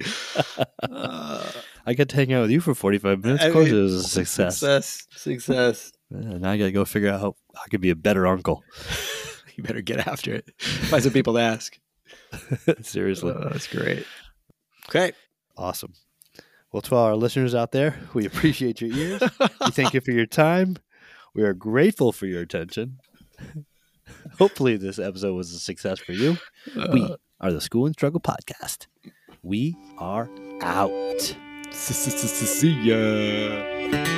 Uh, 0.82 1.48
I 1.86 1.94
got 1.94 2.08
to 2.10 2.16
hang 2.16 2.32
out 2.32 2.42
with 2.42 2.50
you 2.50 2.60
for 2.60 2.74
45 2.74 3.22
minutes. 3.24 3.42
I 3.44 3.46
Of 3.48 3.52
course, 3.52 3.66
mean, 3.66 3.76
it 3.78 3.82
was 3.82 3.94
a 3.94 4.02
success. 4.04 4.58
Success. 4.58 5.06
Success. 5.10 5.92
Yeah, 6.10 6.38
now 6.38 6.50
I 6.50 6.56
got 6.58 6.64
to 6.66 6.72
go 6.72 6.84
figure 6.84 7.08
out 7.10 7.20
how 7.20 7.34
I 7.56 7.68
could 7.70 7.80
be 7.80 7.90
a 7.90 7.96
better 7.96 8.26
uncle. 8.26 8.62
You 9.56 9.64
better 9.64 9.82
get 9.82 10.06
after 10.06 10.32
it. 10.34 10.50
Find 10.58 11.02
some 11.02 11.12
people 11.12 11.34
to 11.34 11.40
ask. 11.40 11.78
Seriously. 12.82 13.32
Oh, 13.36 13.48
that's 13.50 13.66
great. 13.66 14.06
Okay. 14.88 15.12
awesome. 15.56 15.92
Well, 16.72 16.80
to 16.82 16.94
all 16.94 17.04
our 17.04 17.16
listeners 17.16 17.54
out 17.54 17.72
there, 17.72 17.96
we 18.14 18.24
appreciate 18.24 18.80
your 18.80 18.90
ears. 18.90 19.22
we 19.60 19.70
thank 19.72 19.92
you 19.92 20.00
for 20.00 20.10
your 20.10 20.26
time. 20.26 20.78
We 21.34 21.42
are 21.42 21.52
grateful 21.52 22.12
for 22.12 22.26
your 22.26 22.40
attention. 22.40 22.98
Hopefully, 24.38 24.76
this 24.76 24.98
episode 24.98 25.34
was 25.34 25.52
a 25.52 25.58
success 25.58 25.98
for 25.98 26.12
you. 26.12 26.38
we 26.92 27.02
uh. 27.02 27.16
are 27.40 27.52
the 27.52 27.60
School 27.60 27.86
and 27.86 27.94
Struggle 27.94 28.20
Podcast. 28.20 28.86
We 29.42 29.76
are 29.98 30.30
out. 30.62 31.36
See 31.72 32.70
ya. 32.70 34.11